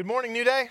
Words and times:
good 0.00 0.06
morning, 0.06 0.32
New 0.32 0.44
Day. 0.44 0.70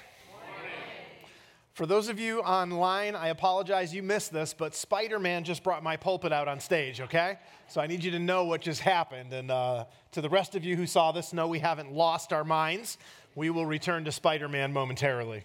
For 1.73 1.85
those 1.85 2.09
of 2.09 2.19
you 2.19 2.39
online, 2.39 3.13
I 3.13 3.27
apologize 3.27 3.93
you 3.93 4.01
missed 4.01 4.33
this, 4.33 4.55
but 4.55 4.73
Spider 4.73 5.19
Man 5.19 5.43
just 5.43 5.63
brought 5.63 5.83
my 5.83 5.97
pulpit 5.97 6.33
out 6.33 6.47
on 6.47 6.59
stage, 6.59 6.99
okay? 6.99 7.37
So 7.67 7.79
I 7.79 7.85
need 7.85 8.03
you 8.03 8.09
to 8.09 8.17
know 8.17 8.45
what 8.45 8.61
just 8.61 8.81
happened. 8.81 9.31
And 9.31 9.51
uh, 9.51 9.85
to 10.13 10.21
the 10.21 10.29
rest 10.29 10.55
of 10.55 10.63
you 10.63 10.75
who 10.75 10.87
saw 10.87 11.11
this, 11.11 11.31
know 11.31 11.47
we 11.47 11.59
haven't 11.59 11.93
lost 11.93 12.33
our 12.33 12.43
minds. 12.43 12.97
We 13.35 13.51
will 13.51 13.67
return 13.67 14.03
to 14.05 14.11
Spider 14.11 14.49
Man 14.49 14.73
momentarily. 14.73 15.43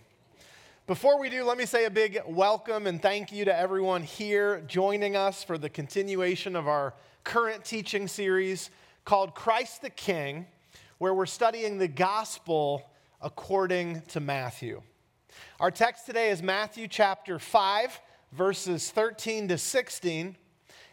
Before 0.86 1.20
we 1.20 1.28
do, 1.28 1.44
let 1.44 1.58
me 1.58 1.66
say 1.66 1.84
a 1.84 1.90
big 1.90 2.22
welcome 2.26 2.86
and 2.86 3.02
thank 3.02 3.32
you 3.32 3.44
to 3.44 3.54
everyone 3.54 4.02
here 4.02 4.62
joining 4.66 5.14
us 5.14 5.44
for 5.44 5.58
the 5.58 5.68
continuation 5.68 6.56
of 6.56 6.68
our 6.68 6.94
current 7.22 7.66
teaching 7.66 8.08
series 8.08 8.70
called 9.04 9.34
Christ 9.34 9.82
the 9.82 9.90
King, 9.90 10.46
where 10.96 11.12
we're 11.12 11.26
studying 11.26 11.76
the 11.76 11.88
gospel 11.88 12.82
according 13.24 14.02
to 14.02 14.20
Matthew. 14.20 14.82
Our 15.58 15.70
text 15.70 16.04
today 16.04 16.28
is 16.28 16.42
Matthew 16.42 16.86
chapter 16.86 17.38
5, 17.38 17.98
verses 18.32 18.90
13 18.90 19.48
to 19.48 19.56
16. 19.56 20.36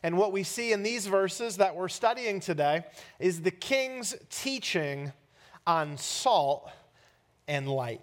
And 0.02 0.18
what 0.18 0.32
we 0.32 0.44
see 0.44 0.72
in 0.72 0.82
these 0.82 1.08
verses 1.08 1.58
that 1.58 1.76
we're 1.76 1.90
studying 1.90 2.40
today 2.40 2.86
is 3.20 3.42
the 3.42 3.52
king's 3.52 4.16
teaching 4.30 5.12
on 5.68 5.98
salt 5.98 6.72
and 7.50 7.68
light. 7.68 8.02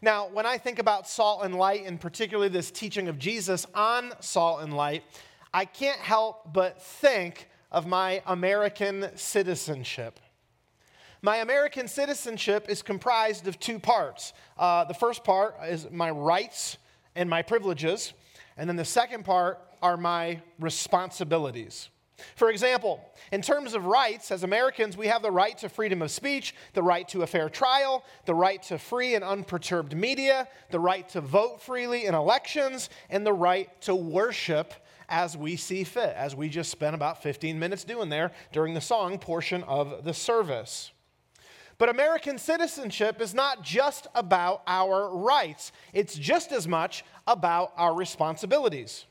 Now, 0.00 0.28
when 0.28 0.46
I 0.46 0.56
think 0.56 0.78
about 0.78 1.08
salt 1.08 1.44
and 1.44 1.56
light, 1.56 1.84
and 1.84 2.00
particularly 2.00 2.50
this 2.50 2.70
teaching 2.70 3.08
of 3.08 3.18
Jesus 3.18 3.66
on 3.74 4.12
salt 4.20 4.62
and 4.62 4.72
light, 4.72 5.02
I 5.52 5.64
can't 5.64 6.00
help 6.00 6.52
but 6.52 6.80
think 6.80 7.48
of 7.72 7.84
my 7.84 8.22
American 8.26 9.08
citizenship. 9.16 10.20
My 11.24 11.36
American 11.36 11.86
citizenship 11.86 12.66
is 12.68 12.82
comprised 12.82 13.46
of 13.46 13.60
two 13.60 13.78
parts. 13.78 14.32
Uh, 14.58 14.82
the 14.82 14.94
first 14.94 15.22
part 15.22 15.54
is 15.68 15.88
my 15.92 16.10
rights 16.10 16.78
and 17.14 17.30
my 17.30 17.42
privileges, 17.42 18.12
and 18.56 18.68
then 18.68 18.74
the 18.74 18.84
second 18.84 19.24
part 19.24 19.60
are 19.80 19.96
my 19.96 20.40
responsibilities. 20.58 21.90
For 22.34 22.50
example, 22.50 23.00
in 23.30 23.40
terms 23.40 23.74
of 23.74 23.84
rights, 23.84 24.32
as 24.32 24.42
Americans, 24.42 24.96
we 24.96 25.06
have 25.06 25.22
the 25.22 25.30
right 25.30 25.56
to 25.58 25.68
freedom 25.68 26.02
of 26.02 26.10
speech, 26.10 26.56
the 26.72 26.82
right 26.82 27.06
to 27.10 27.22
a 27.22 27.26
fair 27.28 27.48
trial, 27.48 28.04
the 28.26 28.34
right 28.34 28.60
to 28.64 28.76
free 28.76 29.14
and 29.14 29.22
unperturbed 29.22 29.96
media, 29.96 30.48
the 30.70 30.80
right 30.80 31.08
to 31.10 31.20
vote 31.20 31.62
freely 31.62 32.06
in 32.06 32.16
elections, 32.16 32.90
and 33.10 33.24
the 33.24 33.32
right 33.32 33.80
to 33.82 33.94
worship 33.94 34.74
as 35.08 35.36
we 35.36 35.54
see 35.54 35.84
fit, 35.84 36.14
as 36.16 36.34
we 36.34 36.48
just 36.48 36.70
spent 36.70 36.96
about 36.96 37.22
15 37.22 37.58
minutes 37.58 37.84
doing 37.84 38.08
there 38.08 38.32
during 38.50 38.74
the 38.74 38.80
song 38.80 39.18
portion 39.18 39.62
of 39.64 40.04
the 40.04 40.14
service. 40.14 40.91
But 41.82 41.88
American 41.88 42.38
citizenship 42.38 43.20
is 43.20 43.34
not 43.34 43.64
just 43.64 44.06
about 44.14 44.62
our 44.68 45.16
rights, 45.16 45.72
it's 45.92 46.14
just 46.14 46.52
as 46.52 46.68
much 46.68 47.04
about 47.26 47.72
our 47.76 47.92
responsibilities. 47.92 49.04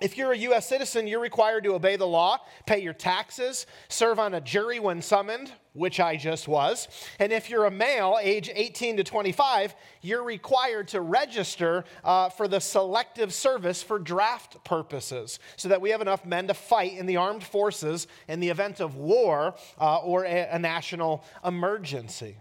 If 0.00 0.16
you're 0.16 0.32
a 0.32 0.38
U.S. 0.38 0.66
citizen, 0.66 1.06
you're 1.06 1.20
required 1.20 1.64
to 1.64 1.74
obey 1.74 1.96
the 1.96 2.06
law, 2.06 2.38
pay 2.64 2.78
your 2.78 2.94
taxes, 2.94 3.66
serve 3.90 4.18
on 4.18 4.32
a 4.32 4.40
jury 4.40 4.80
when 4.80 5.02
summoned, 5.02 5.52
which 5.72 6.00
I 6.00 6.16
just 6.16 6.48
was. 6.48 6.88
And 7.18 7.32
if 7.32 7.48
you're 7.48 7.66
a 7.66 7.70
male, 7.70 8.18
age 8.20 8.50
18 8.52 8.96
to 8.96 9.04
25, 9.04 9.74
you're 10.02 10.24
required 10.24 10.88
to 10.88 11.00
register 11.00 11.84
uh, 12.04 12.28
for 12.28 12.48
the 12.48 12.60
selective 12.60 13.32
service 13.32 13.82
for 13.82 13.98
draft 13.98 14.62
purposes 14.64 15.38
so 15.56 15.68
that 15.68 15.80
we 15.80 15.90
have 15.90 16.00
enough 16.00 16.24
men 16.24 16.48
to 16.48 16.54
fight 16.54 16.94
in 16.94 17.06
the 17.06 17.16
armed 17.16 17.44
forces 17.44 18.08
in 18.28 18.40
the 18.40 18.48
event 18.48 18.80
of 18.80 18.96
war 18.96 19.54
uh, 19.80 19.98
or 19.98 20.24
a, 20.24 20.48
a 20.50 20.58
national 20.58 21.24
emergency. 21.44 22.36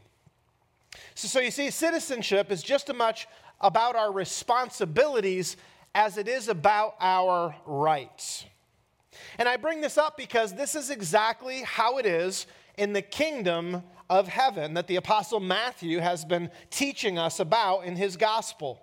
So, 1.13 1.27
so 1.27 1.39
you 1.39 1.51
see, 1.51 1.69
citizenship 1.69 2.51
is 2.51 2.63
just 2.63 2.89
as 2.89 2.95
much 2.95 3.27
about 3.61 3.95
our 3.95 4.11
responsibilities 4.11 5.57
as 5.93 6.17
it 6.17 6.27
is 6.27 6.47
about 6.47 6.95
our 6.99 7.55
rights. 7.65 8.45
And 9.37 9.47
I 9.49 9.57
bring 9.57 9.81
this 9.81 9.97
up 9.97 10.17
because 10.17 10.53
this 10.53 10.75
is 10.75 10.89
exactly 10.89 11.61
how 11.63 11.97
it 11.97 12.05
is 12.05 12.47
in 12.79 12.93
the 12.93 13.01
kingdom 13.01 13.83
of 14.09 14.29
heaven 14.29 14.73
that 14.73 14.87
the 14.87 14.95
Apostle 14.95 15.41
Matthew 15.41 15.99
has 15.99 16.23
been 16.23 16.49
teaching 16.71 17.19
us 17.19 17.41
about 17.41 17.81
in 17.81 17.97
his 17.97 18.15
gospel. 18.15 18.81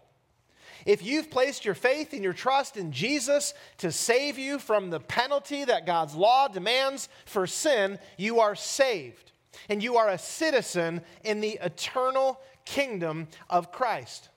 If 0.85 1.03
you've 1.03 1.31
placed 1.31 1.65
your 1.65 1.75
faith 1.75 2.13
and 2.13 2.23
your 2.23 2.35
trust 2.35 2.77
in 2.77 2.93
Jesus 2.93 3.55
to 3.79 3.91
save 3.91 4.39
you 4.39 4.59
from 4.59 4.91
the 4.91 5.01
penalty 5.01 5.65
that 5.65 5.87
God's 5.87 6.15
law 6.15 6.47
demands 6.47 7.09
for 7.25 7.47
sin, 7.47 7.99
you 8.19 8.41
are 8.41 8.55
saved. 8.55 9.33
And 9.71 9.83
you 9.83 9.97
are 9.97 10.11
a 10.11 10.19
citizen 10.19 11.01
in 11.25 11.41
the 11.41 11.59
eternal 11.63 12.39
kingdom 12.67 13.29
of 13.49 13.73
Christ. 13.73 14.29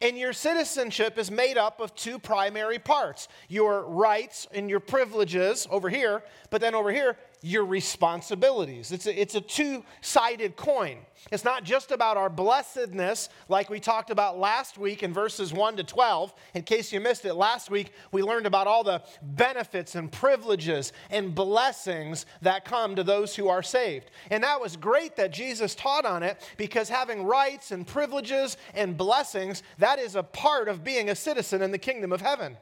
And 0.00 0.16
your 0.16 0.32
citizenship 0.32 1.18
is 1.18 1.30
made 1.30 1.58
up 1.58 1.80
of 1.80 1.94
two 1.94 2.18
primary 2.18 2.78
parts 2.78 3.28
your 3.48 3.82
rights 3.82 4.48
and 4.52 4.70
your 4.70 4.80
privileges 4.80 5.68
over 5.70 5.90
here, 5.90 6.22
but 6.48 6.62
then 6.62 6.74
over 6.74 6.90
here, 6.90 7.18
your 7.42 7.64
responsibilities. 7.64 8.92
It's 8.92 9.06
a, 9.06 9.20
it's 9.20 9.34
a 9.34 9.40
two 9.40 9.84
sided 10.00 10.56
coin. 10.56 10.98
It's 11.30 11.44
not 11.44 11.64
just 11.64 11.90
about 11.90 12.16
our 12.16 12.30
blessedness, 12.30 13.28
like 13.48 13.68
we 13.68 13.80
talked 13.80 14.10
about 14.10 14.38
last 14.38 14.78
week 14.78 15.02
in 15.02 15.12
verses 15.12 15.52
1 15.52 15.76
to 15.76 15.84
12. 15.84 16.32
In 16.54 16.62
case 16.62 16.92
you 16.92 17.00
missed 17.00 17.24
it, 17.24 17.34
last 17.34 17.70
week 17.70 17.92
we 18.12 18.22
learned 18.22 18.46
about 18.46 18.66
all 18.66 18.84
the 18.84 19.02
benefits 19.22 19.94
and 19.94 20.10
privileges 20.10 20.92
and 21.10 21.34
blessings 21.34 22.26
that 22.42 22.64
come 22.64 22.96
to 22.96 23.04
those 23.04 23.34
who 23.34 23.48
are 23.48 23.62
saved. 23.62 24.10
And 24.30 24.44
that 24.44 24.60
was 24.60 24.76
great 24.76 25.16
that 25.16 25.32
Jesus 25.32 25.74
taught 25.74 26.04
on 26.04 26.22
it 26.22 26.40
because 26.56 26.88
having 26.88 27.24
rights 27.24 27.72
and 27.72 27.86
privileges 27.86 28.56
and 28.74 28.96
blessings, 28.96 29.62
that 29.78 29.98
is 29.98 30.16
a 30.16 30.22
part 30.22 30.68
of 30.68 30.84
being 30.84 31.10
a 31.10 31.14
citizen 31.14 31.62
in 31.62 31.72
the 31.72 31.78
kingdom 31.78 32.12
of 32.12 32.20
heaven. 32.20 32.56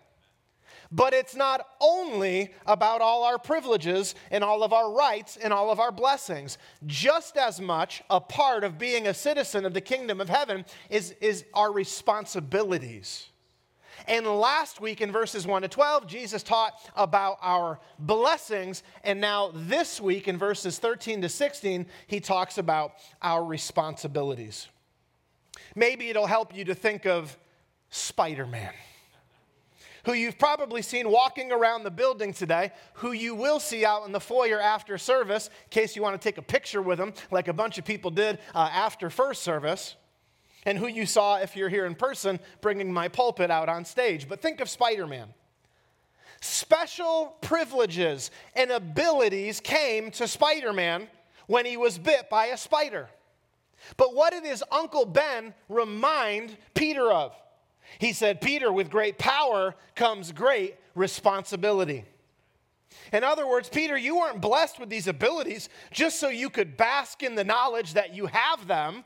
But 0.92 1.14
it's 1.14 1.36
not 1.36 1.66
only 1.80 2.52
about 2.66 3.00
all 3.00 3.22
our 3.22 3.38
privileges 3.38 4.16
and 4.30 4.42
all 4.42 4.64
of 4.64 4.72
our 4.72 4.92
rights 4.92 5.36
and 5.36 5.52
all 5.52 5.70
of 5.70 5.78
our 5.78 5.92
blessings. 5.92 6.58
Just 6.84 7.36
as 7.36 7.60
much 7.60 8.02
a 8.10 8.20
part 8.20 8.64
of 8.64 8.76
being 8.76 9.06
a 9.06 9.14
citizen 9.14 9.64
of 9.64 9.72
the 9.72 9.80
kingdom 9.80 10.20
of 10.20 10.28
heaven 10.28 10.64
is, 10.88 11.12
is 11.20 11.44
our 11.54 11.72
responsibilities. 11.72 13.28
And 14.08 14.26
last 14.26 14.80
week 14.80 15.00
in 15.00 15.12
verses 15.12 15.46
1 15.46 15.62
to 15.62 15.68
12, 15.68 16.06
Jesus 16.08 16.42
taught 16.42 16.74
about 16.96 17.38
our 17.40 17.78
blessings. 17.98 18.82
And 19.04 19.20
now 19.20 19.52
this 19.54 20.00
week 20.00 20.26
in 20.26 20.38
verses 20.38 20.78
13 20.80 21.22
to 21.22 21.28
16, 21.28 21.86
he 22.08 22.18
talks 22.18 22.58
about 22.58 22.94
our 23.22 23.44
responsibilities. 23.44 24.68
Maybe 25.76 26.08
it'll 26.08 26.26
help 26.26 26.56
you 26.56 26.64
to 26.64 26.74
think 26.74 27.06
of 27.06 27.38
Spider 27.90 28.46
Man 28.46 28.72
who 30.04 30.12
you've 30.12 30.38
probably 30.38 30.82
seen 30.82 31.10
walking 31.10 31.52
around 31.52 31.84
the 31.84 31.90
building 31.90 32.32
today, 32.32 32.72
who 32.94 33.12
you 33.12 33.34
will 33.34 33.60
see 33.60 33.84
out 33.84 34.06
in 34.06 34.12
the 34.12 34.20
foyer 34.20 34.60
after 34.60 34.98
service, 34.98 35.48
in 35.48 35.70
case 35.70 35.96
you 35.96 36.02
want 36.02 36.20
to 36.20 36.24
take 36.24 36.38
a 36.38 36.42
picture 36.42 36.82
with 36.82 36.98
them, 36.98 37.12
like 37.30 37.48
a 37.48 37.52
bunch 37.52 37.78
of 37.78 37.84
people 37.84 38.10
did 38.10 38.38
uh, 38.54 38.70
after 38.72 39.10
first 39.10 39.42
service, 39.42 39.96
and 40.66 40.78
who 40.78 40.86
you 40.86 41.06
saw 41.06 41.36
if 41.36 41.56
you're 41.56 41.68
here 41.68 41.86
in 41.86 41.94
person 41.94 42.38
bringing 42.60 42.92
my 42.92 43.08
pulpit 43.08 43.50
out 43.50 43.68
on 43.68 43.84
stage. 43.84 44.28
But 44.28 44.42
think 44.42 44.60
of 44.60 44.68
Spider 44.68 45.06
Man. 45.06 45.28
Special 46.40 47.36
privileges 47.42 48.30
and 48.54 48.70
abilities 48.70 49.60
came 49.60 50.10
to 50.12 50.26
Spider 50.26 50.72
Man 50.72 51.08
when 51.46 51.66
he 51.66 51.76
was 51.76 51.98
bit 51.98 52.30
by 52.30 52.46
a 52.46 52.56
spider. 52.56 53.08
But 53.96 54.14
what 54.14 54.32
did 54.32 54.44
his 54.44 54.62
Uncle 54.70 55.04
Ben 55.04 55.54
remind 55.68 56.56
Peter 56.74 57.10
of? 57.10 57.34
He 57.98 58.12
said, 58.12 58.40
Peter, 58.40 58.72
with 58.72 58.90
great 58.90 59.18
power 59.18 59.74
comes 59.94 60.32
great 60.32 60.76
responsibility. 60.94 62.04
In 63.12 63.24
other 63.24 63.46
words, 63.46 63.68
Peter, 63.68 63.96
you 63.96 64.18
weren't 64.18 64.40
blessed 64.40 64.78
with 64.78 64.88
these 64.88 65.08
abilities 65.08 65.68
just 65.90 66.20
so 66.20 66.28
you 66.28 66.50
could 66.50 66.76
bask 66.76 67.22
in 67.22 67.34
the 67.34 67.44
knowledge 67.44 67.94
that 67.94 68.14
you 68.14 68.26
have 68.26 68.66
them. 68.66 69.04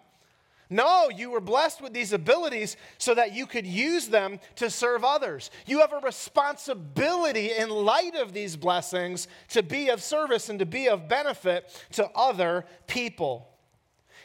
No, 0.70 1.09
you 1.09 1.31
were 1.31 1.41
blessed 1.41 1.82
with 1.82 1.93
these 1.93 2.12
abilities 2.12 2.76
so 2.99 3.14
that 3.14 3.35
you 3.35 3.47
could 3.47 3.67
use 3.67 4.09
them 4.09 4.41
to 4.56 4.70
serve 4.70 5.05
others. 5.05 5.50
You 5.67 5.81
have 5.81 5.93
a 5.93 5.99
responsibility 5.99 7.53
in 7.53 7.69
light 7.69 8.17
of 8.17 8.32
these 8.32 8.56
blessings 8.56 9.29
to 9.49 9.62
be 9.62 9.91
of 9.91 10.03
service 10.03 10.49
and 10.49 10.59
to 10.59 10.67
be 10.67 10.88
of 10.88 11.09
benefit 11.09 11.70
to 11.93 12.09
other 12.14 12.64
people. 12.87 13.54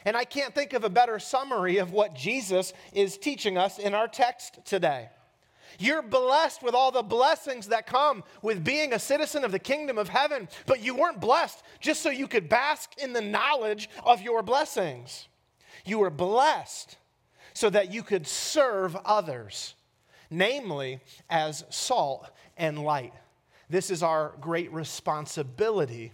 And 0.04 0.16
I 0.16 0.24
can't 0.24 0.54
think 0.54 0.72
of 0.72 0.84
a 0.84 0.90
better 0.90 1.18
summary 1.18 1.78
of 1.78 1.92
what 1.92 2.14
Jesus 2.14 2.72
is 2.92 3.18
teaching 3.18 3.58
us 3.58 3.78
in 3.78 3.94
our 3.94 4.08
text 4.08 4.64
today. 4.64 5.10
You're 5.78 6.02
blessed 6.02 6.62
with 6.62 6.74
all 6.74 6.90
the 6.90 7.02
blessings 7.02 7.68
that 7.68 7.86
come 7.86 8.24
with 8.42 8.64
being 8.64 8.92
a 8.92 8.98
citizen 8.98 9.44
of 9.44 9.52
the 9.52 9.58
kingdom 9.58 9.98
of 9.98 10.08
heaven, 10.08 10.48
but 10.66 10.82
you 10.82 10.94
weren't 10.94 11.20
blessed 11.20 11.62
just 11.80 12.02
so 12.02 12.10
you 12.10 12.26
could 12.26 12.48
bask 12.48 12.90
in 12.98 13.12
the 13.12 13.20
knowledge 13.20 13.88
of 14.04 14.20
your 14.20 14.42
blessings. 14.42 15.28
You 15.84 15.98
were 15.98 16.10
blessed 16.10 16.96
so 17.54 17.70
that 17.70 17.92
you 17.92 18.02
could 18.02 18.26
serve 18.26 18.96
others, 19.04 19.74
namely 20.30 21.00
as 21.28 21.64
salt 21.70 22.30
and 22.56 22.78
light. 22.78 23.14
This 23.68 23.90
is 23.90 24.02
our 24.02 24.34
great 24.40 24.72
responsibility 24.72 26.12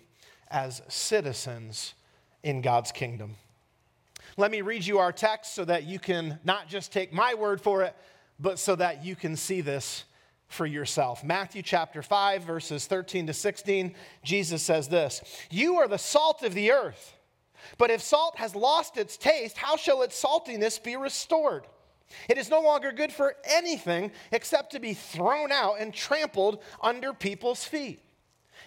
as 0.49 0.83
citizens 0.89 1.95
in 2.43 2.61
God's 2.61 2.93
kingdom. 2.93 3.37
Let 4.37 4.51
me 4.51 4.61
read 4.61 4.85
you 4.85 4.99
our 4.99 5.13
text 5.13 5.55
so 5.55 5.65
that 5.65 5.85
you 5.85 5.99
can 5.99 6.39
not 6.45 6.69
just 6.69 6.93
take 6.93 7.13
my 7.13 7.35
word 7.35 7.61
for 7.61 7.83
it, 7.83 7.97
but 8.39 8.59
so 8.59 8.77
that 8.77 9.05
you 9.05 9.17
can 9.17 9.35
see 9.35 9.63
this 9.63 10.05
for 10.49 10.67
yourself. 10.67 11.25
Matthew 11.25 11.63
chapter 11.63 12.03
5, 12.03 12.43
verses 12.43 12.87
13 12.87 13.29
to 13.29 13.33
16, 13.33 13.95
Jesus 14.23 14.63
says 14.63 14.89
this 14.89 15.23
You 15.51 15.77
are 15.77 15.89
the 15.89 15.97
salt 15.97 16.43
of 16.43 16.55
the 16.55 16.71
earth. 16.71 17.15
But 17.79 17.91
if 17.91 18.03
salt 18.03 18.37
has 18.37 18.55
lost 18.55 18.97
its 18.97 19.17
taste, 19.17 19.57
how 19.57 19.77
shall 19.77 20.03
its 20.03 20.23
saltiness 20.23 20.81
be 20.83 20.97
restored? 20.97 21.67
It 22.29 22.39
is 22.39 22.51
no 22.51 22.61
longer 22.61 22.93
good 22.93 23.11
for 23.11 23.35
anything 23.45 24.13
except 24.31 24.73
to 24.73 24.79
be 24.79 24.95
thrown 24.95 25.51
out 25.51 25.81
and 25.81 25.93
trampled 25.93 26.63
under 26.81 27.13
people's 27.13 27.65
feet. 27.65 28.01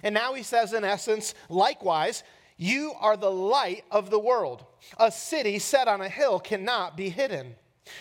And 0.04 0.14
now 0.14 0.34
he 0.34 0.44
says, 0.44 0.74
in 0.74 0.84
essence, 0.84 1.34
likewise, 1.48 2.24
you 2.60 2.94
are 3.00 3.16
the 3.16 3.32
light 3.32 3.86
of 3.90 4.10
the 4.10 4.20
world. 4.20 4.66
A 5.00 5.12
city 5.12 5.60
set 5.60 5.88
on 5.88 6.02
a 6.02 6.10
hill 6.10 6.40
cannot 6.40 6.98
be 6.98 7.08
hidden. 7.08 7.56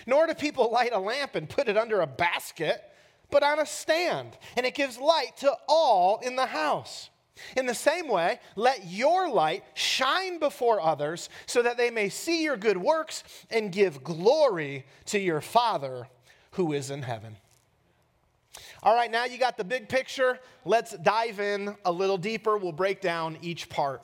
Nor 0.04 0.26
do 0.26 0.34
people 0.34 0.72
light 0.72 0.92
a 0.92 0.98
lamp 0.98 1.36
and 1.36 1.48
put 1.48 1.68
it 1.68 1.76
under 1.76 2.00
a 2.00 2.06
basket, 2.08 2.82
but 3.30 3.44
on 3.44 3.60
a 3.60 3.66
stand, 3.66 4.36
and 4.56 4.66
it 4.66 4.74
gives 4.74 4.98
light 4.98 5.36
to 5.38 5.56
all 5.68 6.18
in 6.18 6.34
the 6.34 6.46
house. 6.46 7.08
In 7.56 7.66
the 7.66 7.74
same 7.74 8.08
way, 8.08 8.40
let 8.56 8.88
your 8.88 9.30
light 9.30 9.62
shine 9.74 10.40
before 10.40 10.80
others 10.80 11.28
so 11.46 11.62
that 11.62 11.76
they 11.76 11.90
may 11.90 12.08
see 12.08 12.42
your 12.42 12.56
good 12.56 12.76
works 12.76 13.22
and 13.50 13.70
give 13.70 14.02
glory 14.02 14.86
to 15.06 15.20
your 15.20 15.40
Father 15.40 16.08
who 16.52 16.72
is 16.72 16.90
in 16.90 17.02
heaven. 17.02 17.36
All 18.82 18.94
right, 18.94 19.10
now 19.10 19.24
you 19.24 19.38
got 19.38 19.56
the 19.56 19.62
big 19.62 19.88
picture. 19.88 20.40
Let's 20.64 20.96
dive 20.98 21.38
in 21.38 21.76
a 21.84 21.92
little 21.92 22.18
deeper. 22.18 22.56
We'll 22.56 22.72
break 22.72 23.00
down 23.00 23.38
each 23.40 23.68
part. 23.68 24.02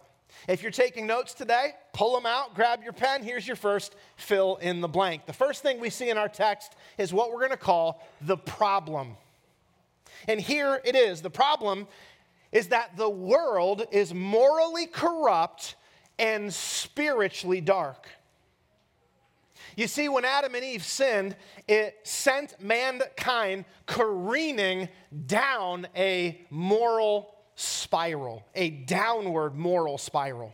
If 0.48 0.62
you're 0.62 0.70
taking 0.70 1.06
notes 1.06 1.34
today, 1.34 1.72
pull 1.92 2.14
them 2.14 2.26
out, 2.26 2.54
grab 2.54 2.82
your 2.82 2.92
pen. 2.92 3.22
Here's 3.22 3.46
your 3.46 3.56
first 3.56 3.96
fill 4.16 4.56
in 4.56 4.80
the 4.80 4.88
blank. 4.88 5.26
The 5.26 5.32
first 5.32 5.62
thing 5.62 5.80
we 5.80 5.90
see 5.90 6.10
in 6.10 6.18
our 6.18 6.28
text 6.28 6.74
is 6.98 7.12
what 7.12 7.30
we're 7.30 7.38
going 7.38 7.50
to 7.50 7.56
call 7.56 8.06
the 8.20 8.36
problem. 8.36 9.16
And 10.28 10.40
here 10.40 10.80
it 10.84 10.94
is. 10.94 11.22
The 11.22 11.30
problem 11.30 11.86
is 12.52 12.68
that 12.68 12.96
the 12.96 13.10
world 13.10 13.86
is 13.90 14.14
morally 14.14 14.86
corrupt 14.86 15.76
and 16.18 16.52
spiritually 16.52 17.60
dark. 17.60 18.08
You 19.76 19.88
see, 19.88 20.08
when 20.08 20.24
Adam 20.24 20.54
and 20.54 20.64
Eve 20.64 20.84
sinned, 20.84 21.36
it 21.66 21.98
sent 22.04 22.60
mankind 22.60 23.64
careening 23.86 24.88
down 25.26 25.88
a 25.96 26.40
moral 26.50 27.34
spiral, 27.56 28.44
a 28.54 28.70
downward 28.70 29.54
moral 29.54 29.98
spiral. 29.98 30.52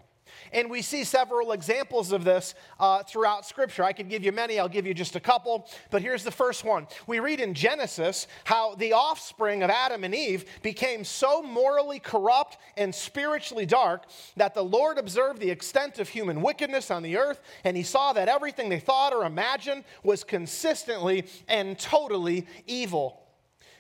And 0.52 0.70
we 0.70 0.82
see 0.82 1.05
several 1.05 1.52
examples 1.52 2.12
of 2.12 2.25
this 2.25 2.55
uh, 2.79 3.02
throughout 3.02 3.47
Scripture. 3.47 3.85
I 3.85 3.93
could 3.93 4.08
give 4.08 4.25
you 4.25 4.32
many, 4.32 4.58
I'll 4.58 4.69
give 4.69 4.87
you 4.87 4.94
just 4.94 5.17
a 5.17 5.20
couple, 5.20 5.69
but 5.91 6.02
here's 6.02 6.25
the 6.25 6.31
first 6.31 6.64
one. 6.64 6.87
We 7.06 7.20
read 7.20 7.41
in 7.41 7.55
Genesis 7.55 8.26
how 8.44 8.75
the 8.75 8.93
offspring 8.93 9.62
of 9.62 9.70
Adam 9.70 10.05
and 10.05 10.14
Eve 10.14 10.44
became 10.62 11.05
so 11.05 11.43
morally 11.43 11.99
corrupt 12.00 12.58
and 12.76 12.94
spiritually 12.94 13.67
dark 13.67 14.05
that 14.37 14.55
the 14.55 14.64
Lord 14.64 14.99
observed 14.99 15.41
the 15.41 15.50
extent 15.50 15.99
of 15.99 16.08
human 16.08 16.43
wickedness 16.43 16.91
on 16.91 17.02
the 17.02 17.17
earth, 17.17 17.41
and 17.64 17.76
he 17.76 17.82
saw 17.82 18.12
that 18.12 18.29
everything 18.29 18.69
they 18.69 18.81
thought 18.81 19.12
or 19.12 19.25
imagined 19.25 19.85
was 20.02 20.25
consistently 20.25 21.26
and 21.49 21.79
totally 21.79 22.47
evil. 22.67 23.20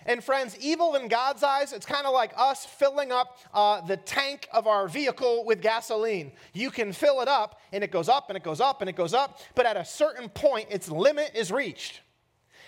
And 0.06 0.22
friends, 0.22 0.56
evil 0.60 0.94
in 0.94 1.08
God's 1.08 1.42
eyes, 1.42 1.72
it's 1.72 1.86
kind 1.86 2.06
of 2.06 2.12
like 2.12 2.32
us 2.36 2.64
filling 2.64 3.12
up 3.12 3.38
uh, 3.52 3.80
the 3.80 3.96
tank 3.96 4.48
of 4.52 4.66
our 4.66 4.88
vehicle 4.88 5.44
with 5.44 5.60
gasoline. 5.60 6.32
You 6.52 6.70
can 6.70 6.92
fill 6.92 7.20
it 7.20 7.28
up, 7.28 7.60
and 7.72 7.84
it 7.84 7.90
goes 7.90 8.08
up, 8.08 8.28
and 8.28 8.36
it 8.36 8.42
goes 8.42 8.60
up, 8.60 8.80
and 8.80 8.88
it 8.88 8.96
goes 8.96 9.14
up, 9.14 9.40
but 9.54 9.66
at 9.66 9.76
a 9.76 9.84
certain 9.84 10.28
point, 10.28 10.68
its 10.70 10.90
limit 10.90 11.32
is 11.34 11.52
reached. 11.52 12.00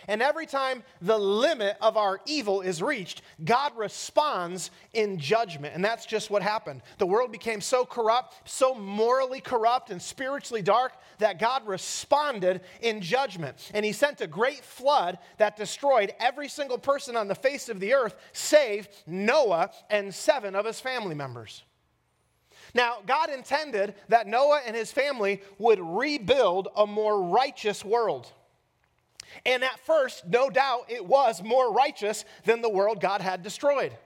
And 0.09 0.23
every 0.23 0.47
time 0.47 0.83
the 1.01 1.19
limit 1.19 1.77
of 1.81 1.97
our 1.97 2.21
evil 2.27 2.61
is 2.61 2.83
reached, 2.83 3.23
God 3.45 3.77
responds 3.77 4.71
in 4.93 5.19
judgment. 5.19 5.75
And 5.75 5.85
that's 5.85 6.07
just 6.07 6.31
what 6.31 6.43
happened. 6.43 6.83
The 6.99 7.07
world 7.07 7.33
became 7.33 7.61
so 7.61 7.85
corrupt, 7.85 8.49
so 8.49 8.75
morally 8.75 9.41
corrupt 9.41 9.91
and 9.91 10.01
spiritually 10.01 10.63
dark 10.63 10.93
that 11.19 11.39
God 11.39 11.67
responded 11.67 12.63
in 12.81 13.01
judgment. 13.01 13.71
And 13.75 13.85
He 13.85 13.93
sent 13.93 14.21
a 14.21 14.27
great 14.27 14.65
flood 14.65 15.19
that 15.39 15.57
destroyed 15.57 16.13
every 16.19 16.49
single 16.49 16.79
person 16.79 17.17
on 17.17 17.29
the 17.29 17.35
face 17.35 17.69
of 17.69 17.81
the 17.81 17.95
earth, 17.95 18.17
save 18.33 18.89
Noah 19.07 19.71
and 19.91 20.15
seven 20.15 20.55
of 20.55 20.67
his 20.67 20.81
family 20.81 21.15
members. 21.15 21.63
Now, 22.75 22.99
God 23.07 23.31
intended 23.31 23.95
that 24.09 24.27
Noah 24.27 24.63
and 24.67 24.75
his 24.75 24.91
family 24.91 25.43
would 25.59 25.81
rebuild 25.81 26.69
a 26.75 26.87
more 26.87 27.23
righteous 27.23 27.85
world. 27.85 28.33
And 29.47 29.65
at 29.65 29.79
first, 29.81 30.27
no 30.27 30.51
doubt, 30.51 30.87
it 30.89 31.05
was 31.05 31.43
more 31.43 31.73
righteous 31.73 32.25
than 32.45 32.63
the 32.63 32.69
world 32.69 33.01
God 33.01 33.21
had 33.21 33.43
destroyed. 33.43 33.97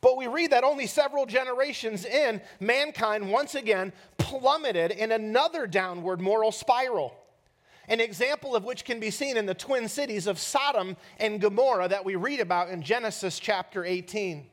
But 0.00 0.16
we 0.16 0.26
read 0.26 0.50
that 0.50 0.64
only 0.64 0.86
several 0.86 1.26
generations 1.26 2.04
in, 2.04 2.40
mankind 2.60 3.30
once 3.30 3.54
again 3.54 3.92
plummeted 4.18 4.90
in 4.90 5.12
another 5.12 5.66
downward 5.66 6.20
moral 6.20 6.52
spiral. 6.52 7.14
An 7.88 8.00
example 8.00 8.56
of 8.56 8.64
which 8.64 8.84
can 8.84 9.00
be 9.00 9.10
seen 9.10 9.36
in 9.36 9.46
the 9.46 9.54
twin 9.54 9.88
cities 9.88 10.26
of 10.26 10.38
Sodom 10.38 10.96
and 11.18 11.40
Gomorrah 11.40 11.88
that 11.88 12.04
we 12.04 12.16
read 12.16 12.40
about 12.40 12.68
in 12.70 12.82
Genesis 12.82 13.38
chapter 13.38 13.84
18. 13.84 14.46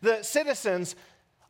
The 0.00 0.22
citizens 0.22 0.96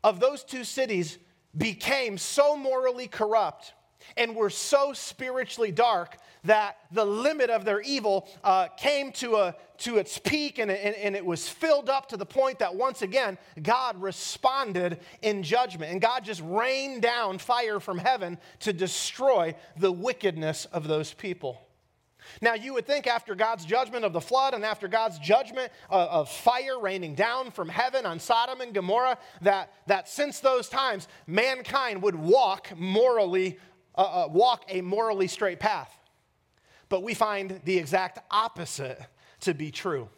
of 0.03 0.21
those 0.21 0.45
two 0.45 0.65
cities 0.65 1.19
became 1.57 2.19
so 2.19 2.57
morally 2.57 3.09
corrupt 3.09 3.73
and 4.17 4.35
were 4.35 4.51
so 4.51 4.93
spiritually 4.93 5.73
dark 5.73 6.19
that 6.45 6.79
the 6.93 7.05
limit 7.05 7.51
of 7.51 7.65
their 7.65 7.81
evil 7.81 8.29
uh, 8.45 8.69
came 8.77 9.13
to, 9.13 9.37
a, 9.37 9.55
to 9.79 9.99
its 9.99 10.19
peak 10.19 10.59
and, 10.59 10.71
and, 10.71 11.17
it 11.17 11.25
was 11.25 11.49
filled 11.49 11.89
up 11.89 12.09
to 12.09 12.17
the 12.17 12.27
point 12.27 12.59
that 12.59 12.75
once 12.75 13.03
again, 13.03 13.39
God 13.63 14.01
responded 14.01 15.01
in 15.23 15.43
judgment. 15.43 15.93
And 15.93 16.01
God 16.01 16.25
just 16.25 16.43
rained 16.45 17.03
down 17.03 17.39
fire 17.39 17.81
from 17.81 17.99
heaven 17.99 18.39
to 18.61 18.73
destroy 18.73 19.55
the 19.77 19.91
wickedness 19.91 20.67
of 20.67 20.87
those 20.87 21.13
people. 21.13 21.67
Now, 22.41 22.55
you 22.55 22.75
would 22.75 22.87
think 22.87 23.07
after 23.07 23.35
God's 23.35 23.65
judgment 23.65 24.05
of 24.05 24.13
the 24.13 24.21
flood 24.21 24.55
and 24.55 24.65
after 24.65 24.89
God's 24.89 25.19
judgment 25.19 25.73
of, 25.89 26.09
of, 26.09 26.29
fire 26.29 26.79
raining 26.79 27.15
down 27.15 27.51
from 27.51 27.69
heaven 27.69 28.05
on 28.05 28.19
Sodom 28.19 28.61
and 28.61 28.75
Gomorrah, 28.75 29.19
that, 29.43 29.73
that 29.87 30.09
since 30.09 30.41
those 30.41 30.69
times, 30.69 31.09
mankind 31.27 32.03
would 32.03 32.17
walk 32.17 32.77
morally, 32.77 33.59
uh, 33.97 34.01
uh, 34.01 34.29
walk 34.29 34.65
a 34.69 34.81
morally 34.81 35.29
straight 35.29 35.61
path. 35.61 35.93
But 36.89 37.03
we 37.03 37.15
find 37.15 37.61
the 37.65 37.79
exact 37.79 38.21
opposite 38.31 39.01
to 39.41 39.55
be 39.55 39.71
true. 39.71 40.09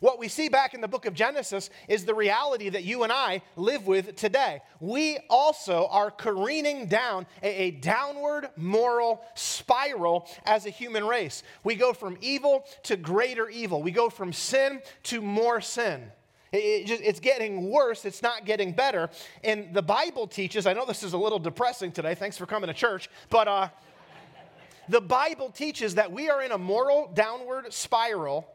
What 0.00 0.18
we 0.18 0.28
see 0.28 0.48
back 0.48 0.74
in 0.74 0.80
the 0.80 0.88
book 0.88 1.06
of 1.06 1.14
Genesis 1.14 1.70
is 1.88 2.04
the 2.04 2.14
reality 2.14 2.68
that 2.70 2.84
you 2.84 3.02
and 3.02 3.12
I 3.12 3.42
live 3.56 3.86
with 3.86 4.16
today. 4.16 4.62
We 4.80 5.18
also 5.30 5.86
are 5.90 6.10
careening 6.10 6.86
down 6.86 7.26
a, 7.42 7.48
a, 7.48 7.70
downward 7.70 8.48
moral 8.56 9.22
spiral 9.34 10.28
as 10.44 10.66
a 10.66 10.70
human 10.70 11.04
race. 11.06 11.42
We 11.64 11.74
go 11.76 11.92
from 11.92 12.18
evil 12.20 12.64
to 12.84 12.96
greater 12.96 13.48
evil, 13.48 13.82
we 13.82 13.90
go 13.90 14.10
from 14.10 14.32
sin 14.32 14.80
to 15.04 15.20
more 15.20 15.60
sin. 15.60 16.10
It, 16.56 16.86
just, 16.86 17.02
it's 17.02 17.20
getting 17.20 17.70
worse, 17.70 18.04
it's 18.04 18.22
not 18.22 18.44
getting 18.44 18.72
better. 18.72 19.10
And 19.44 19.72
the 19.74 19.82
Bible 19.82 20.26
teaches, 20.26 20.66
I 20.66 20.72
know 20.72 20.86
this 20.86 21.02
is 21.02 21.12
a 21.12 21.18
little 21.18 21.38
depressing 21.38 21.92
today, 21.92 22.14
thanks 22.14 22.36
for 22.36 22.46
coming 22.46 22.68
to 22.68 22.74
church, 22.74 23.08
but. 23.30 23.48
Uh, 23.48 23.68
the 24.88 25.00
Bible 25.00 25.50
teaches 25.50 25.96
that 25.96 26.12
we 26.12 26.30
are 26.30 26.40
in 26.42 26.52
a 26.52 26.58
moral 26.58 27.10
downward 27.12 27.72
spiral 27.72 28.48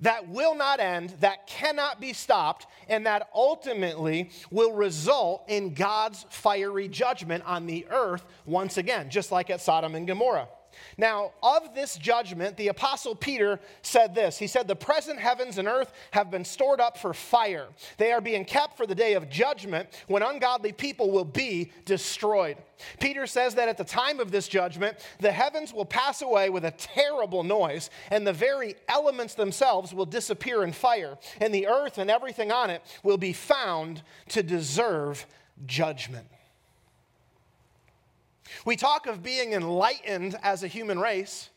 that 0.00 0.28
will 0.28 0.54
not 0.54 0.80
end, 0.80 1.10
that 1.20 1.46
cannot 1.46 2.00
be 2.00 2.12
stopped, 2.12 2.66
and 2.88 3.06
that 3.06 3.28
ultimately 3.34 4.30
will 4.50 4.72
result 4.72 5.44
in 5.48 5.74
God's 5.74 6.24
fiery 6.30 6.88
judgment 6.88 7.44
on 7.44 7.66
the 7.66 7.86
earth 7.90 8.24
once 8.46 8.78
again, 8.78 9.10
just 9.10 9.32
like 9.32 9.50
at 9.50 9.60
Sodom 9.60 9.94
and 9.94 10.06
Gomorrah. 10.06 10.48
Now, 10.96 11.32
of 11.42 11.74
this 11.74 11.96
judgment, 11.96 12.56
the 12.56 12.68
Apostle 12.68 13.14
Peter 13.14 13.60
said 13.82 14.14
this 14.14 14.38
He 14.38 14.46
said, 14.46 14.68
The 14.68 14.76
present 14.76 15.18
heavens 15.18 15.58
and 15.58 15.68
earth 15.68 15.92
have 16.12 16.30
been 16.30 16.44
stored 16.44 16.80
up 16.80 16.98
for 16.98 17.14
fire. 17.14 17.68
They 17.96 18.12
are 18.12 18.20
being 18.20 18.44
kept 18.44 18.76
for 18.76 18.86
the 18.86 18.94
day 18.94 19.14
of 19.14 19.28
judgment 19.28 19.88
when 20.06 20.22
ungodly 20.22 20.72
people 20.72 21.10
will 21.10 21.24
be 21.24 21.72
destroyed. 21.84 22.56
Peter 23.00 23.26
says 23.26 23.54
that 23.56 23.68
at 23.68 23.76
the 23.76 23.84
time 23.84 24.20
of 24.20 24.30
this 24.30 24.48
judgment, 24.48 24.98
the 25.20 25.32
heavens 25.32 25.72
will 25.72 25.84
pass 25.84 26.22
away 26.22 26.50
with 26.50 26.64
a 26.64 26.70
terrible 26.72 27.42
noise, 27.42 27.90
and 28.10 28.26
the 28.26 28.32
very 28.32 28.76
elements 28.88 29.34
themselves 29.34 29.92
will 29.92 30.06
disappear 30.06 30.62
in 30.62 30.72
fire, 30.72 31.18
and 31.40 31.54
the 31.54 31.66
earth 31.66 31.98
and 31.98 32.10
everything 32.10 32.52
on 32.52 32.70
it 32.70 32.82
will 33.02 33.18
be 33.18 33.32
found 33.32 34.02
to 34.28 34.42
deserve 34.42 35.26
judgment. 35.66 36.26
We 38.64 38.76
talk 38.76 39.06
of 39.06 39.22
being 39.22 39.52
enlightened 39.52 40.36
as 40.42 40.62
a 40.62 40.66
human 40.66 40.98
race, 40.98 41.50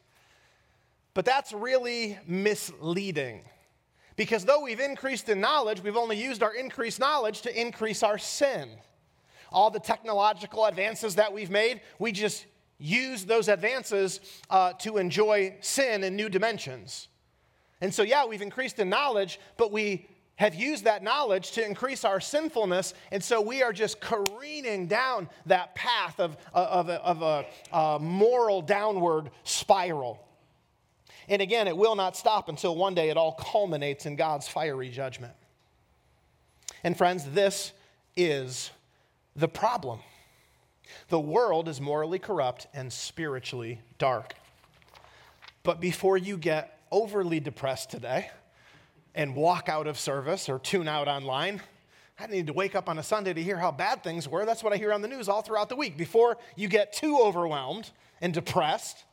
but 1.13 1.25
that's 1.25 1.53
really 1.53 2.17
misleading. 2.27 3.41
Because 4.15 4.45
though 4.45 4.61
we've 4.61 4.79
increased 4.79 5.29
in 5.29 5.41
knowledge, 5.41 5.81
we've 5.81 5.97
only 5.97 6.17
used 6.17 6.43
our 6.43 6.53
increased 6.53 6.99
knowledge 6.99 7.41
to 7.41 7.61
increase 7.61 8.03
our 8.03 8.17
sin. 8.17 8.69
All 9.51 9.69
the 9.69 9.79
technological 9.79 10.65
advances 10.65 11.15
that 11.15 11.33
we've 11.33 11.49
made, 11.49 11.81
we 11.99 12.11
just 12.11 12.45
use 12.77 13.25
those 13.25 13.47
advances 13.47 14.19
uh, 14.49 14.73
to 14.73 14.97
enjoy 14.97 15.55
sin 15.61 16.03
in 16.03 16.15
new 16.15 16.29
dimensions. 16.29 17.07
And 17.81 17.93
so, 17.93 18.03
yeah, 18.03 18.25
we've 18.25 18.41
increased 18.41 18.79
in 18.79 18.89
knowledge, 18.89 19.39
but 19.57 19.71
we 19.71 20.07
have 20.41 20.55
used 20.55 20.85
that 20.85 21.03
knowledge 21.03 21.51
to 21.51 21.63
increase 21.63 22.03
our 22.03 22.19
sinfulness. 22.19 22.95
And 23.11 23.23
so 23.23 23.39
we 23.39 23.61
are 23.61 23.71
just 23.71 24.01
careening 24.01 24.87
down 24.87 25.29
that 25.45 25.75
path 25.75 26.19
of, 26.19 26.35
of, 26.51 26.89
a, 26.89 26.93
of 26.93 27.21
a, 27.21 27.45
a 27.71 27.99
moral 27.99 28.63
downward 28.63 29.29
spiral. 29.43 30.27
And 31.29 31.43
again, 31.43 31.67
it 31.67 31.77
will 31.77 31.95
not 31.95 32.17
stop 32.17 32.49
until 32.49 32.75
one 32.75 32.95
day 32.95 33.11
it 33.11 33.17
all 33.17 33.33
culminates 33.33 34.07
in 34.07 34.15
God's 34.15 34.47
fiery 34.47 34.89
judgment. 34.89 35.33
And 36.83 36.97
friends, 36.97 37.23
this 37.25 37.71
is 38.17 38.71
the 39.35 39.47
problem. 39.47 39.99
The 41.09 41.19
world 41.19 41.69
is 41.69 41.79
morally 41.79 42.17
corrupt 42.17 42.65
and 42.73 42.91
spiritually 42.91 43.79
dark. 43.99 44.33
But 45.61 45.79
before 45.79 46.17
you 46.17 46.35
get 46.35 46.79
overly 46.91 47.39
depressed 47.39 47.91
today 47.91 48.31
and 49.15 49.35
walk 49.35 49.69
out 49.69 49.87
of 49.87 49.99
service 49.99 50.49
or 50.49 50.59
tune 50.59 50.87
out 50.87 51.07
online, 51.07 51.61
I 52.19 52.27
need 52.27 52.47
to 52.47 52.53
wake 52.53 52.75
up 52.75 52.87
on 52.87 52.99
a 52.99 53.03
Sunday 53.03 53.33
to 53.33 53.41
hear 53.41 53.57
how 53.57 53.71
bad 53.71 54.03
things 54.03 54.27
were. 54.27 54.45
That's 54.45 54.63
what 54.63 54.73
I 54.73 54.77
hear 54.77 54.93
on 54.93 55.01
the 55.01 55.07
news 55.07 55.27
all 55.27 55.41
throughout 55.41 55.69
the 55.69 55.75
week. 55.75 55.97
Before 55.97 56.37
you 56.55 56.67
get 56.67 56.93
too 56.93 57.17
overwhelmed 57.19 57.89
and 58.21 58.33
depressed, 58.33 59.05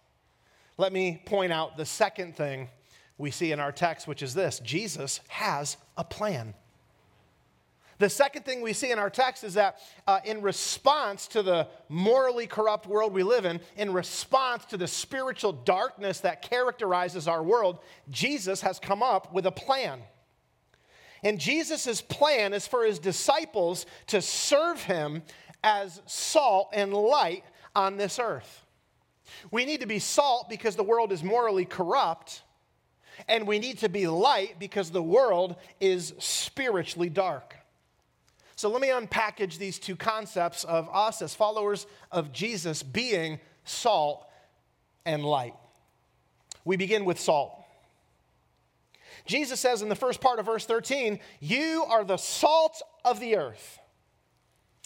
let 0.76 0.92
me 0.92 1.22
point 1.24 1.52
out 1.52 1.76
the 1.76 1.86
second 1.86 2.36
thing 2.36 2.68
we 3.16 3.30
see 3.30 3.50
in 3.50 3.60
our 3.60 3.72
text, 3.72 4.06
which 4.06 4.22
is 4.22 4.34
this 4.34 4.60
Jesus 4.60 5.20
has 5.28 5.76
a 5.96 6.04
plan. 6.04 6.54
The 7.98 8.08
second 8.08 8.44
thing 8.44 8.62
we 8.62 8.72
see 8.72 8.92
in 8.92 8.98
our 8.98 9.10
text 9.10 9.42
is 9.42 9.54
that 9.54 9.80
uh, 10.06 10.20
in 10.24 10.40
response 10.40 11.26
to 11.28 11.42
the 11.42 11.66
morally 11.88 12.46
corrupt 12.46 12.86
world 12.86 13.12
we 13.12 13.24
live 13.24 13.44
in, 13.44 13.60
in 13.76 13.92
response 13.92 14.64
to 14.66 14.76
the 14.76 14.86
spiritual 14.86 15.52
darkness 15.52 16.20
that 16.20 16.42
characterizes 16.42 17.26
our 17.26 17.42
world, 17.42 17.80
Jesus 18.08 18.60
has 18.60 18.78
come 18.78 19.02
up 19.02 19.32
with 19.32 19.46
a 19.46 19.50
plan. 19.50 20.00
And 21.24 21.40
Jesus' 21.40 22.00
plan 22.00 22.52
is 22.52 22.68
for 22.68 22.84
his 22.84 23.00
disciples 23.00 23.84
to 24.06 24.22
serve 24.22 24.80
him 24.82 25.22
as 25.64 26.00
salt 26.06 26.70
and 26.72 26.94
light 26.94 27.42
on 27.74 27.96
this 27.96 28.20
earth. 28.20 28.64
We 29.50 29.64
need 29.64 29.80
to 29.80 29.86
be 29.86 29.98
salt 29.98 30.48
because 30.48 30.76
the 30.76 30.84
world 30.84 31.10
is 31.10 31.24
morally 31.24 31.64
corrupt, 31.64 32.42
and 33.26 33.46
we 33.46 33.58
need 33.58 33.78
to 33.78 33.88
be 33.88 34.06
light 34.06 34.60
because 34.60 34.90
the 34.90 35.02
world 35.02 35.56
is 35.80 36.14
spiritually 36.18 37.10
dark. 37.10 37.57
So 38.58 38.68
let 38.68 38.82
me 38.82 38.88
unpackage 38.88 39.56
these 39.56 39.78
two 39.78 39.94
concepts 39.94 40.64
of 40.64 40.90
us 40.92 41.22
as 41.22 41.32
followers 41.32 41.86
of 42.10 42.32
Jesus 42.32 42.82
being 42.82 43.38
salt 43.62 44.26
and 45.06 45.24
light. 45.24 45.54
We 46.64 46.76
begin 46.76 47.04
with 47.04 47.20
salt. 47.20 47.56
Jesus 49.26 49.60
says 49.60 49.80
in 49.80 49.88
the 49.88 49.94
first 49.94 50.20
part 50.20 50.40
of 50.40 50.46
verse 50.46 50.66
13, 50.66 51.20
You 51.38 51.84
are 51.88 52.02
the 52.02 52.16
salt 52.16 52.82
of 53.04 53.20
the 53.20 53.36
earth. 53.36 53.78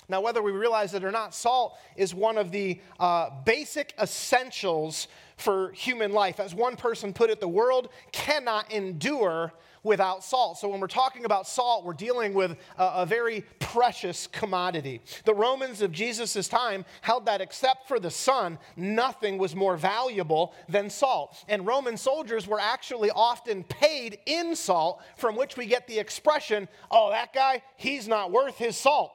Now, 0.06 0.20
whether 0.20 0.42
we 0.42 0.52
realize 0.52 0.92
it 0.92 1.02
or 1.02 1.10
not, 1.10 1.34
salt 1.34 1.78
is 1.96 2.14
one 2.14 2.36
of 2.36 2.50
the 2.50 2.78
uh, 3.00 3.30
basic 3.46 3.94
essentials 3.98 5.08
for 5.38 5.72
human 5.72 6.12
life. 6.12 6.40
As 6.40 6.54
one 6.54 6.76
person 6.76 7.14
put 7.14 7.30
it, 7.30 7.40
the 7.40 7.48
world 7.48 7.88
cannot 8.12 8.70
endure 8.70 9.54
without 9.82 10.22
salt. 10.22 10.58
So, 10.58 10.68
when 10.68 10.80
we're 10.80 10.86
talking 10.86 11.24
about 11.24 11.46
salt, 11.46 11.84
we're 11.84 11.92
dealing 11.92 12.34
with 12.34 12.52
a, 12.78 12.84
a 12.96 13.06
very 13.06 13.44
precious 13.58 14.26
commodity. 14.26 15.00
The 15.24 15.34
Romans 15.34 15.82
of 15.82 15.92
Jesus' 15.92 16.48
time 16.48 16.84
held 17.00 17.26
that 17.26 17.40
except 17.40 17.88
for 17.88 17.98
the 17.98 18.10
sun, 18.10 18.58
nothing 18.76 19.38
was 19.38 19.56
more 19.56 19.76
valuable 19.76 20.54
than 20.68 20.90
salt. 20.90 21.44
And 21.48 21.66
Roman 21.66 21.96
soldiers 21.96 22.46
were 22.46 22.60
actually 22.60 23.10
often 23.10 23.64
paid 23.64 24.18
in 24.26 24.54
salt, 24.54 25.02
from 25.16 25.36
which 25.36 25.56
we 25.56 25.66
get 25.66 25.86
the 25.86 25.98
expression, 25.98 26.68
oh, 26.90 27.10
that 27.10 27.32
guy, 27.32 27.62
he's 27.76 28.06
not 28.06 28.30
worth 28.30 28.58
his 28.58 28.76
salt. 28.76 29.12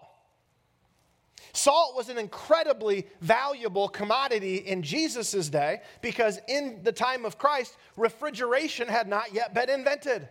Salt 1.53 1.95
was 1.95 2.09
an 2.09 2.17
incredibly 2.17 3.07
valuable 3.21 3.87
commodity 3.87 4.57
in 4.57 4.83
Jesus' 4.83 5.49
day 5.49 5.81
because 6.01 6.39
in 6.47 6.81
the 6.83 6.91
time 6.91 7.25
of 7.25 7.37
Christ, 7.37 7.77
refrigeration 7.95 8.87
had 8.87 9.07
not 9.07 9.33
yet 9.33 9.53
been 9.53 9.69
invented. 9.69 10.27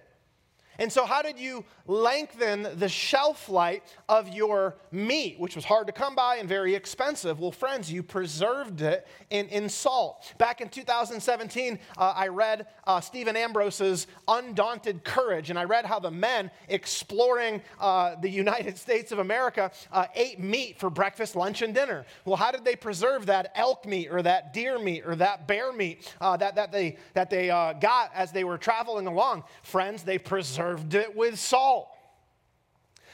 And 0.78 0.92
so, 0.92 1.06
how 1.06 1.23
did 1.23 1.38
you 1.38 1.64
lengthen 1.87 2.68
the 2.78 2.88
shelf 2.88 3.49
life 3.49 3.83
of 4.09 4.28
your 4.28 4.76
meat, 4.90 5.38
which 5.38 5.56
was 5.56 5.64
hard 5.64 5.87
to 5.87 5.92
come 5.92 6.14
by 6.14 6.37
and 6.37 6.49
very 6.49 6.75
expensive? 6.75 7.40
Well, 7.40 7.52
friends, 7.52 7.90
you 7.90 8.02
preserved 8.02 8.83
it 8.83 9.06
in, 9.30 9.49
in 9.49 9.68
salt. 9.68 10.35
Back 10.38 10.61
in 10.61 10.68
2017, 10.68 11.78
uh, 11.97 12.12
I 12.14 12.28
read 12.28 12.66
uh, 12.87 13.00
Stephen 13.00 13.37
Ambrose's 13.37 14.06
Undaunted 14.28 15.04
Courage, 15.04 15.50
and 15.50 15.59
I 15.59 15.64
read 15.64 15.87
how 15.87 15.99
the 15.99 16.11
men 16.11 16.50
exploring 16.68 17.62
uh, 17.80 18.16
the 18.21 18.30
United 18.30 18.76
States 18.87 19.12
of 19.12 19.18
America 19.18 19.71
uh, 19.92 20.06
ate 20.14 20.40
meat 20.40 20.78
for 20.78 20.90
breakfast, 20.90 21.37
lunch, 21.37 21.62
and 21.62 21.75
dinner. 21.75 22.04
Well, 22.25 22.37
how 22.37 22.50
did 22.50 22.64
they 22.64 22.76
preserve 22.76 23.26
that 23.26 23.52
elk 23.54 23.87
meat 23.87 24.09
or 24.11 24.23
that 24.23 24.52
deer 24.52 24.78
meat 24.78 25.04
or 25.06 25.16
that 25.16 25.47
bear 25.47 25.73
meat 25.73 26.12
uh, 26.21 26.37
that, 26.37 26.56
that 26.56 26.73
they, 26.73 26.97
that 27.14 27.30
they 27.30 27.50
uh, 27.50 27.73
got 27.75 28.11
as 28.14 28.33
they 28.33 28.45
were 28.45 28.59
traveling 28.59 29.06
along? 29.06 29.45
Friends, 29.62 30.02
they 30.02 30.18
preserved 30.18 30.65
served 30.66 30.94
it 30.94 31.14
with 31.14 31.38
salt. 31.38 31.88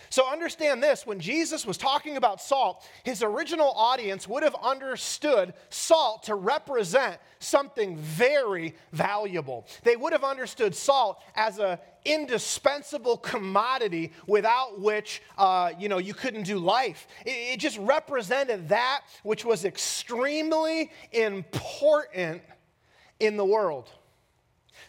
So 0.08 0.30
understand 0.30 0.82
this 0.82 1.06
when 1.06 1.20
Jesus 1.20 1.64
was 1.64 1.78
talking 1.78 2.16
about 2.18 2.40
salt, 2.40 2.84
his 3.02 3.22
original 3.22 3.72
audience 3.72 4.28
would 4.28 4.42
have 4.42 4.54
understood 4.62 5.54
salt 5.70 6.24
to 6.24 6.34
represent 6.34 7.18
something 7.38 7.96
very 7.96 8.74
valuable. 8.92 9.66
They 9.84 9.96
would 9.96 10.12
have 10.12 10.24
understood 10.24 10.74
salt 10.74 11.22
as 11.34 11.58
an 11.58 11.78
indispensable 12.04 13.16
commodity 13.16 14.12
without 14.26 14.80
which 14.80 15.22
uh, 15.38 15.72
you 15.78 15.88
know 15.88 15.98
you 15.98 16.12
couldn't 16.12 16.42
do 16.42 16.58
life. 16.58 17.06
It, 17.24 17.54
it 17.54 17.60
just 17.60 17.78
represented 17.78 18.68
that 18.68 19.02
which 19.22 19.44
was 19.46 19.64
extremely 19.64 20.90
important 21.12 22.42
in 23.18 23.36
the 23.38 23.46
world. 23.46 23.88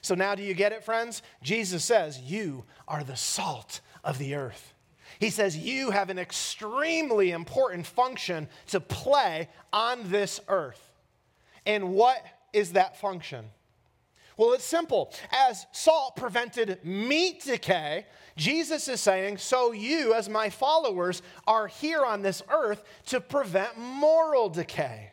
So 0.03 0.15
now, 0.15 0.35
do 0.35 0.43
you 0.43 0.53
get 0.53 0.73
it, 0.73 0.83
friends? 0.83 1.23
Jesus 1.41 1.83
says, 1.83 2.19
You 2.19 2.65
are 2.87 3.03
the 3.03 3.15
salt 3.15 3.79
of 4.03 4.19
the 4.19 4.35
earth. 4.35 4.73
He 5.17 5.29
says, 5.29 5.57
You 5.57 5.91
have 5.91 6.09
an 6.09 6.19
extremely 6.19 7.31
important 7.31 7.87
function 7.87 8.49
to 8.67 8.81
play 8.81 9.47
on 9.71 10.11
this 10.11 10.41
earth. 10.49 10.91
And 11.65 11.93
what 11.93 12.21
is 12.51 12.73
that 12.73 12.99
function? 12.99 13.45
Well, 14.35 14.51
it's 14.51 14.65
simple. 14.65 15.13
As 15.31 15.65
salt 15.71 16.17
prevented 16.17 16.83
meat 16.83 17.45
decay, 17.45 18.05
Jesus 18.35 18.89
is 18.89 18.99
saying, 18.99 19.37
So 19.37 19.71
you, 19.71 20.13
as 20.15 20.27
my 20.27 20.49
followers, 20.49 21.21
are 21.47 21.67
here 21.67 22.03
on 22.03 22.23
this 22.23 22.43
earth 22.49 22.83
to 23.05 23.21
prevent 23.21 23.77
moral 23.77 24.49
decay 24.49 25.12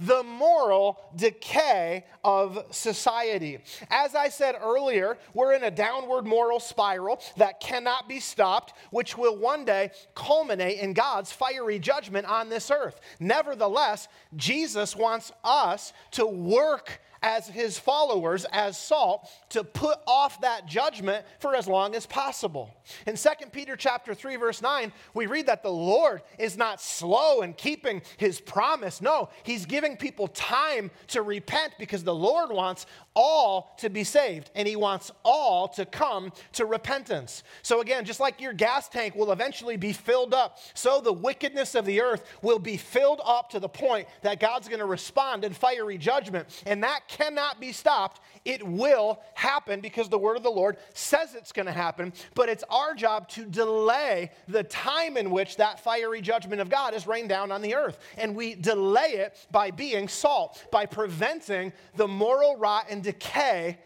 the 0.00 0.22
moral 0.22 0.98
decay 1.16 2.04
of 2.24 2.64
society. 2.70 3.58
As 3.90 4.14
I 4.14 4.28
said 4.28 4.56
earlier, 4.60 5.18
we're 5.32 5.54
in 5.54 5.64
a 5.64 5.70
downward 5.70 6.26
moral 6.26 6.60
spiral 6.60 7.20
that 7.36 7.60
cannot 7.60 8.08
be 8.08 8.20
stopped, 8.20 8.74
which 8.90 9.16
will 9.16 9.36
one 9.36 9.64
day 9.64 9.90
culminate 10.14 10.78
in 10.78 10.92
God's 10.92 11.32
fiery 11.32 11.78
judgment 11.78 12.26
on 12.26 12.48
this 12.48 12.70
earth. 12.70 13.00
Nevertheless, 13.20 14.08
Jesus 14.36 14.96
wants 14.96 15.32
us 15.42 15.92
to 16.12 16.26
work 16.26 17.00
as 17.24 17.48
his 17.48 17.78
followers, 17.78 18.44
as 18.52 18.76
salt, 18.76 19.30
to 19.48 19.64
put 19.64 19.98
off 20.06 20.42
that 20.42 20.66
judgment 20.66 21.24
for 21.40 21.56
as 21.56 21.66
long 21.66 21.94
as 21.94 22.04
possible. 22.04 22.70
In 23.06 23.16
2 23.16 23.28
Peter 23.50 23.76
chapter 23.76 24.14
3, 24.14 24.36
verse 24.36 24.60
9, 24.60 24.92
we 25.14 25.24
read 25.24 25.46
that 25.46 25.62
the 25.62 25.72
Lord 25.72 26.20
is 26.38 26.58
not 26.58 26.82
slow 26.82 27.40
in 27.40 27.54
keeping 27.54 28.02
his 28.18 28.42
promise. 28.42 29.00
No, 29.00 29.30
he's 29.42 29.64
giving 29.64 29.96
people 29.96 30.28
time 30.28 30.90
to 31.08 31.22
repent 31.22 31.72
because 31.78 32.04
the 32.04 32.14
Lord 32.14 32.50
wants 32.50 32.84
all 33.14 33.74
to 33.78 33.88
be 33.88 34.04
saved 34.04 34.50
and 34.54 34.66
he 34.66 34.76
wants 34.76 35.12
all 35.24 35.68
to 35.68 35.84
come 35.86 36.32
to 36.52 36.66
repentance. 36.66 37.42
So, 37.62 37.80
again, 37.80 38.04
just 38.04 38.20
like 38.20 38.40
your 38.40 38.52
gas 38.52 38.88
tank 38.88 39.14
will 39.14 39.32
eventually 39.32 39.76
be 39.76 39.92
filled 39.92 40.34
up, 40.34 40.58
so 40.74 41.00
the 41.00 41.12
wickedness 41.12 41.74
of 41.74 41.84
the 41.84 42.00
earth 42.00 42.24
will 42.42 42.58
be 42.58 42.76
filled 42.76 43.20
up 43.24 43.50
to 43.50 43.60
the 43.60 43.68
point 43.68 44.08
that 44.22 44.40
God's 44.40 44.68
going 44.68 44.80
to 44.80 44.86
respond 44.86 45.44
in 45.44 45.52
fiery 45.52 45.98
judgment. 45.98 46.62
And 46.66 46.82
that 46.82 47.08
cannot 47.08 47.60
be 47.60 47.72
stopped. 47.72 48.20
It 48.44 48.62
will 48.62 49.20
happen 49.34 49.80
because 49.80 50.08
the 50.08 50.18
word 50.18 50.36
of 50.36 50.42
the 50.42 50.50
Lord 50.50 50.76
says 50.92 51.34
it's 51.34 51.52
going 51.52 51.66
to 51.66 51.72
happen. 51.72 52.12
But 52.34 52.48
it's 52.48 52.64
our 52.68 52.94
job 52.94 53.28
to 53.30 53.44
delay 53.44 54.30
the 54.48 54.64
time 54.64 55.16
in 55.16 55.30
which 55.30 55.56
that 55.56 55.80
fiery 55.80 56.20
judgment 56.20 56.60
of 56.60 56.68
God 56.68 56.94
is 56.94 57.06
rained 57.06 57.28
down 57.28 57.52
on 57.52 57.62
the 57.62 57.74
earth. 57.74 57.98
And 58.16 58.34
we 58.34 58.54
delay 58.54 59.12
it 59.14 59.46
by 59.52 59.70
being 59.70 60.08
salt, 60.08 60.64
by 60.72 60.86
preventing 60.86 61.72
the 61.96 62.08
moral 62.08 62.56
rot 62.56 62.86
and 62.90 63.03
decay 63.04 63.78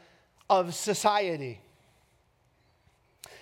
of 0.48 0.74
society. 0.74 1.60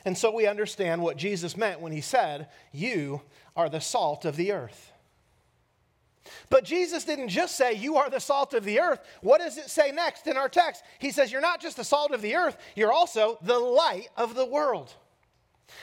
And 0.04 0.16
so 0.16 0.32
we 0.32 0.46
understand 0.46 1.02
what 1.02 1.16
Jesus 1.16 1.56
meant 1.56 1.80
when 1.80 1.92
he 1.92 2.00
said, 2.00 2.48
You 2.72 3.22
are 3.56 3.68
the 3.68 3.80
salt 3.80 4.24
of 4.24 4.36
the 4.36 4.52
earth. 4.52 4.92
But 6.48 6.64
Jesus 6.64 7.04
didn't 7.04 7.28
just 7.28 7.56
say, 7.56 7.74
You 7.74 7.96
are 7.96 8.08
the 8.08 8.20
salt 8.20 8.54
of 8.54 8.64
the 8.64 8.80
earth. 8.80 9.00
What 9.20 9.40
does 9.40 9.58
it 9.58 9.68
say 9.68 9.90
next 9.90 10.26
in 10.26 10.36
our 10.36 10.48
text? 10.48 10.84
He 10.98 11.10
says, 11.10 11.32
You're 11.32 11.40
not 11.40 11.60
just 11.60 11.76
the 11.76 11.84
salt 11.84 12.12
of 12.12 12.22
the 12.22 12.36
earth, 12.36 12.56
you're 12.74 12.92
also 12.92 13.38
the 13.42 13.58
light 13.58 14.08
of 14.16 14.34
the 14.34 14.46
world. 14.46 14.92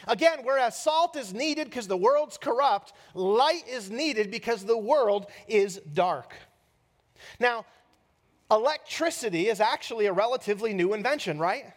Again, 0.07 0.39
whereas 0.43 0.81
salt 0.81 1.17
is 1.17 1.33
needed 1.33 1.65
because 1.65 1.87
the 1.87 1.97
world's 1.97 2.37
corrupt, 2.37 2.93
light 3.13 3.67
is 3.67 3.91
needed 3.91 4.31
because 4.31 4.63
the 4.63 4.77
world 4.77 5.27
is 5.49 5.81
dark. 5.93 6.33
Now, 7.39 7.65
electricity 8.53 9.47
is 9.47 9.59
actually 9.59 10.05
a 10.05 10.13
relatively 10.13 10.73
new 10.73 10.93
invention, 10.93 11.39
right? 11.39 11.73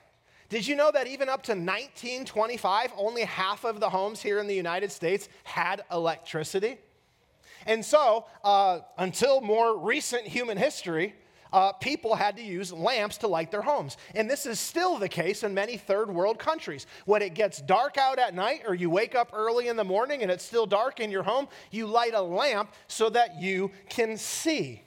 Did 0.49 0.67
you 0.67 0.77
know 0.77 0.93
that 0.93 1.09
even 1.09 1.29
up 1.29 1.43
to 1.45 1.53
1925, 1.53 2.93
only 2.97 3.23
half 3.23 3.65
of 3.65 3.81
the 3.81 3.91
homes 3.91 4.23
here 4.23 4.39
in 4.39 4.47
the 4.47 4.55
United 4.55 4.93
States 4.93 5.29
had 5.43 5.83
electricity? 5.91 6.79
And 7.67 7.85
so, 7.85 8.27
uh, 8.45 8.81
until 8.97 9.41
more 9.41 9.77
recent 9.77 10.23
human 10.25 10.57
history, 10.57 11.15
uh, 11.53 11.73
people 11.73 12.15
had 12.15 12.37
to 12.37 12.43
use 12.43 12.73
lamps 12.73 13.19
to 13.19 13.29
light 13.29 13.51
their 13.51 13.63
homes. 13.63 13.97
And 14.15 14.31
this 14.31 14.47
is 14.47 14.61
still 14.61 14.99
the 14.99 15.09
case 15.09 15.43
in 15.43 15.53
many 15.55 15.77
third 15.77 16.11
world 16.11 16.39
countries. 16.39 16.87
When 17.07 17.23
it 17.23 17.35
gets 17.35 17.61
dark 17.61 17.99
out 17.99 18.21
at 18.21 18.35
night, 18.35 18.63
or 18.69 18.75
you 18.75 18.91
wake 18.91 19.17
up 19.17 19.31
early 19.33 19.67
in 19.67 19.77
the 19.77 19.85
morning 19.85 20.23
and 20.23 20.31
it's 20.31 20.45
still 20.45 20.67
dark 20.67 21.01
in 21.01 21.11
your 21.11 21.23
home, 21.25 21.49
you 21.73 21.87
light 21.87 22.15
a 22.15 22.23
lamp 22.23 22.73
so 22.87 23.09
that 23.11 23.41
you 23.41 23.73
can 23.89 24.17
see. 24.17 24.83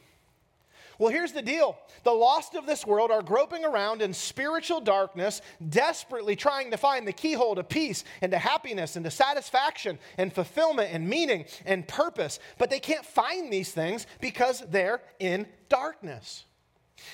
Well, 1.00 1.14
here's 1.14 1.32
the 1.32 1.42
deal 1.42 1.78
the 2.04 2.12
lost 2.12 2.56
of 2.56 2.66
this 2.66 2.86
world 2.86 3.10
are 3.10 3.24
groping 3.24 3.64
around 3.64 4.02
in 4.02 4.14
spiritual 4.14 4.82
darkness, 4.82 5.42
desperately 5.70 6.36
trying 6.36 6.72
to 6.72 6.78
find 6.78 7.08
the 7.08 7.14
keyhole 7.14 7.56
to 7.56 7.64
peace 7.64 8.04
and 8.22 8.32
to 8.34 8.38
happiness 8.38 8.98
and 8.98 9.06
to 9.06 9.12
satisfaction 9.12 9.98
and 10.18 10.32
fulfillment 10.32 10.94
and 10.94 11.08
meaning 11.08 11.46
and 11.66 11.88
purpose. 11.88 12.40
But 12.58 12.70
they 12.70 12.82
can't 12.82 13.06
find 13.06 13.52
these 13.52 13.72
things 13.72 14.06
because 14.20 14.62
they're 14.70 15.02
in 15.20 15.48
darkness. 15.70 16.44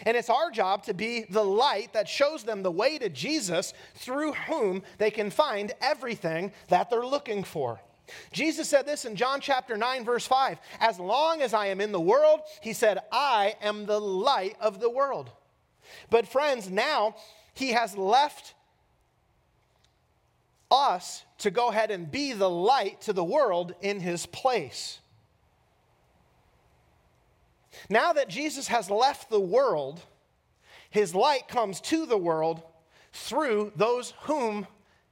And 0.04 0.18
it's 0.18 0.32
our 0.32 0.50
job 0.50 0.84
to 0.86 0.96
be 0.96 1.26
the 1.30 1.46
light 1.46 1.94
that 1.94 2.10
shows 2.10 2.44
them 2.44 2.64
the 2.64 2.72
way 2.72 2.98
to 2.98 3.08
Jesus 3.08 3.72
through 3.94 4.34
whom 4.34 4.82
they 4.98 5.12
can 5.12 5.30
find 5.30 5.72
everything 5.80 6.52
that 6.70 6.90
they're 6.90 7.06
looking 7.06 7.44
for. 7.44 7.80
Jesus 8.32 8.70
said 8.70 8.86
this 8.86 9.06
in 9.06 9.16
John 9.16 9.42
chapter 9.42 9.78
9, 9.78 10.06
verse 10.06 10.26
5 10.28 10.60
As 10.80 11.00
long 11.00 11.42
as 11.42 11.54
I 11.54 11.68
am 11.68 11.82
in 11.82 11.92
the 11.92 12.00
world, 12.00 12.42
he 12.62 12.74
said, 12.74 13.00
I 13.12 13.56
am 13.62 13.86
the 13.86 14.00
light 14.00 14.56
of 14.60 14.80
the 14.80 14.90
world. 14.90 15.32
But, 16.10 16.28
friends, 16.28 16.70
now 16.70 17.16
he 17.54 17.70
has 17.70 17.98
left 17.98 18.54
us 20.70 21.24
to 21.40 21.52
go 21.52 21.70
ahead 21.70 21.92
and 21.92 22.10
be 22.10 22.34
the 22.34 22.50
light 22.50 23.02
to 23.02 23.14
the 23.14 23.24
world 23.24 23.74
in 23.82 24.00
his 24.00 24.26
place. 24.26 25.00
Now 27.90 28.14
that 28.14 28.30
Jesus 28.30 28.68
has 28.68 28.90
left 28.90 29.30
the 29.30 29.40
world, 29.40 30.02
his 30.90 31.14
light 31.14 31.48
comes 31.48 31.82
to 31.82 32.06
the 32.06 32.18
world 32.18 32.64
through 33.12 33.74
those 33.76 34.14
whom 34.22 34.68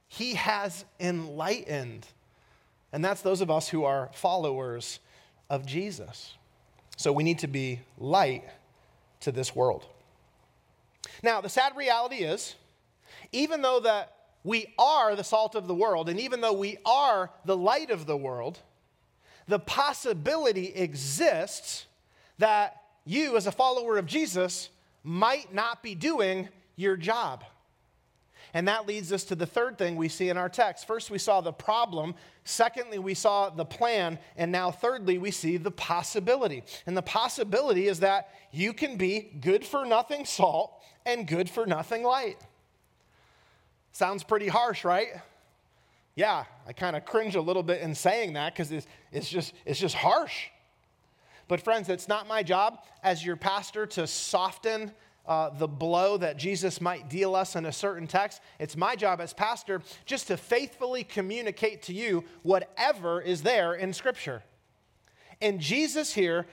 he 0.08 0.34
has 0.34 0.84
enlightened. 0.98 2.06
And 2.94 3.04
that's 3.04 3.22
those 3.22 3.40
of 3.40 3.50
us 3.50 3.68
who 3.68 3.82
are 3.82 4.08
followers 4.12 5.00
of 5.50 5.66
Jesus. 5.66 6.34
So 6.96 7.12
we 7.12 7.24
need 7.24 7.40
to 7.40 7.48
be 7.48 7.80
light 7.98 8.44
to 9.22 9.32
this 9.32 9.52
world. 9.52 9.84
Now, 11.20 11.40
the 11.40 11.48
sad 11.48 11.76
reality 11.76 12.18
is, 12.18 12.54
even 13.32 13.62
though 13.62 13.80
that 13.80 14.14
we 14.44 14.72
are 14.78 15.16
the 15.16 15.24
salt 15.24 15.56
of 15.56 15.66
the 15.66 15.74
world, 15.74 16.08
and 16.08 16.20
even 16.20 16.40
though 16.40 16.52
we 16.52 16.78
are 16.86 17.30
the 17.44 17.56
light 17.56 17.90
of 17.90 18.06
the 18.06 18.16
world, 18.16 18.60
the 19.48 19.58
possibility 19.58 20.68
exists 20.68 21.86
that 22.38 22.80
you, 23.04 23.36
as 23.36 23.48
a 23.48 23.52
follower 23.52 23.98
of 23.98 24.06
Jesus, 24.06 24.68
might 25.02 25.52
not 25.52 25.82
be 25.82 25.96
doing 25.96 26.48
your 26.76 26.96
job. 26.96 27.42
And 28.54 28.68
that 28.68 28.86
leads 28.86 29.12
us 29.12 29.24
to 29.24 29.34
the 29.34 29.46
third 29.46 29.76
thing 29.76 29.96
we 29.96 30.08
see 30.08 30.28
in 30.28 30.38
our 30.38 30.48
text. 30.48 30.86
First, 30.86 31.10
we 31.10 31.18
saw 31.18 31.40
the 31.40 31.52
problem. 31.52 32.14
Secondly, 32.44 33.00
we 33.00 33.14
saw 33.14 33.50
the 33.50 33.64
plan. 33.64 34.16
And 34.36 34.52
now, 34.52 34.70
thirdly, 34.70 35.18
we 35.18 35.32
see 35.32 35.56
the 35.56 35.72
possibility. 35.72 36.62
And 36.86 36.96
the 36.96 37.02
possibility 37.02 37.88
is 37.88 38.00
that 38.00 38.30
you 38.52 38.72
can 38.72 38.96
be 38.96 39.20
good 39.40 39.64
for 39.64 39.84
nothing 39.84 40.24
salt 40.24 40.80
and 41.04 41.26
good 41.26 41.50
for 41.50 41.66
nothing 41.66 42.04
light. 42.04 42.36
Sounds 43.90 44.22
pretty 44.22 44.48
harsh, 44.48 44.84
right? 44.84 45.08
Yeah, 46.14 46.44
I 46.66 46.72
kind 46.72 46.94
of 46.94 47.04
cringe 47.04 47.34
a 47.34 47.40
little 47.40 47.64
bit 47.64 47.80
in 47.80 47.92
saying 47.96 48.34
that 48.34 48.54
because 48.54 48.70
it's, 48.70 48.86
it's, 49.10 49.28
just, 49.28 49.52
it's 49.66 49.80
just 49.80 49.96
harsh. 49.96 50.46
But, 51.48 51.60
friends, 51.60 51.88
it's 51.88 52.06
not 52.06 52.28
my 52.28 52.44
job 52.44 52.84
as 53.02 53.24
your 53.24 53.36
pastor 53.36 53.84
to 53.86 54.06
soften 54.06 54.92
uh, 55.26 55.50
the 55.50 55.68
blow 55.68 56.16
that 56.18 56.36
Jesus 56.36 56.80
might 56.80 57.08
deal 57.08 57.34
us 57.34 57.56
in 57.56 57.64
a 57.64 57.72
certain 57.72 58.06
text. 58.06 58.40
It's 58.58 58.76
my 58.76 58.94
job 58.96 59.20
as 59.20 59.32
pastor 59.32 59.82
just 60.04 60.28
to 60.28 60.36
faithfully 60.36 61.04
communicate 61.04 61.82
to 61.84 61.94
you 61.94 62.24
whatever 62.42 63.20
is 63.20 63.42
there 63.42 63.74
in 63.74 63.92
Scripture. 63.92 64.42
And 65.40 65.60
Jesus 65.60 66.12
here, 66.12 66.46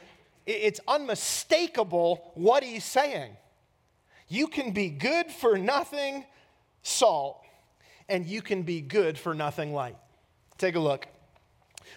it's 0.45 0.79
unmistakable 0.87 2.31
what 2.35 2.63
he's 2.63 2.85
saying. 2.85 3.35
You 4.27 4.47
can 4.47 4.71
be 4.71 4.89
good 4.89 5.29
for 5.29 5.57
nothing 5.57 6.25
salt, 6.81 7.41
and 8.07 8.25
you 8.25 8.41
can 8.41 8.63
be 8.63 8.81
good 8.81 9.17
for 9.17 9.33
nothing 9.35 9.73
light. 9.73 9.97
Take 10.57 10.75
a 10.75 10.79
look. 10.79 11.07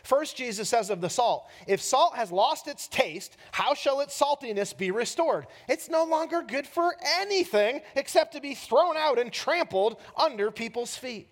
First, 0.02 0.36
Jesus 0.36 0.68
says 0.68 0.90
of 0.90 1.00
the 1.00 1.08
salt, 1.08 1.48
if 1.66 1.80
salt 1.80 2.16
has 2.16 2.32
lost 2.32 2.68
its 2.68 2.88
taste, 2.88 3.36
how 3.52 3.74
shall 3.74 4.00
its 4.00 4.18
saltiness 4.18 4.76
be 4.76 4.90
restored? 4.90 5.46
It's 5.68 5.88
no 5.88 6.04
longer 6.04 6.42
good 6.42 6.66
for 6.66 6.94
anything 7.20 7.80
except 7.94 8.32
to 8.34 8.40
be 8.40 8.54
thrown 8.54 8.96
out 8.96 9.18
and 9.18 9.32
trampled 9.32 9.96
under 10.16 10.50
people's 10.50 10.96
feet. 10.96 11.28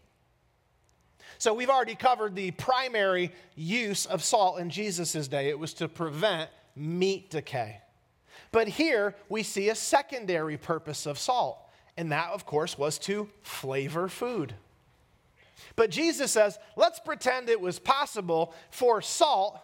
So, 1.38 1.52
we've 1.54 1.70
already 1.70 1.96
covered 1.96 2.36
the 2.36 2.52
primary 2.52 3.32
use 3.56 4.06
of 4.06 4.22
salt 4.22 4.60
in 4.60 4.70
Jesus' 4.70 5.26
day 5.26 5.48
it 5.48 5.58
was 5.58 5.74
to 5.74 5.88
prevent 5.88 6.50
meat 6.76 7.30
decay. 7.30 7.80
But 8.52 8.68
here 8.68 9.16
we 9.28 9.42
see 9.42 9.68
a 9.70 9.74
secondary 9.74 10.56
purpose 10.56 11.06
of 11.06 11.18
salt, 11.18 11.58
and 11.96 12.12
that, 12.12 12.30
of 12.30 12.46
course, 12.46 12.78
was 12.78 12.98
to 13.00 13.28
flavor 13.42 14.08
food. 14.08 14.54
But 15.76 15.90
Jesus 15.90 16.30
says, 16.30 16.58
let's 16.76 17.00
pretend 17.00 17.48
it 17.48 17.60
was 17.60 17.78
possible 17.78 18.54
for 18.70 19.00
salt 19.00 19.58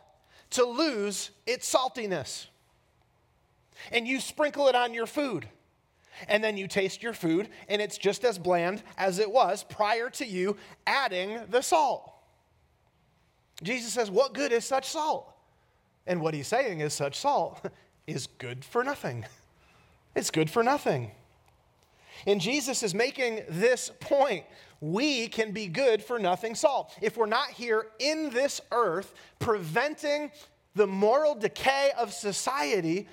to 0.50 0.64
lose 0.64 1.30
its 1.46 1.72
saltiness. 1.72 2.46
And 3.92 4.06
you 4.08 4.20
sprinkle 4.20 4.68
it 4.68 4.74
on 4.74 4.94
your 4.94 5.06
food. 5.06 5.48
And 6.26 6.42
then 6.42 6.56
you 6.56 6.66
taste 6.66 7.02
your 7.02 7.12
food, 7.12 7.48
and 7.68 7.80
it's 7.80 7.96
just 7.96 8.24
as 8.24 8.38
bland 8.38 8.82
as 8.96 9.20
it 9.20 9.30
was 9.30 9.62
prior 9.62 10.10
to 10.10 10.26
you 10.26 10.56
adding 10.84 11.38
the 11.48 11.62
salt. 11.62 12.12
Jesus 13.62 13.92
says, 13.92 14.10
What 14.10 14.34
good 14.34 14.50
is 14.50 14.64
such 14.64 14.88
salt? 14.88 15.32
And 16.08 16.20
what 16.20 16.34
he's 16.34 16.48
saying 16.48 16.80
is, 16.80 16.92
such 16.92 17.20
salt 17.20 17.60
is 18.06 18.26
good 18.38 18.64
for 18.64 18.82
nothing. 18.82 19.26
It's 20.16 20.30
good 20.30 20.50
for 20.50 20.64
nothing. 20.64 21.12
And 22.26 22.40
Jesus 22.40 22.82
is 22.82 22.94
making 22.94 23.42
this 23.48 23.92
point 24.00 24.44
we 24.80 25.28
can 25.28 25.52
be 25.52 25.66
good 25.66 26.02
for 26.02 26.18
nothing 26.18 26.54
salt. 26.54 26.96
If 27.02 27.16
we're 27.16 27.26
not 27.26 27.50
here 27.50 27.86
in 27.98 28.30
this 28.30 28.60
earth 28.70 29.14
preventing 29.38 30.30
the 30.74 30.86
moral 30.86 31.34
decay 31.34 31.90
of 31.98 32.12
society, 32.12 33.08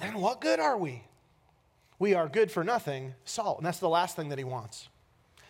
then 0.00 0.14
what 0.14 0.40
good 0.40 0.58
are 0.58 0.76
we? 0.76 1.02
We 1.98 2.14
are 2.14 2.28
good 2.28 2.50
for 2.50 2.64
nothing 2.64 3.14
salt. 3.24 3.58
And 3.58 3.66
that's 3.66 3.78
the 3.78 3.88
last 3.88 4.16
thing 4.16 4.28
that 4.30 4.38
he 4.38 4.44
wants. 4.44 4.88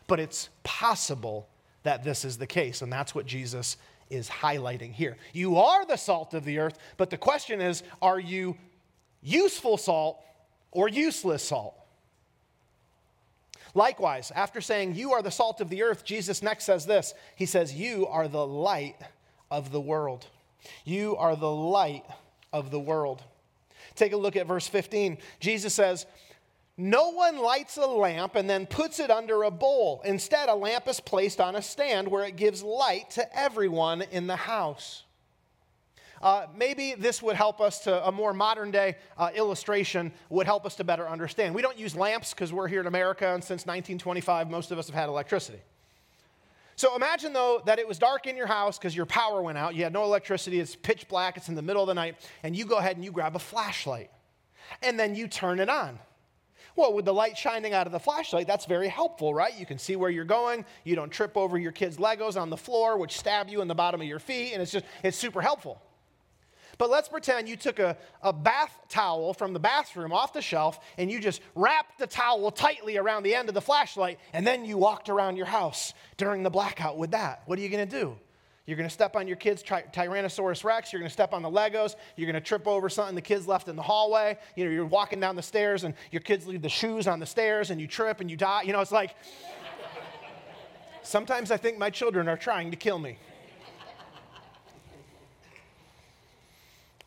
But 0.06 0.20
it's 0.20 0.50
possible 0.62 1.48
that 1.82 2.04
this 2.04 2.24
is 2.24 2.36
the 2.36 2.46
case. 2.46 2.82
And 2.82 2.92
that's 2.92 3.14
what 3.14 3.24
Jesus 3.24 3.78
is 4.10 4.28
highlighting 4.28 4.92
here. 4.92 5.16
You 5.32 5.56
are 5.56 5.86
the 5.86 5.96
salt 5.96 6.34
of 6.34 6.44
the 6.44 6.58
earth, 6.58 6.78
but 6.96 7.08
the 7.08 7.16
question 7.16 7.60
is 7.60 7.82
are 8.02 8.20
you 8.20 8.56
useful 9.22 9.78
salt 9.78 10.22
or 10.70 10.88
useless 10.88 11.42
salt? 11.42 11.74
Likewise, 13.74 14.30
after 14.34 14.60
saying, 14.60 14.94
You 14.94 15.12
are 15.12 15.22
the 15.22 15.30
salt 15.30 15.60
of 15.60 15.68
the 15.68 15.82
earth, 15.82 16.04
Jesus 16.04 16.42
next 16.42 16.64
says 16.64 16.86
this 16.86 17.12
He 17.36 17.46
says, 17.46 17.74
You 17.74 18.06
are 18.06 18.28
the 18.28 18.46
light 18.46 18.96
of 19.50 19.72
the 19.72 19.80
world. 19.80 20.26
You 20.84 21.16
are 21.16 21.36
the 21.36 21.50
light 21.50 22.04
of 22.52 22.70
the 22.70 22.80
world. 22.80 23.22
Take 23.96 24.12
a 24.12 24.16
look 24.16 24.36
at 24.36 24.46
verse 24.46 24.66
15. 24.66 25.18
Jesus 25.40 25.74
says, 25.74 26.06
No 26.76 27.10
one 27.10 27.38
lights 27.38 27.76
a 27.76 27.86
lamp 27.86 28.34
and 28.36 28.48
then 28.48 28.66
puts 28.66 28.98
it 29.00 29.10
under 29.10 29.42
a 29.42 29.50
bowl. 29.50 30.02
Instead, 30.04 30.48
a 30.48 30.54
lamp 30.54 30.88
is 30.88 31.00
placed 31.00 31.40
on 31.40 31.56
a 31.56 31.62
stand 31.62 32.08
where 32.08 32.24
it 32.24 32.36
gives 32.36 32.62
light 32.62 33.10
to 33.10 33.38
everyone 33.38 34.02
in 34.02 34.26
the 34.26 34.36
house. 34.36 35.04
Uh, 36.22 36.46
maybe 36.56 36.94
this 36.94 37.22
would 37.22 37.36
help 37.36 37.60
us 37.60 37.80
to, 37.80 38.06
a 38.06 38.12
more 38.12 38.32
modern 38.32 38.70
day 38.70 38.96
uh, 39.18 39.30
illustration 39.34 40.12
would 40.30 40.46
help 40.46 40.64
us 40.66 40.74
to 40.76 40.84
better 40.84 41.08
understand. 41.08 41.54
We 41.54 41.62
don't 41.62 41.78
use 41.78 41.94
lamps 41.94 42.32
because 42.32 42.52
we're 42.52 42.68
here 42.68 42.80
in 42.80 42.86
America, 42.86 43.32
and 43.32 43.42
since 43.42 43.66
1925, 43.66 44.50
most 44.50 44.70
of 44.70 44.78
us 44.78 44.86
have 44.86 44.94
had 44.94 45.08
electricity. 45.08 45.60
So 46.76 46.96
imagine 46.96 47.32
though 47.32 47.62
that 47.66 47.78
it 47.78 47.86
was 47.86 47.98
dark 47.98 48.26
in 48.26 48.36
your 48.36 48.46
house 48.46 48.78
because 48.78 48.96
your 48.96 49.06
power 49.06 49.40
went 49.42 49.58
out. 49.58 49.74
You 49.74 49.84
had 49.84 49.92
no 49.92 50.04
electricity. 50.04 50.58
It's 50.58 50.74
pitch 50.74 51.06
black. 51.08 51.36
It's 51.36 51.48
in 51.48 51.54
the 51.54 51.62
middle 51.62 51.82
of 51.82 51.86
the 51.86 51.94
night. 51.94 52.16
And 52.42 52.56
you 52.56 52.64
go 52.64 52.78
ahead 52.78 52.96
and 52.96 53.04
you 53.04 53.12
grab 53.12 53.36
a 53.36 53.38
flashlight 53.38 54.10
and 54.82 54.98
then 54.98 55.14
you 55.14 55.28
turn 55.28 55.60
it 55.60 55.68
on. 55.68 55.98
Well, 56.76 56.92
with 56.92 57.04
the 57.04 57.14
light 57.14 57.38
shining 57.38 57.72
out 57.72 57.86
of 57.86 57.92
the 57.92 58.00
flashlight, 58.00 58.48
that's 58.48 58.66
very 58.66 58.88
helpful, 58.88 59.32
right? 59.32 59.56
You 59.56 59.64
can 59.64 59.78
see 59.78 59.94
where 59.94 60.10
you're 60.10 60.24
going. 60.24 60.64
You 60.82 60.96
don't 60.96 61.10
trip 61.10 61.36
over 61.36 61.56
your 61.56 61.70
kids' 61.70 61.98
Legos 61.98 62.40
on 62.40 62.50
the 62.50 62.56
floor, 62.56 62.98
which 62.98 63.16
stab 63.16 63.48
you 63.48 63.60
in 63.60 63.68
the 63.68 63.76
bottom 63.76 64.00
of 64.00 64.08
your 64.08 64.18
feet. 64.18 64.52
And 64.52 64.60
it's 64.60 64.72
just, 64.72 64.84
it's 65.04 65.16
super 65.16 65.40
helpful. 65.40 65.80
But 66.78 66.90
let's 66.90 67.08
pretend 67.08 67.48
you 67.48 67.56
took 67.56 67.78
a, 67.78 67.96
a 68.22 68.32
bath 68.32 68.78
towel 68.88 69.34
from 69.34 69.52
the 69.52 69.60
bathroom 69.60 70.12
off 70.12 70.32
the 70.32 70.42
shelf 70.42 70.78
and 70.98 71.10
you 71.10 71.20
just 71.20 71.40
wrapped 71.54 71.98
the 71.98 72.06
towel 72.06 72.50
tightly 72.50 72.96
around 72.96 73.22
the 73.22 73.34
end 73.34 73.48
of 73.48 73.54
the 73.54 73.60
flashlight 73.60 74.18
and 74.32 74.46
then 74.46 74.64
you 74.64 74.76
walked 74.76 75.08
around 75.08 75.36
your 75.36 75.46
house 75.46 75.94
during 76.16 76.42
the 76.42 76.50
blackout 76.50 76.96
with 76.98 77.12
that. 77.12 77.42
What 77.46 77.58
are 77.58 77.62
you 77.62 77.68
going 77.68 77.88
to 77.88 78.00
do? 78.00 78.16
You're 78.66 78.78
going 78.78 78.88
to 78.88 78.94
step 78.94 79.14
on 79.14 79.28
your 79.28 79.36
kids' 79.36 79.62
Tyrannosaurus 79.62 80.64
Rex. 80.64 80.90
You're 80.90 81.00
going 81.00 81.10
to 81.10 81.12
step 81.12 81.34
on 81.34 81.42
the 81.42 81.50
Legos. 81.50 81.96
You're 82.16 82.30
going 82.30 82.40
to 82.42 82.46
trip 82.46 82.66
over 82.66 82.88
something 82.88 83.14
the 83.14 83.20
kids 83.20 83.46
left 83.46 83.68
in 83.68 83.76
the 83.76 83.82
hallway. 83.82 84.38
You 84.56 84.64
know, 84.64 84.70
you're 84.70 84.86
walking 84.86 85.20
down 85.20 85.36
the 85.36 85.42
stairs 85.42 85.84
and 85.84 85.94
your 86.10 86.22
kids 86.22 86.46
leave 86.46 86.62
the 86.62 86.70
shoes 86.70 87.06
on 87.06 87.20
the 87.20 87.26
stairs 87.26 87.70
and 87.70 87.78
you 87.78 87.86
trip 87.86 88.20
and 88.20 88.30
you 88.30 88.38
die. 88.38 88.62
You 88.62 88.72
know, 88.72 88.80
it's 88.80 88.92
like 88.92 89.14
sometimes 91.02 91.50
I 91.50 91.58
think 91.58 91.76
my 91.76 91.90
children 91.90 92.26
are 92.26 92.38
trying 92.38 92.70
to 92.70 92.76
kill 92.76 92.98
me. 92.98 93.18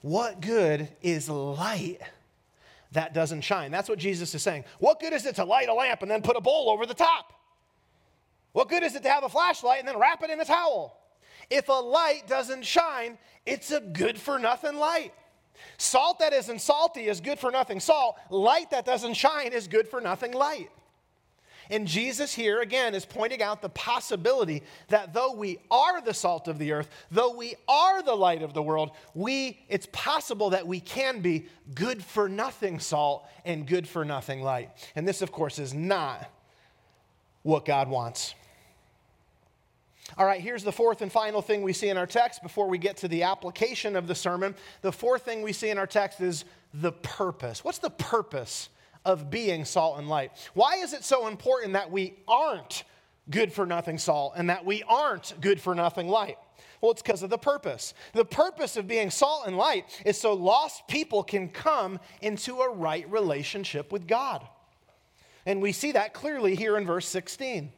What 0.02 0.42
good 0.42 0.90
is 1.02 1.30
light 1.30 2.00
that 2.92 3.14
doesn't 3.14 3.42
shine? 3.42 3.72
That's 3.72 3.90
what 3.90 4.00
Jesus 4.00 4.34
is 4.34 4.42
saying. 4.42 4.66
What 4.80 5.00
good 5.00 5.14
is 5.14 5.26
it 5.26 5.36
to 5.36 5.46
light 5.46 5.70
a 5.70 5.74
lamp 5.74 6.02
and 6.02 6.12
then 6.12 6.22
put 6.22 6.38
a 6.38 6.42
bowl 6.42 6.70
over 6.70 6.86
the 6.86 6.94
top? 6.94 7.34
What 8.54 8.70
good 8.70 8.84
is 8.84 8.96
it 8.96 9.04
to 9.04 9.10
have 9.10 9.24
a 9.24 9.30
flashlight 9.30 9.80
and 9.80 9.88
then 9.88 10.00
wrap 10.00 10.24
it 10.24 10.30
in 10.30 10.40
a 10.40 10.46
towel? 10.46 10.98
If 11.50 11.70
a 11.70 11.74
light 11.74 12.24
doesn't 12.28 12.66
shine, 12.66 13.18
it's 13.46 13.72
a 13.72 13.80
good 13.80 14.18
for 14.18 14.40
nothing 14.40 14.78
light. 14.78 15.14
Salt 15.78 16.20
that 16.20 16.34
isn't 16.34 16.60
salty 16.60 17.08
is 17.08 17.22
good 17.22 17.40
for 17.40 17.52
nothing 17.52 17.80
salt. 17.80 18.18
Light 18.30 18.70
that 18.72 18.86
doesn't 18.86 19.16
shine 19.16 19.54
is 19.54 19.68
good 19.68 19.88
for 19.88 20.02
nothing 20.02 20.34
light. 20.34 20.70
And 21.70 21.88
Jesus 21.88 22.34
here 22.34 22.62
again 22.62 22.96
is 22.96 23.06
pointing 23.06 23.42
out 23.42 23.62
the 23.62 23.70
possibility 23.70 24.64
that 24.88 25.14
though 25.14 25.34
we 25.34 25.60
are 25.70 26.02
the 26.02 26.14
salt 26.14 26.48
of 26.48 26.60
the 26.60 26.72
earth, 26.72 26.90
though 27.12 27.36
we 27.36 27.56
are 27.68 28.02
the 28.02 28.16
light 28.16 28.42
of 28.42 28.54
the 28.54 28.62
world, 28.62 28.92
we 29.14 29.60
it's 29.70 29.88
possible 29.92 30.52
that 30.52 30.68
we 30.68 30.80
can 30.80 31.22
be 31.22 31.48
good 31.76 32.04
for 32.04 32.30
nothing 32.30 32.80
salt 32.80 33.26
and 33.46 33.68
good 33.68 33.88
for 33.88 34.06
nothing 34.06 34.42
light. 34.42 34.70
And 34.96 35.08
this 35.08 35.22
of 35.22 35.32
course 35.32 35.60
is 35.60 35.74
not 35.74 36.30
what 37.44 37.66
God 37.66 37.90
wants. 37.90 38.34
All 40.18 40.26
right, 40.26 40.40
here's 40.40 40.64
the 40.64 40.72
fourth 40.72 41.02
and 41.02 41.12
final 41.12 41.42
thing 41.42 41.62
we 41.62 41.74
see 41.74 41.90
in 41.90 41.98
our 41.98 42.08
text 42.08 42.42
before 42.42 42.68
we 42.70 42.78
get 42.78 42.98
to 42.98 43.10
the 43.10 43.24
application 43.24 43.96
of 43.96 44.08
the 44.08 44.16
sermon. 44.16 44.56
The 44.82 44.92
fourth 44.92 45.24
thing 45.26 45.42
we 45.42 45.52
see 45.52 45.70
in 45.70 45.78
our 45.78 45.88
text 45.88 46.22
is 46.22 46.46
the 46.74 46.94
purpose. 46.94 47.64
What's 47.64 47.80
the 47.80 47.90
purpose 47.90 48.70
of 49.08 49.32
being 49.32 49.64
salt 49.64 49.98
and 49.98 50.10
light. 50.10 50.32
Why 50.54 50.76
is 50.76 50.92
it 50.92 51.04
so 51.04 51.28
important 51.28 51.74
that 51.74 51.90
we 51.90 52.20
aren't 52.28 52.84
good 53.30 53.54
for 53.54 53.66
nothing 53.66 53.98
salt 53.98 54.34
and 54.36 54.50
that 54.50 54.66
we 54.66 54.84
aren't 54.84 55.34
good 55.40 55.62
for 55.62 55.74
nothing 55.74 56.10
light? 56.10 56.38
Well, 56.82 56.92
it's 56.92 57.02
because 57.02 57.24
of 57.24 57.30
the 57.30 57.38
purpose. 57.38 57.94
The 58.14 58.26
purpose 58.26 58.76
of 58.76 58.86
being 58.86 59.10
salt 59.10 59.48
and 59.48 59.58
light 59.58 59.86
is 60.06 60.20
so 60.20 60.34
lost 60.34 60.88
people 60.90 61.24
can 61.24 61.48
come 61.48 62.00
into 62.22 62.60
a 62.60 62.70
right 62.70 63.10
relationship 63.10 63.94
with 63.94 64.08
God. 64.08 64.46
And 65.46 65.62
we 65.62 65.72
see 65.72 65.94
that 65.94 66.14
clearly 66.14 66.56
here 66.56 66.78
in 66.78 66.86
verse 66.86 67.08
16. 67.08 67.72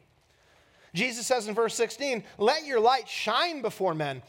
Jesus 0.96 1.28
says 1.28 1.48
in 1.48 1.54
verse 1.54 1.76
16, 1.76 2.24
Let 2.40 2.66
your 2.66 2.80
light 2.80 3.08
shine 3.08 3.62
before 3.62 3.94
men, 3.94 4.24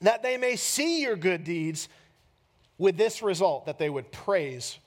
that 0.00 0.22
they 0.22 0.36
may 0.36 0.54
see 0.54 1.02
your 1.02 1.16
good 1.16 1.42
deeds, 1.42 1.88
with 2.78 2.96
this 2.96 3.20
result, 3.22 3.66
that 3.66 3.78
they 3.78 3.90
would 3.90 4.12
praise 4.12 4.78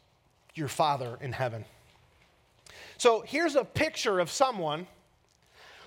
your 0.59 0.67
Father 0.67 1.17
in 1.21 1.31
heaven. 1.31 1.65
So 2.97 3.21
here's 3.21 3.55
a 3.55 3.63
picture 3.63 4.19
of 4.19 4.29
someone 4.29 4.85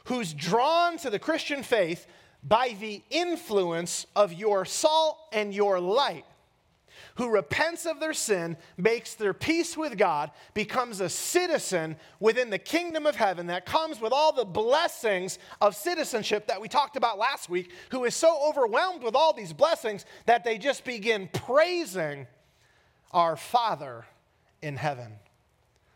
who's 0.05 0.33
drawn 0.33 0.97
to 0.99 1.11
the 1.11 1.19
Christian 1.19 1.63
faith 1.63 2.07
by 2.43 2.75
the 2.81 3.03
influence 3.11 4.07
of 4.17 4.33
your 4.33 4.65
salt 4.65 5.17
and 5.33 5.55
your 5.55 5.79
light, 5.79 6.25
who 7.17 7.29
repents 7.29 7.87
of 7.87 8.01
their 8.01 8.15
sin, 8.15 8.57
makes 8.77 9.15
their 9.15 9.35
peace 9.35 9.77
with 9.77 9.97
God, 9.97 10.31
becomes 10.55 11.01
a 11.01 11.09
citizen 11.09 11.97
within 12.19 12.51
the 12.51 12.59
kingdom 12.59 13.07
of 13.07 13.15
heaven 13.15 13.47
that 13.47 13.67
comes 13.67 14.01
with 14.01 14.13
all 14.13 14.33
the 14.33 14.45
blessings 14.45 15.39
of 15.61 15.77
citizenship 15.77 16.47
that 16.49 16.61
we 16.61 16.69
talked 16.69 16.97
about 16.97 17.19
last 17.19 17.49
week, 17.49 17.71
who 17.91 18.05
is 18.05 18.15
so 18.15 18.41
overwhelmed 18.49 19.05
with 19.05 19.15
all 19.15 19.33
these 19.33 19.53
blessings 19.53 20.05
that 20.27 20.43
they 20.43 20.59
just 20.59 20.85
begin 20.85 21.29
praising 21.33 22.27
our 23.13 23.37
Father 23.37 24.05
in 24.63 24.77
heaven. 24.77 25.19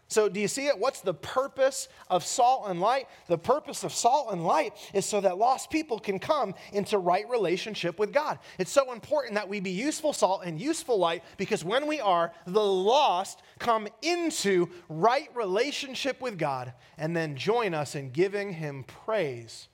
So, 0.08 0.28
do 0.28 0.38
you 0.38 0.46
see 0.46 0.68
it? 0.68 0.78
What's 0.78 1.00
the 1.00 1.14
purpose 1.14 1.88
of 2.08 2.24
salt 2.24 2.68
and 2.68 2.80
light? 2.80 3.08
The 3.26 3.38
purpose 3.38 3.82
of 3.82 3.92
salt 3.92 4.28
and 4.30 4.46
light 4.46 4.72
is 4.94 5.04
so 5.04 5.20
that 5.20 5.36
lost 5.36 5.68
people 5.68 5.98
can 5.98 6.20
come 6.20 6.54
into 6.72 6.96
right 6.98 7.28
relationship 7.28 7.98
with 7.98 8.12
God. 8.12 8.38
It's 8.56 8.70
so 8.70 8.92
important 8.92 9.34
that 9.34 9.48
we 9.48 9.58
be 9.58 9.70
useful 9.70 10.12
salt 10.12 10.42
and 10.44 10.60
useful 10.60 10.96
light 10.96 11.24
because 11.38 11.64
when 11.64 11.88
we 11.88 11.98
are, 11.98 12.32
the 12.46 12.64
lost 12.64 13.42
come 13.58 13.88
into 14.00 14.68
right 14.88 15.28
relationship 15.34 16.20
with 16.20 16.38
God 16.38 16.72
and 16.98 17.16
then 17.16 17.34
join 17.34 17.74
us 17.74 17.96
in 17.96 18.10
giving 18.10 18.52
Him 18.52 18.84
praise 18.84 19.66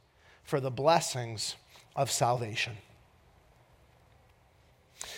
for 0.44 0.60
the 0.60 0.70
blessings 0.70 1.56
of 1.94 2.10
salvation. 2.10 2.72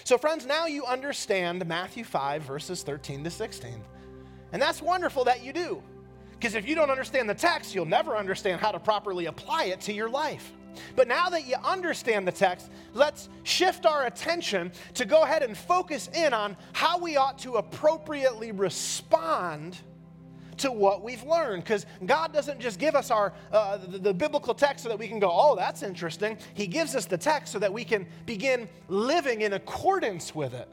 So, 0.04 0.18
friends, 0.18 0.44
now 0.44 0.66
you 0.66 0.84
understand 0.84 1.66
Matthew 1.66 2.04
5, 2.04 2.42
verses 2.42 2.82
13 2.82 3.24
to 3.24 3.30
16. 3.30 3.82
And 4.52 4.60
that's 4.60 4.82
wonderful 4.82 5.24
that 5.24 5.42
you 5.42 5.54
do. 5.54 5.82
Because 6.32 6.54
if 6.54 6.68
you 6.68 6.74
don't 6.74 6.90
understand 6.90 7.28
the 7.28 7.34
text, 7.34 7.74
you'll 7.74 7.86
never 7.86 8.14
understand 8.14 8.60
how 8.60 8.70
to 8.70 8.78
properly 8.78 9.26
apply 9.26 9.64
it 9.64 9.80
to 9.82 9.94
your 9.94 10.10
life. 10.10 10.52
But 10.94 11.08
now 11.08 11.30
that 11.30 11.46
you 11.46 11.56
understand 11.64 12.28
the 12.28 12.32
text, 12.32 12.70
let's 12.92 13.30
shift 13.44 13.86
our 13.86 14.04
attention 14.04 14.72
to 14.92 15.06
go 15.06 15.22
ahead 15.22 15.42
and 15.42 15.56
focus 15.56 16.10
in 16.14 16.34
on 16.34 16.56
how 16.74 16.98
we 16.98 17.16
ought 17.16 17.38
to 17.38 17.54
appropriately 17.54 18.52
respond 18.52 19.78
to 20.58 20.70
what 20.70 21.02
we've 21.02 21.22
learned. 21.24 21.64
Because 21.64 21.86
God 22.04 22.32
doesn't 22.32 22.60
just 22.60 22.78
give 22.78 22.94
us 22.94 23.10
our 23.10 23.32
uh, 23.52 23.78
the, 23.78 23.98
the 23.98 24.14
biblical 24.14 24.54
text 24.54 24.84
so 24.84 24.88
that 24.88 24.98
we 24.98 25.08
can 25.08 25.18
go, 25.18 25.30
oh, 25.32 25.56
that's 25.56 25.82
interesting. 25.82 26.38
He 26.54 26.66
gives 26.66 26.94
us 26.94 27.06
the 27.06 27.18
text 27.18 27.52
so 27.52 27.58
that 27.58 27.72
we 27.72 27.84
can 27.84 28.06
begin 28.26 28.68
living 28.88 29.42
in 29.42 29.52
accordance 29.52 30.34
with 30.34 30.54
it. 30.54 30.68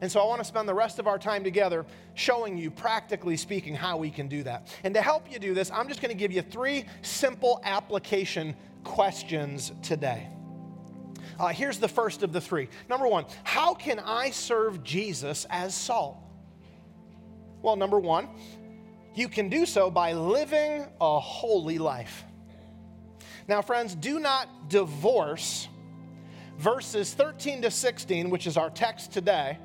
And 0.00 0.10
so 0.10 0.20
I 0.20 0.24
want 0.24 0.40
to 0.40 0.46
spend 0.46 0.66
the 0.66 0.74
rest 0.74 0.98
of 0.98 1.06
our 1.06 1.18
time 1.18 1.44
together 1.44 1.84
showing 2.14 2.56
you, 2.56 2.70
practically 2.70 3.36
speaking, 3.36 3.74
how 3.74 3.98
we 3.98 4.10
can 4.10 4.28
do 4.28 4.42
that. 4.44 4.74
And 4.82 4.94
to 4.94 5.02
help 5.02 5.30
you 5.30 5.38
do 5.38 5.52
this, 5.52 5.70
I'm 5.70 5.88
just 5.88 6.00
going 6.00 6.10
to 6.10 6.16
give 6.16 6.32
you 6.32 6.40
three 6.40 6.86
simple 7.02 7.60
application 7.64 8.56
questions 8.82 9.72
today. 9.82 10.28
Uh, 11.38 11.48
here's 11.48 11.78
the 11.78 11.88
first 11.88 12.22
of 12.22 12.32
the 12.32 12.40
three. 12.40 12.68
Number 12.88 13.06
one, 13.08 13.26
how 13.44 13.74
can 13.74 13.98
I 13.98 14.30
serve 14.30 14.82
Jesus 14.82 15.46
as 15.50 15.74
salt? 15.74 16.16
Well, 17.62 17.76
number 17.76 17.98
one, 17.98 18.28
you 19.14 19.28
can 19.28 19.48
do 19.48 19.66
so 19.66 19.90
by 19.90 20.12
living 20.12 20.86
a 21.00 21.20
holy 21.20 21.78
life. 21.78 22.24
Now, 23.48 23.62
friends, 23.62 23.94
do 23.94 24.20
not 24.20 24.68
divorce 24.68 25.68
verses 26.58 27.14
13 27.14 27.62
to 27.62 27.70
16, 27.70 28.30
which 28.30 28.46
is 28.46 28.56
our 28.56 28.70
text 28.70 29.12
today, 29.12 29.58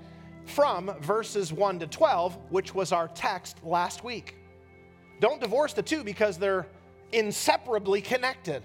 from 0.45 0.93
verses 1.01 1.51
1 1.51 1.79
to 1.79 1.87
12, 1.87 2.37
which 2.49 2.73
was 2.73 2.91
our 2.91 3.07
text 3.09 3.63
last 3.63 4.03
week. 4.03 4.35
Don't 5.19 5.41
divorce 5.41 5.73
the 5.73 5.81
two 5.81 6.03
because 6.03 6.37
they're 6.37 6.67
inseparably 7.11 8.01
connected. 8.01 8.63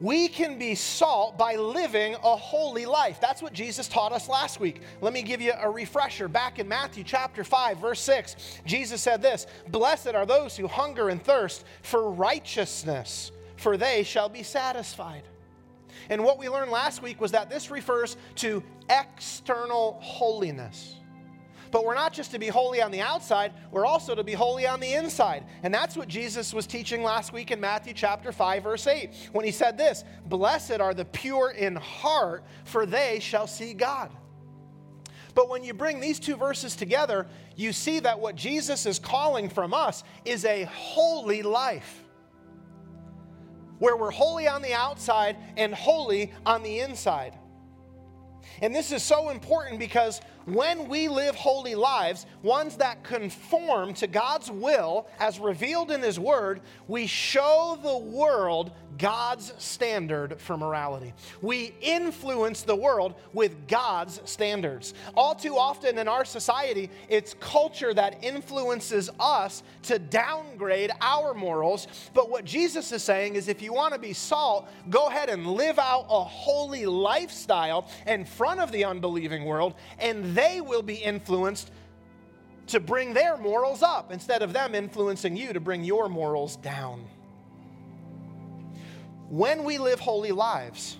We 0.00 0.28
can 0.28 0.58
be 0.58 0.74
salt 0.74 1.38
by 1.38 1.56
living 1.56 2.14
a 2.16 2.36
holy 2.36 2.84
life. 2.84 3.18
That's 3.18 3.40
what 3.40 3.54
Jesus 3.54 3.88
taught 3.88 4.12
us 4.12 4.28
last 4.28 4.60
week. 4.60 4.82
Let 5.00 5.14
me 5.14 5.22
give 5.22 5.40
you 5.40 5.54
a 5.58 5.70
refresher. 5.70 6.28
Back 6.28 6.58
in 6.58 6.68
Matthew 6.68 7.02
chapter 7.02 7.44
5, 7.44 7.78
verse 7.78 8.00
6, 8.00 8.36
Jesus 8.66 9.00
said 9.00 9.22
this 9.22 9.46
Blessed 9.68 10.08
are 10.08 10.26
those 10.26 10.54
who 10.54 10.68
hunger 10.68 11.08
and 11.08 11.22
thirst 11.22 11.64
for 11.80 12.10
righteousness, 12.10 13.32
for 13.56 13.78
they 13.78 14.02
shall 14.02 14.28
be 14.28 14.42
satisfied. 14.42 15.22
And 16.10 16.22
what 16.22 16.38
we 16.38 16.50
learned 16.50 16.70
last 16.70 17.02
week 17.02 17.18
was 17.18 17.32
that 17.32 17.48
this 17.48 17.70
refers 17.70 18.18
to 18.36 18.62
external 18.90 19.98
holiness. 20.02 20.94
But 21.70 21.84
we're 21.84 21.94
not 21.94 22.12
just 22.12 22.30
to 22.32 22.38
be 22.38 22.48
holy 22.48 22.80
on 22.82 22.90
the 22.90 23.00
outside, 23.00 23.52
we're 23.70 23.86
also 23.86 24.14
to 24.14 24.24
be 24.24 24.32
holy 24.32 24.66
on 24.66 24.80
the 24.80 24.94
inside. 24.94 25.44
And 25.62 25.72
that's 25.72 25.96
what 25.96 26.08
Jesus 26.08 26.54
was 26.54 26.66
teaching 26.66 27.02
last 27.02 27.32
week 27.32 27.50
in 27.50 27.60
Matthew 27.60 27.92
chapter 27.92 28.32
5 28.32 28.62
verse 28.62 28.86
8 28.86 29.10
when 29.32 29.44
he 29.44 29.52
said 29.52 29.76
this, 29.76 30.04
"Blessed 30.26 30.80
are 30.80 30.94
the 30.94 31.04
pure 31.04 31.50
in 31.50 31.76
heart, 31.76 32.44
for 32.64 32.86
they 32.86 33.20
shall 33.20 33.46
see 33.46 33.74
God." 33.74 34.10
But 35.34 35.50
when 35.50 35.62
you 35.62 35.74
bring 35.74 36.00
these 36.00 36.18
two 36.18 36.36
verses 36.36 36.74
together, 36.76 37.26
you 37.56 37.72
see 37.74 38.00
that 38.00 38.18
what 38.18 38.36
Jesus 38.36 38.86
is 38.86 38.98
calling 38.98 39.50
from 39.50 39.74
us 39.74 40.02
is 40.24 40.44
a 40.46 40.64
holy 40.64 41.42
life. 41.42 42.02
where 43.78 43.94
we're 43.94 44.10
holy 44.10 44.48
on 44.48 44.62
the 44.62 44.72
outside 44.72 45.36
and 45.58 45.74
holy 45.74 46.32
on 46.46 46.62
the 46.62 46.80
inside. 46.80 47.34
And 48.62 48.74
this 48.74 48.92
is 48.92 49.02
so 49.02 49.28
important 49.28 49.78
because 49.78 50.20
when 50.46 50.88
we 50.88 51.08
live 51.08 51.34
holy 51.34 51.74
lives, 51.74 52.24
ones 52.42 52.76
that 52.76 53.02
conform 53.02 53.94
to 53.94 54.06
God's 54.06 54.50
will 54.50 55.08
as 55.18 55.38
revealed 55.38 55.90
in 55.90 56.00
His 56.00 56.18
Word, 56.18 56.60
we 56.88 57.06
show 57.06 57.78
the 57.82 57.98
world 57.98 58.70
God's 58.98 59.52
standard 59.58 60.40
for 60.40 60.56
morality. 60.56 61.12
We 61.42 61.74
influence 61.80 62.62
the 62.62 62.76
world 62.76 63.14
with 63.32 63.68
God's 63.68 64.20
standards. 64.24 64.94
All 65.16 65.34
too 65.34 65.56
often 65.56 65.98
in 65.98 66.08
our 66.08 66.24
society, 66.24 66.90
it's 67.08 67.34
culture 67.40 67.92
that 67.94 68.24
influences 68.24 69.10
us 69.20 69.62
to 69.84 69.98
downgrade 69.98 70.90
our 71.00 71.34
morals. 71.34 71.88
But 72.14 72.30
what 72.30 72.44
Jesus 72.44 72.92
is 72.92 73.02
saying 73.02 73.34
is 73.34 73.48
if 73.48 73.62
you 73.62 73.72
want 73.72 73.94
to 73.94 74.00
be 74.00 74.12
salt, 74.12 74.68
go 74.90 75.06
ahead 75.06 75.28
and 75.28 75.46
live 75.46 75.78
out 75.78 76.06
a 76.08 76.24
holy 76.24 76.86
lifestyle 76.86 77.88
in 78.06 78.24
front 78.24 78.60
of 78.60 78.72
the 78.72 78.84
unbelieving 78.84 79.44
world, 79.44 79.74
and 79.98 80.34
they 80.34 80.60
will 80.60 80.82
be 80.82 80.94
influenced 80.94 81.70
to 82.68 82.80
bring 82.80 83.14
their 83.14 83.36
morals 83.36 83.82
up 83.82 84.12
instead 84.12 84.42
of 84.42 84.52
them 84.52 84.74
influencing 84.74 85.36
you 85.36 85.52
to 85.52 85.60
bring 85.60 85.84
your 85.84 86.08
morals 86.08 86.56
down. 86.56 87.04
When 89.28 89.64
we 89.64 89.78
live 89.78 89.98
holy 89.98 90.32
lives, 90.32 90.98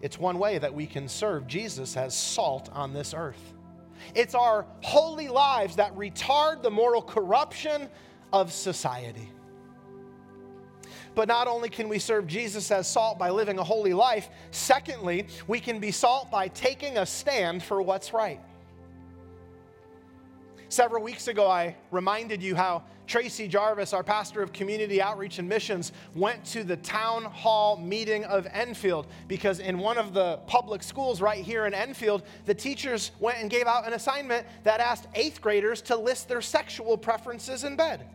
it's 0.00 0.18
one 0.18 0.38
way 0.38 0.58
that 0.58 0.72
we 0.72 0.86
can 0.86 1.08
serve 1.08 1.46
Jesus 1.46 1.96
as 1.96 2.16
salt 2.16 2.68
on 2.72 2.92
this 2.92 3.12
earth. 3.12 3.54
It's 4.14 4.34
our 4.34 4.66
holy 4.82 5.28
lives 5.28 5.76
that 5.76 5.94
retard 5.96 6.62
the 6.62 6.70
moral 6.70 7.02
corruption 7.02 7.88
of 8.32 8.52
society. 8.52 9.30
But 11.16 11.28
not 11.28 11.48
only 11.48 11.70
can 11.70 11.88
we 11.88 11.98
serve 11.98 12.26
Jesus 12.26 12.70
as 12.70 12.86
salt 12.86 13.18
by 13.18 13.30
living 13.30 13.58
a 13.58 13.64
holy 13.64 13.94
life, 13.94 14.28
secondly, 14.50 15.26
we 15.48 15.60
can 15.60 15.80
be 15.80 15.90
salt 15.90 16.30
by 16.30 16.48
taking 16.48 16.98
a 16.98 17.06
stand 17.06 17.62
for 17.62 17.80
what's 17.80 18.12
right. 18.12 18.40
Several 20.68 21.02
weeks 21.02 21.26
ago, 21.26 21.48
I 21.48 21.76
reminded 21.90 22.42
you 22.42 22.54
how 22.54 22.84
Tracy 23.06 23.46
Jarvis, 23.46 23.92
our 23.92 24.02
pastor 24.02 24.42
of 24.42 24.52
community 24.52 25.00
outreach 25.00 25.38
and 25.38 25.48
missions, 25.48 25.92
went 26.14 26.44
to 26.46 26.64
the 26.64 26.76
town 26.76 27.24
hall 27.24 27.76
meeting 27.76 28.24
of 28.24 28.46
Enfield 28.52 29.06
because 29.28 29.60
in 29.60 29.78
one 29.78 29.98
of 29.98 30.12
the 30.12 30.38
public 30.46 30.82
schools 30.82 31.20
right 31.20 31.44
here 31.44 31.66
in 31.66 31.74
Enfield, 31.74 32.22
the 32.46 32.54
teachers 32.54 33.12
went 33.20 33.38
and 33.38 33.48
gave 33.48 33.66
out 33.66 33.86
an 33.86 33.92
assignment 33.92 34.46
that 34.64 34.80
asked 34.80 35.06
eighth 35.14 35.40
graders 35.40 35.80
to 35.82 35.96
list 35.96 36.28
their 36.28 36.42
sexual 36.42 36.98
preferences 36.98 37.64
in 37.64 37.76
bed. 37.76 38.06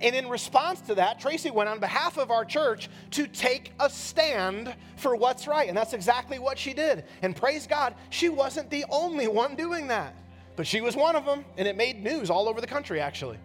And 0.00 0.14
in 0.14 0.28
response 0.28 0.80
to 0.82 0.94
that, 0.96 1.20
Tracy 1.20 1.50
went 1.50 1.68
on 1.68 1.78
behalf 1.78 2.18
of 2.18 2.30
our 2.30 2.44
church 2.44 2.88
to 3.12 3.26
take 3.26 3.72
a 3.80 3.88
stand 3.88 4.74
for 4.96 5.16
what's 5.16 5.46
right. 5.46 5.68
And 5.68 5.76
that's 5.76 5.92
exactly 5.92 6.38
what 6.38 6.58
she 6.58 6.74
did. 6.74 7.04
And 7.22 7.34
praise 7.34 7.66
God, 7.66 7.94
she 8.10 8.28
wasn't 8.28 8.70
the 8.70 8.84
only 8.90 9.28
one 9.28 9.54
doing 9.56 9.88
that, 9.88 10.14
but 10.56 10.66
she 10.66 10.80
was 10.80 10.96
one 10.96 11.16
of 11.16 11.24
them. 11.24 11.44
And 11.56 11.66
it 11.66 11.76
made 11.76 12.02
news 12.02 12.30
all 12.30 12.48
over 12.48 12.60
the 12.60 12.66
country, 12.66 13.00
actually. 13.00 13.38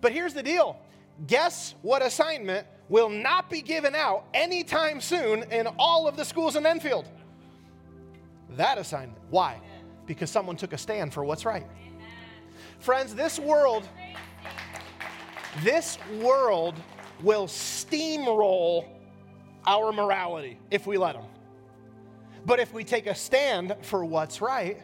But 0.00 0.12
here's 0.12 0.34
the 0.34 0.42
deal 0.42 0.78
guess 1.26 1.74
what 1.82 2.02
assignment 2.02 2.66
will 2.88 3.08
not 3.08 3.50
be 3.50 3.62
given 3.62 3.94
out 3.94 4.24
anytime 4.34 5.00
soon 5.00 5.42
in 5.50 5.66
all 5.78 6.06
of 6.06 6.16
the 6.16 6.24
schools 6.24 6.56
in 6.56 6.66
Enfield? 6.66 7.08
That 8.50 8.78
assignment. 8.78 9.18
Why? 9.30 9.60
Because 10.06 10.30
someone 10.30 10.56
took 10.56 10.72
a 10.72 10.78
stand 10.78 11.12
for 11.12 11.24
what's 11.24 11.44
right. 11.44 11.66
Friends, 12.78 13.14
this 13.14 13.38
world 13.38 13.88
this 15.62 15.98
world 16.20 16.74
will 17.22 17.46
steamroll 17.46 18.84
our 19.66 19.90
morality 19.92 20.58
if 20.70 20.86
we 20.86 20.98
let 20.98 21.14
them. 21.14 21.24
But 22.44 22.60
if 22.60 22.72
we 22.74 22.84
take 22.84 23.06
a 23.06 23.14
stand 23.14 23.74
for 23.82 24.04
what's 24.04 24.40
right, 24.40 24.82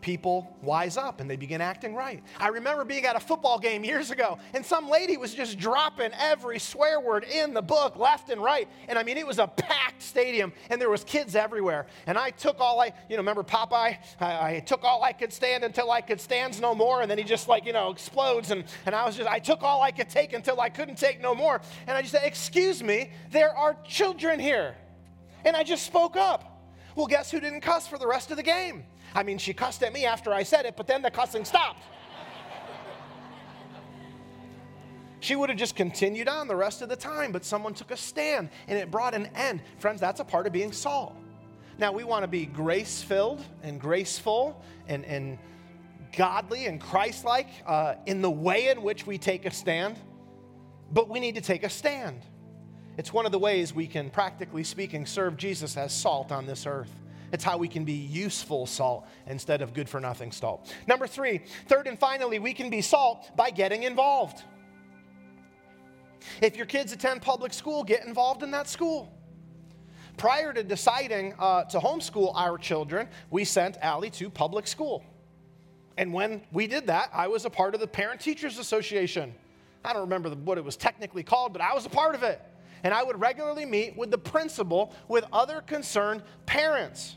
people 0.00 0.56
wise 0.62 0.96
up 0.96 1.20
and 1.20 1.30
they 1.30 1.36
begin 1.36 1.60
acting 1.60 1.94
right. 1.94 2.22
I 2.38 2.48
remember 2.48 2.84
being 2.84 3.04
at 3.04 3.16
a 3.16 3.20
football 3.20 3.58
game 3.58 3.84
years 3.84 4.10
ago 4.10 4.38
and 4.54 4.64
some 4.64 4.88
lady 4.88 5.16
was 5.16 5.34
just 5.34 5.58
dropping 5.58 6.12
every 6.18 6.58
swear 6.58 7.00
word 7.00 7.24
in 7.24 7.54
the 7.54 7.62
book 7.62 7.96
left 7.96 8.30
and 8.30 8.42
right. 8.42 8.68
And 8.88 8.98
I 8.98 9.02
mean, 9.02 9.18
it 9.18 9.26
was 9.26 9.38
a 9.38 9.46
packed 9.46 10.02
stadium 10.02 10.52
and 10.70 10.80
there 10.80 10.90
was 10.90 11.04
kids 11.04 11.34
everywhere. 11.34 11.86
And 12.06 12.18
I 12.18 12.30
took 12.30 12.60
all 12.60 12.80
I, 12.80 12.92
you 13.08 13.16
know, 13.16 13.18
remember 13.18 13.42
Popeye? 13.42 13.98
I, 14.20 14.54
I 14.56 14.60
took 14.60 14.84
all 14.84 15.02
I 15.02 15.12
could 15.12 15.32
stand 15.32 15.64
until 15.64 15.90
I 15.90 16.00
could 16.00 16.20
stands 16.20 16.60
no 16.60 16.74
more. 16.74 17.02
And 17.02 17.10
then 17.10 17.18
he 17.18 17.24
just 17.24 17.48
like, 17.48 17.64
you 17.64 17.72
know, 17.72 17.90
explodes. 17.90 18.50
And, 18.50 18.64
and 18.86 18.94
I 18.94 19.04
was 19.04 19.16
just, 19.16 19.28
I 19.28 19.38
took 19.38 19.62
all 19.62 19.82
I 19.82 19.90
could 19.90 20.08
take 20.08 20.32
until 20.32 20.60
I 20.60 20.68
couldn't 20.68 20.96
take 20.96 21.20
no 21.20 21.34
more. 21.34 21.60
And 21.86 21.96
I 21.96 22.02
just 22.02 22.12
said, 22.12 22.24
excuse 22.24 22.82
me, 22.82 23.12
there 23.30 23.56
are 23.56 23.76
children 23.86 24.38
here. 24.38 24.76
And 25.44 25.56
I 25.56 25.62
just 25.62 25.84
spoke 25.84 26.16
up. 26.16 26.46
Well, 26.94 27.06
guess 27.06 27.30
who 27.30 27.40
didn't 27.40 27.60
cuss 27.60 27.86
for 27.86 27.98
the 27.98 28.06
rest 28.06 28.30
of 28.30 28.36
the 28.36 28.42
game? 28.42 28.84
I 29.14 29.22
mean, 29.22 29.38
she 29.38 29.52
cussed 29.52 29.82
at 29.82 29.92
me 29.92 30.04
after 30.06 30.32
I 30.32 30.42
said 30.42 30.66
it, 30.66 30.76
but 30.76 30.86
then 30.86 31.02
the 31.02 31.10
cussing 31.10 31.44
stopped. 31.44 31.82
She 35.20 35.36
would 35.36 35.50
have 35.50 35.58
just 35.58 35.76
continued 35.76 36.28
on 36.28 36.48
the 36.48 36.56
rest 36.56 36.80
of 36.80 36.88
the 36.88 36.96
time, 36.96 37.30
but 37.30 37.44
someone 37.44 37.74
took 37.74 37.90
a 37.90 37.96
stand 37.96 38.48
and 38.68 38.78
it 38.78 38.90
brought 38.90 39.14
an 39.14 39.26
end. 39.34 39.60
Friends, 39.78 40.00
that's 40.00 40.20
a 40.20 40.24
part 40.24 40.46
of 40.46 40.52
being 40.52 40.72
salt. 40.72 41.14
Now, 41.78 41.92
we 41.92 42.04
want 42.04 42.24
to 42.24 42.28
be 42.28 42.46
grace 42.46 43.02
filled 43.02 43.42
and 43.62 43.80
graceful 43.80 44.62
and, 44.86 45.04
and 45.04 45.38
godly 46.16 46.66
and 46.66 46.80
Christ 46.80 47.24
like 47.24 47.48
uh, 47.66 47.94
in 48.06 48.22
the 48.22 48.30
way 48.30 48.68
in 48.68 48.82
which 48.82 49.06
we 49.06 49.18
take 49.18 49.44
a 49.44 49.50
stand, 49.50 49.98
but 50.90 51.08
we 51.08 51.20
need 51.20 51.34
to 51.34 51.40
take 51.40 51.64
a 51.64 51.70
stand. 51.70 52.22
It's 52.96 53.12
one 53.12 53.24
of 53.24 53.32
the 53.32 53.38
ways 53.38 53.74
we 53.74 53.86
can, 53.86 54.10
practically 54.10 54.64
speaking, 54.64 55.06
serve 55.06 55.36
Jesus 55.36 55.76
as 55.76 55.92
salt 55.92 56.32
on 56.32 56.46
this 56.46 56.66
earth. 56.66 56.92
It's 57.32 57.44
how 57.44 57.56
we 57.56 57.68
can 57.68 57.84
be 57.84 57.92
useful 57.92 58.66
salt 58.66 59.06
instead 59.26 59.62
of 59.62 59.72
good 59.72 59.88
for 59.88 60.00
nothing 60.00 60.32
salt. 60.32 60.72
Number 60.86 61.06
three, 61.06 61.42
third 61.68 61.86
and 61.86 61.98
finally, 61.98 62.38
we 62.38 62.52
can 62.52 62.70
be 62.70 62.80
salt 62.80 63.30
by 63.36 63.50
getting 63.50 63.84
involved. 63.84 64.42
If 66.42 66.56
your 66.56 66.66
kids 66.66 66.92
attend 66.92 67.22
public 67.22 67.52
school, 67.52 67.84
get 67.84 68.04
involved 68.04 68.42
in 68.42 68.50
that 68.50 68.68
school. 68.68 69.12
Prior 70.16 70.52
to 70.52 70.62
deciding 70.62 71.34
uh, 71.38 71.64
to 71.64 71.78
homeschool 71.78 72.32
our 72.34 72.58
children, 72.58 73.08
we 73.30 73.44
sent 73.44 73.78
Allie 73.80 74.10
to 74.10 74.28
public 74.28 74.66
school. 74.66 75.04
And 75.96 76.12
when 76.12 76.42
we 76.52 76.66
did 76.66 76.86
that, 76.88 77.10
I 77.12 77.28
was 77.28 77.44
a 77.44 77.50
part 77.50 77.74
of 77.74 77.80
the 77.80 77.86
Parent 77.86 78.20
Teachers 78.20 78.58
Association. 78.58 79.34
I 79.84 79.92
don't 79.92 80.02
remember 80.02 80.30
what 80.30 80.58
it 80.58 80.64
was 80.64 80.76
technically 80.76 81.22
called, 81.22 81.52
but 81.52 81.62
I 81.62 81.74
was 81.74 81.86
a 81.86 81.90
part 81.90 82.14
of 82.14 82.22
it. 82.22 82.40
And 82.82 82.94
I 82.94 83.02
would 83.02 83.20
regularly 83.20 83.66
meet 83.66 83.96
with 83.96 84.10
the 84.10 84.18
principal, 84.18 84.94
with 85.08 85.24
other 85.32 85.60
concerned 85.60 86.22
parents. 86.46 87.16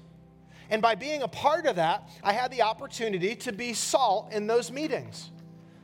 And 0.73 0.81
by 0.81 0.95
being 0.95 1.21
a 1.21 1.27
part 1.27 1.67
of 1.67 1.75
that, 1.75 2.09
I 2.23 2.33
had 2.33 2.49
the 2.49 2.63
opportunity 2.63 3.35
to 3.35 3.51
be 3.51 3.73
salt 3.73 4.33
in 4.33 4.47
those 4.47 4.71
meetings. 4.71 5.29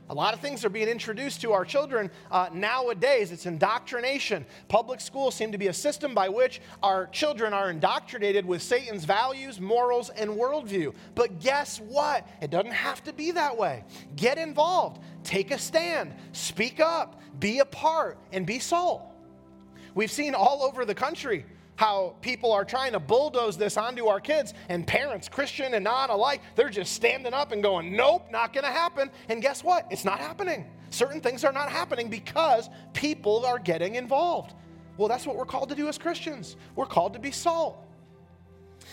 A 0.08 0.14
lot 0.14 0.34
of 0.34 0.40
things 0.40 0.64
are 0.64 0.68
being 0.68 0.88
introduced 0.88 1.42
to 1.42 1.52
our 1.52 1.64
children 1.64 2.10
uh, 2.32 2.48
nowadays. 2.52 3.30
It's 3.30 3.46
indoctrination. 3.46 4.44
Public 4.66 5.00
schools 5.00 5.36
seem 5.36 5.52
to 5.52 5.58
be 5.58 5.68
a 5.68 5.72
system 5.72 6.12
by 6.12 6.28
which 6.28 6.60
our 6.82 7.06
children 7.06 7.54
are 7.54 7.70
indoctrinated 7.70 8.44
with 8.44 8.62
Satan's 8.62 9.04
values, 9.04 9.60
morals, 9.60 10.10
and 10.10 10.28
worldview. 10.28 10.92
But 11.14 11.38
guess 11.38 11.78
what? 11.78 12.26
It 12.42 12.50
doesn't 12.50 12.72
have 12.72 13.04
to 13.04 13.12
be 13.12 13.30
that 13.30 13.56
way. 13.56 13.84
Get 14.16 14.38
involved, 14.38 15.00
take 15.22 15.52
a 15.52 15.58
stand, 15.58 16.12
speak 16.32 16.80
up, 16.80 17.22
be 17.38 17.60
a 17.60 17.64
part, 17.64 18.18
and 18.32 18.44
be 18.44 18.58
salt. 18.58 19.02
We've 19.94 20.10
seen 20.10 20.34
all 20.34 20.64
over 20.64 20.84
the 20.84 20.96
country 20.96 21.44
how 21.80 22.14
people 22.20 22.52
are 22.52 22.62
trying 22.62 22.92
to 22.92 23.00
bulldoze 23.00 23.56
this 23.56 23.78
onto 23.78 24.06
our 24.06 24.20
kids, 24.20 24.52
and 24.68 24.86
parents, 24.86 25.30
Christian 25.30 25.72
and 25.72 25.82
non 25.82 26.10
alike, 26.10 26.42
they're 26.54 26.68
just 26.68 26.92
standing 26.92 27.32
up 27.32 27.52
and 27.52 27.62
going, 27.62 27.96
Nope, 27.96 28.26
not 28.30 28.52
gonna 28.52 28.66
happen. 28.66 29.10
And 29.30 29.40
guess 29.40 29.64
what? 29.64 29.86
It's 29.90 30.04
not 30.04 30.18
happening. 30.18 30.66
Certain 30.90 31.22
things 31.22 31.42
are 31.42 31.52
not 31.52 31.70
happening 31.70 32.10
because 32.10 32.68
people 32.92 33.46
are 33.46 33.58
getting 33.58 33.94
involved. 33.94 34.52
Well, 34.98 35.08
that's 35.08 35.26
what 35.26 35.36
we're 35.36 35.46
called 35.46 35.70
to 35.70 35.74
do 35.74 35.88
as 35.88 35.96
Christians. 35.96 36.56
We're 36.76 36.84
called 36.84 37.14
to 37.14 37.18
be 37.18 37.30
salt. 37.30 37.82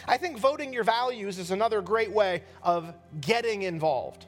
I 0.07 0.15
think 0.15 0.39
voting 0.39 0.71
your 0.71 0.85
values 0.85 1.39
is 1.39 1.51
another 1.51 1.81
great 1.81 2.13
way 2.13 2.43
of 2.63 2.93
getting 3.19 3.63
involved. 3.63 4.27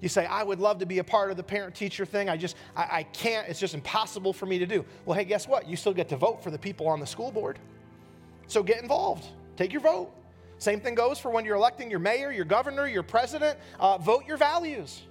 You 0.00 0.08
say, 0.08 0.26
I 0.26 0.42
would 0.42 0.60
love 0.60 0.78
to 0.78 0.86
be 0.86 0.98
a 0.98 1.04
part 1.04 1.30
of 1.30 1.36
the 1.36 1.42
parent 1.42 1.74
teacher 1.74 2.04
thing. 2.04 2.28
I 2.28 2.36
just, 2.36 2.56
I, 2.76 2.82
I, 2.90 3.02
can't. 3.04 3.48
It's 3.48 3.60
just 3.60 3.74
impossible 3.74 4.32
for 4.32 4.44
me 4.44 4.58
to 4.58 4.66
do. 4.66 4.84
Well, 5.06 5.16
hey, 5.16 5.24
guess 5.24 5.48
what? 5.48 5.66
You 5.66 5.76
still 5.76 5.94
get 5.94 6.08
to 6.10 6.16
vote 6.16 6.42
for 6.42 6.50
the 6.50 6.58
people 6.58 6.88
on 6.88 7.00
the 7.00 7.06
school 7.06 7.30
board. 7.30 7.58
So 8.46 8.62
get 8.62 8.82
involved, 8.82 9.26
take 9.56 9.72
your 9.72 9.80
vote. 9.80 10.12
Same 10.58 10.80
thing 10.80 10.94
goes 10.94 11.18
for 11.18 11.30
when 11.30 11.44
you're 11.44 11.56
electing 11.56 11.90
your 11.90 11.98
mayor, 12.00 12.30
your 12.30 12.44
governor, 12.44 12.86
your 12.86 13.02
president. 13.02 13.58
Uh, 13.80 13.98
vote 13.98 14.24
your 14.26 14.36
values. 14.36 15.02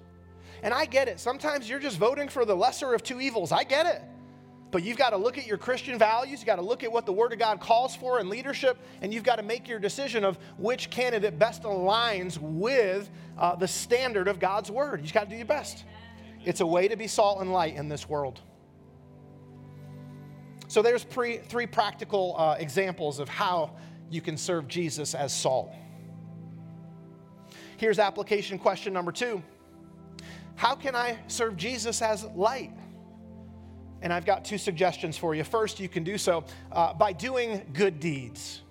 And 0.62 0.74
I 0.74 0.86
get 0.86 1.08
it. 1.08 1.20
Sometimes 1.20 1.70
you're 1.70 1.80
just 1.80 1.98
voting 1.98 2.30
for 2.30 2.46
the 2.46 2.56
lesser 2.56 2.94
of 2.94 3.04
two 3.04 3.20
evils. 3.20 3.52
I 3.52 3.64
get 3.64 3.86
it. 3.86 4.02
But 4.74 4.84
you've 4.84 4.98
got 4.98 5.12
to 5.12 5.18
look 5.18 5.38
at 5.38 5.46
your 5.46 5.60
Christian 5.60 6.00
values. 6.00 6.40
You've 6.40 6.48
got 6.48 6.56
to 6.56 6.64
look 6.64 6.84
at 6.84 6.92
what 6.92 7.06
the 7.06 7.14
Word 7.14 7.32
of 7.32 7.38
God 7.38 7.60
calls 7.60 7.96
for 7.96 8.20
in 8.20 8.28
leadership, 8.28 8.76
and 9.04 9.14
you've 9.14 9.24
got 9.24 9.36
to 9.36 9.44
make 9.44 9.68
your 9.68 9.78
decision 9.78 10.26
of 10.26 10.40
which 10.58 10.90
candidate 10.90 11.38
best 11.38 11.62
aligns 11.62 12.40
with 12.40 13.08
uh, 13.38 13.56
the 13.56 13.68
standard 13.68 14.28
of 14.28 14.40
God's 14.40 14.72
Word. 14.72 15.02
You've 15.04 15.14
got 15.14 15.26
to 15.26 15.30
do 15.30 15.36
your 15.36 15.46
best. 15.46 15.84
It's 16.44 16.60
a 16.60 16.66
way 16.66 16.88
to 16.88 16.96
be 16.96 17.06
salt 17.06 17.40
and 17.40 17.54
light 17.54 17.76
in 17.76 17.88
this 17.88 18.10
world. 18.10 18.42
So 20.70 20.82
there's 20.82 21.04
pre, 21.04 21.38
three 21.38 21.68
practical 21.68 22.36
uh, 22.36 22.56
examples 22.58 23.20
of 23.20 23.30
how 23.30 23.76
you 24.10 24.22
can 24.22 24.38
serve 24.38 24.68
Jesus 24.68 25.14
as 25.14 25.32
salt. 25.32 25.72
Here's 27.78 28.00
application 28.00 28.58
question 28.58 28.92
number 28.92 29.12
two 29.12 29.44
How 30.56 30.74
can 30.74 30.96
I 30.96 31.20
serve 31.28 31.58
Jesus 31.58 32.02
as 32.02 32.24
light? 32.24 32.72
And 34.04 34.12
I've 34.12 34.26
got 34.26 34.44
two 34.44 34.58
suggestions 34.58 35.18
for 35.18 35.34
you. 35.34 35.46
First, 35.46 35.80
you 35.80 35.88
can 35.88 36.04
do 36.04 36.18
so 36.18 36.44
uh, 36.74 36.94
by 36.94 37.14
doing 37.14 37.66
good 37.74 38.02
deeds. 38.02 38.62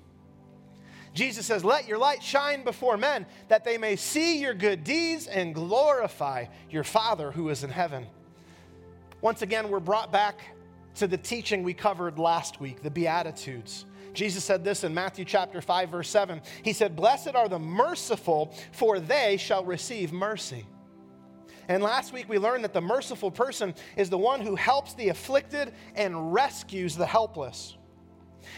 Jesus 1.14 1.46
says, 1.46 1.64
Let 1.64 1.88
your 1.88 1.96
light 1.96 2.22
shine 2.22 2.64
before 2.64 2.98
men, 2.98 3.24
that 3.48 3.64
they 3.64 3.78
may 3.78 3.96
see 3.96 4.38
your 4.38 4.52
good 4.52 4.84
deeds 4.84 5.26
and 5.26 5.54
glorify 5.54 6.44
your 6.70 6.84
Father 6.84 7.32
who 7.32 7.48
is 7.48 7.64
in 7.64 7.70
heaven. 7.70 8.06
Once 9.22 9.40
again, 9.40 9.70
we're 9.70 9.80
brought 9.80 10.12
back 10.12 10.38
to 10.96 11.06
the 11.06 11.16
teaching 11.16 11.62
we 11.62 11.72
covered 11.72 12.18
last 12.18 12.60
week, 12.60 12.82
the 12.82 12.90
Beatitudes. 12.90 13.86
Jesus 14.12 14.44
said 14.44 14.62
this 14.62 14.84
in 14.84 14.92
Matthew 14.92 15.24
chapter 15.24 15.62
5 15.62 15.88
verse 15.88 16.10
7. 16.10 16.42
He 16.62 16.74
said, 16.74 16.94
"Blessed 16.94 17.34
are 17.34 17.48
the 17.48 17.58
merciful, 17.58 18.54
for 18.72 19.00
they 19.00 19.38
shall 19.38 19.64
receive 19.64 20.12
mercy." 20.12 20.66
And 21.68 21.82
last 21.82 22.12
week 22.12 22.28
we 22.28 22.38
learned 22.38 22.64
that 22.64 22.72
the 22.72 22.80
merciful 22.80 23.30
person 23.30 23.74
is 23.96 24.10
the 24.10 24.18
one 24.18 24.40
who 24.40 24.56
helps 24.56 24.94
the 24.94 25.08
afflicted 25.08 25.72
and 25.94 26.32
rescues 26.32 26.96
the 26.96 27.06
helpless. 27.06 27.76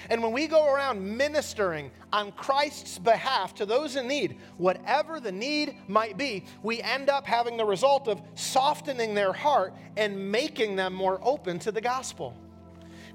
And 0.08 0.22
when 0.22 0.32
we 0.32 0.46
go 0.46 0.72
around 0.72 1.16
ministering 1.16 1.90
on 2.12 2.32
Christ's 2.32 2.98
behalf 2.98 3.54
to 3.56 3.66
those 3.66 3.96
in 3.96 4.08
need, 4.08 4.38
whatever 4.56 5.20
the 5.20 5.32
need 5.32 5.76
might 5.88 6.16
be, 6.16 6.44
we 6.62 6.80
end 6.82 7.10
up 7.10 7.26
having 7.26 7.56
the 7.56 7.64
result 7.64 8.08
of 8.08 8.22
softening 8.34 9.14
their 9.14 9.32
heart 9.32 9.74
and 9.96 10.30
making 10.30 10.76
them 10.76 10.94
more 10.94 11.20
open 11.22 11.58
to 11.60 11.72
the 11.72 11.80
gospel. 11.80 12.34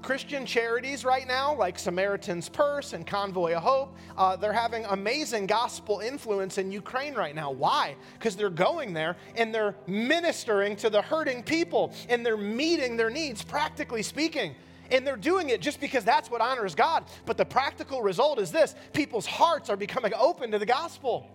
Christian 0.02 0.46
charities 0.46 1.04
right 1.04 1.26
now, 1.26 1.54
like 1.54 1.78
Samaritan's 1.78 2.48
Purse 2.48 2.92
and 2.94 3.06
Convoy 3.06 3.54
of 3.54 3.62
Hope, 3.62 3.96
uh, 4.16 4.36
they're 4.36 4.52
having 4.52 4.84
amazing 4.86 5.46
gospel 5.46 6.00
influence 6.00 6.58
in 6.58 6.72
Ukraine 6.72 7.14
right 7.14 7.34
now. 7.34 7.50
Why? 7.50 7.96
Because 8.14 8.34
they're 8.34 8.50
going 8.50 8.94
there 8.94 9.16
and 9.36 9.54
they're 9.54 9.74
ministering 9.86 10.76
to 10.76 10.90
the 10.90 11.02
hurting 11.02 11.42
people 11.42 11.92
and 12.08 12.24
they're 12.24 12.36
meeting 12.36 12.96
their 12.96 13.10
needs, 13.10 13.42
practically 13.42 14.02
speaking. 14.02 14.54
And 14.90 15.06
they're 15.06 15.16
doing 15.16 15.50
it 15.50 15.60
just 15.60 15.80
because 15.80 16.04
that's 16.04 16.30
what 16.30 16.40
honors 16.40 16.74
God. 16.74 17.04
But 17.24 17.36
the 17.36 17.44
practical 17.44 18.02
result 18.02 18.40
is 18.40 18.50
this 18.50 18.74
people's 18.92 19.26
hearts 19.26 19.70
are 19.70 19.76
becoming 19.76 20.12
open 20.18 20.50
to 20.50 20.58
the 20.58 20.66
gospel. 20.66 21.28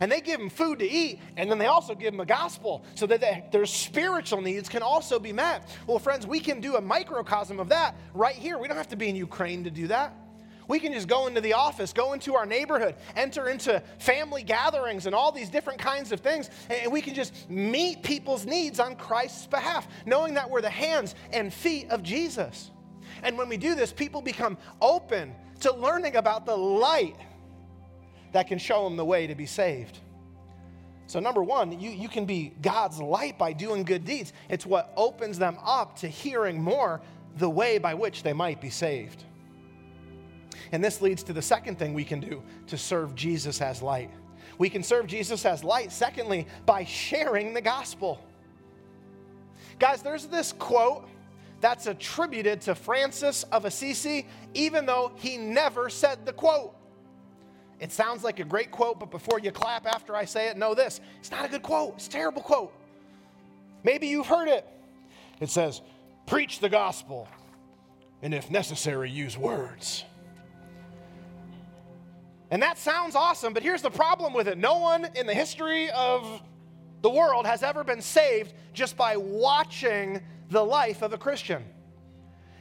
And 0.00 0.10
they 0.10 0.20
give 0.20 0.38
them 0.38 0.50
food 0.50 0.78
to 0.78 0.88
eat, 0.88 1.20
and 1.36 1.50
then 1.50 1.58
they 1.58 1.66
also 1.66 1.94
give 1.94 2.12
them 2.12 2.20
a 2.20 2.26
gospel 2.26 2.84
so 2.94 3.06
that 3.06 3.20
they, 3.20 3.44
their 3.50 3.66
spiritual 3.66 4.40
needs 4.40 4.68
can 4.68 4.82
also 4.82 5.18
be 5.18 5.32
met. 5.32 5.68
Well, 5.86 5.98
friends, 5.98 6.26
we 6.26 6.40
can 6.40 6.60
do 6.60 6.76
a 6.76 6.80
microcosm 6.80 7.58
of 7.58 7.68
that 7.70 7.96
right 8.14 8.34
here. 8.34 8.58
We 8.58 8.68
don't 8.68 8.76
have 8.76 8.88
to 8.88 8.96
be 8.96 9.08
in 9.08 9.16
Ukraine 9.16 9.64
to 9.64 9.70
do 9.70 9.88
that. 9.88 10.14
We 10.68 10.78
can 10.78 10.92
just 10.92 11.08
go 11.08 11.26
into 11.26 11.40
the 11.40 11.54
office, 11.54 11.94
go 11.94 12.12
into 12.12 12.34
our 12.34 12.44
neighborhood, 12.44 12.94
enter 13.16 13.48
into 13.48 13.82
family 13.98 14.42
gatherings 14.42 15.06
and 15.06 15.14
all 15.14 15.32
these 15.32 15.48
different 15.48 15.78
kinds 15.78 16.12
of 16.12 16.20
things, 16.20 16.50
and 16.68 16.92
we 16.92 17.00
can 17.00 17.14
just 17.14 17.48
meet 17.48 18.02
people's 18.02 18.44
needs 18.44 18.78
on 18.78 18.94
Christ's 18.94 19.46
behalf, 19.46 19.88
knowing 20.04 20.34
that 20.34 20.48
we're 20.48 20.60
the 20.60 20.68
hands 20.68 21.14
and 21.32 21.52
feet 21.52 21.88
of 21.88 22.02
Jesus. 22.02 22.70
And 23.22 23.38
when 23.38 23.48
we 23.48 23.56
do 23.56 23.74
this, 23.74 23.92
people 23.92 24.20
become 24.20 24.58
open 24.82 25.34
to 25.60 25.72
learning 25.72 26.16
about 26.16 26.44
the 26.44 26.56
light 26.56 27.16
that 28.32 28.46
can 28.46 28.58
show 28.58 28.84
them 28.84 28.96
the 28.96 29.04
way 29.04 29.26
to 29.26 29.34
be 29.34 29.46
saved. 29.46 29.98
So, 31.06 31.20
number 31.20 31.42
one, 31.42 31.80
you, 31.80 31.90
you 31.90 32.08
can 32.08 32.26
be 32.26 32.52
God's 32.60 33.00
light 33.00 33.38
by 33.38 33.54
doing 33.54 33.82
good 33.82 34.04
deeds. 34.04 34.34
It's 34.50 34.66
what 34.66 34.92
opens 34.96 35.38
them 35.38 35.56
up 35.64 35.96
to 36.00 36.08
hearing 36.08 36.60
more 36.60 37.00
the 37.38 37.48
way 37.48 37.78
by 37.78 37.94
which 37.94 38.22
they 38.22 38.34
might 38.34 38.60
be 38.60 38.68
saved. 38.68 39.24
And 40.72 40.84
this 40.84 41.00
leads 41.00 41.22
to 41.24 41.32
the 41.32 41.40
second 41.40 41.78
thing 41.78 41.94
we 41.94 42.04
can 42.04 42.20
do 42.20 42.42
to 42.66 42.76
serve 42.76 43.14
Jesus 43.14 43.62
as 43.62 43.80
light. 43.80 44.10
We 44.58 44.68
can 44.68 44.82
serve 44.82 45.06
Jesus 45.06 45.46
as 45.46 45.64
light, 45.64 45.92
secondly, 45.92 46.46
by 46.66 46.84
sharing 46.84 47.54
the 47.54 47.60
gospel. 47.62 48.20
Guys, 49.78 50.02
there's 50.02 50.26
this 50.26 50.52
quote 50.52 51.08
that's 51.60 51.86
attributed 51.86 52.60
to 52.62 52.74
Francis 52.74 53.44
of 53.44 53.64
Assisi, 53.64 54.26
even 54.54 54.86
though 54.86 55.12
he 55.16 55.36
never 55.36 55.88
said 55.88 56.26
the 56.26 56.32
quote. 56.32 56.74
It 57.80 57.92
sounds 57.92 58.24
like 58.24 58.40
a 58.40 58.44
great 58.44 58.70
quote, 58.70 58.98
but 58.98 59.10
before 59.10 59.38
you 59.38 59.52
clap 59.52 59.86
after 59.86 60.16
I 60.16 60.24
say 60.24 60.48
it, 60.48 60.56
know 60.56 60.74
this 60.74 61.00
it's 61.20 61.30
not 61.30 61.44
a 61.44 61.48
good 61.48 61.62
quote, 61.62 61.94
it's 61.96 62.06
a 62.06 62.10
terrible 62.10 62.42
quote. 62.42 62.72
Maybe 63.84 64.08
you've 64.08 64.26
heard 64.26 64.48
it. 64.48 64.66
It 65.40 65.50
says, 65.50 65.80
Preach 66.26 66.58
the 66.58 66.68
gospel, 66.68 67.28
and 68.20 68.34
if 68.34 68.50
necessary, 68.50 69.10
use 69.10 69.38
words. 69.38 70.04
And 72.50 72.62
that 72.62 72.78
sounds 72.78 73.14
awesome, 73.14 73.52
but 73.52 73.62
here's 73.62 73.82
the 73.82 73.90
problem 73.90 74.32
with 74.32 74.48
it 74.48 74.58
no 74.58 74.78
one 74.78 75.08
in 75.14 75.26
the 75.26 75.34
history 75.34 75.90
of 75.90 76.42
the 77.02 77.10
world 77.10 77.46
has 77.46 77.62
ever 77.62 77.84
been 77.84 78.00
saved 78.02 78.52
just 78.72 78.96
by 78.96 79.16
watching 79.16 80.20
the 80.50 80.64
life 80.64 81.02
of 81.02 81.12
a 81.12 81.18
Christian. 81.18 81.64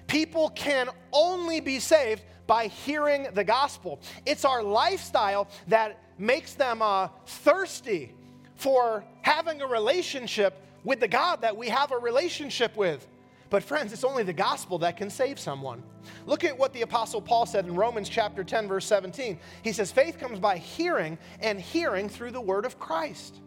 People 0.08 0.50
can 0.50 0.90
only 1.12 1.60
be 1.60 1.80
saved 1.80 2.24
by 2.48 2.68
hearing 2.68 3.28
the 3.34 3.44
gospel. 3.44 4.00
It's 4.26 4.46
our 4.46 4.64
lifestyle 4.64 5.48
that 5.68 6.02
makes 6.18 6.54
them 6.54 6.82
uh, 6.82 7.10
thirsty 7.26 8.14
for 8.56 9.04
having 9.22 9.62
a 9.62 9.68
relationship 9.68 10.64
with 10.84 11.00
the 11.00 11.08
God 11.08 11.42
that 11.42 11.56
we 11.56 11.70
have 11.70 11.92
a 11.92 11.98
relationship 11.98 12.76
with. 12.76 13.06
But, 13.50 13.64
friends, 13.64 13.94
it's 13.94 14.04
only 14.04 14.24
the 14.24 14.34
gospel 14.34 14.80
that 14.80 14.98
can 14.98 15.10
save 15.10 15.40
someone. 15.40 15.82
Look 16.26 16.44
at 16.44 16.58
what 16.58 16.74
the 16.74 16.82
Apostle 16.82 17.22
Paul 17.22 17.46
said 17.46 17.66
in 17.66 17.76
Romans 17.76 18.10
chapter 18.10 18.44
10, 18.44 18.68
verse 18.68 18.86
17. 18.86 19.40
He 19.62 19.72
says, 19.72 19.92
Faith 19.92 20.18
comes 20.18 20.40
by 20.40 20.58
hearing, 20.58 21.18
and 21.40 21.60
hearing 21.60 22.10
through 22.10 22.32
the 22.32 22.42
word 22.42 22.66
of 22.66 22.78
Christ. 22.80 23.40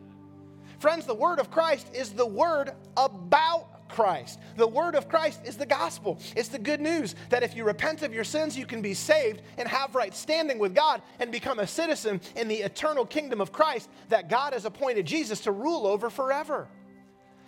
Friends, 0.78 1.04
the 1.04 1.14
word 1.14 1.38
of 1.38 1.50
Christ 1.50 1.88
is 1.92 2.12
the 2.12 2.26
word 2.26 2.72
about 2.96 3.69
Christ. 3.90 4.38
The 4.56 4.66
word 4.66 4.94
of 4.94 5.08
Christ 5.08 5.40
is 5.44 5.56
the 5.56 5.66
gospel. 5.66 6.18
It's 6.36 6.48
the 6.48 6.58
good 6.58 6.80
news 6.80 7.14
that 7.28 7.42
if 7.42 7.54
you 7.54 7.64
repent 7.64 8.02
of 8.02 8.14
your 8.14 8.24
sins, 8.24 8.56
you 8.56 8.66
can 8.66 8.82
be 8.82 8.94
saved 8.94 9.42
and 9.58 9.68
have 9.68 9.94
right 9.94 10.14
standing 10.14 10.58
with 10.58 10.74
God 10.74 11.02
and 11.18 11.30
become 11.30 11.58
a 11.58 11.66
citizen 11.66 12.20
in 12.36 12.48
the 12.48 12.56
eternal 12.56 13.04
kingdom 13.04 13.40
of 13.40 13.52
Christ 13.52 13.90
that 14.08 14.28
God 14.28 14.52
has 14.52 14.64
appointed 14.64 15.06
Jesus 15.06 15.40
to 15.42 15.52
rule 15.52 15.86
over 15.86 16.10
forever. 16.10 16.68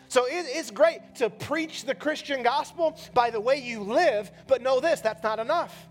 So 0.08 0.26
it's 0.28 0.70
great 0.70 1.00
to 1.16 1.30
preach 1.30 1.86
the 1.86 1.94
Christian 1.94 2.42
gospel 2.42 2.98
by 3.14 3.30
the 3.30 3.40
way 3.40 3.56
you 3.56 3.80
live, 3.80 4.30
but 4.46 4.60
know 4.60 4.78
this 4.78 5.00
that's 5.00 5.22
not 5.22 5.38
enough. 5.38 5.88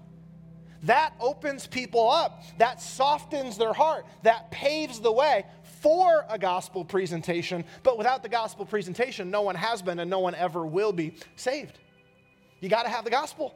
That 0.84 1.14
opens 1.20 1.68
people 1.68 2.10
up, 2.10 2.44
that 2.58 2.82
softens 2.82 3.58
their 3.58 3.74
heart, 3.74 4.06
that 4.24 4.52
paves 4.52 5.00
the 5.00 5.12
way 5.12 5.46
for 5.82 6.26
a 6.30 6.38
gospel 6.38 6.86
presentation, 6.86 7.66
but 7.84 7.98
without 7.98 8.22
the 8.24 8.30
gospel 8.30 8.66
presentation, 8.66 9.32
no 9.32 9.42
one 9.42 9.56
has 9.56 9.82
been 9.82 10.00
and 10.00 10.10
no 10.10 10.20
one 10.20 10.36
ever 10.36 10.66
will 10.66 10.94
be 10.94 11.16
saved. 11.36 11.80
You 12.60 12.70
got 12.70 12.84
to 12.84 12.90
have 12.90 13.04
the 13.04 13.12
gospel. 13.12 13.56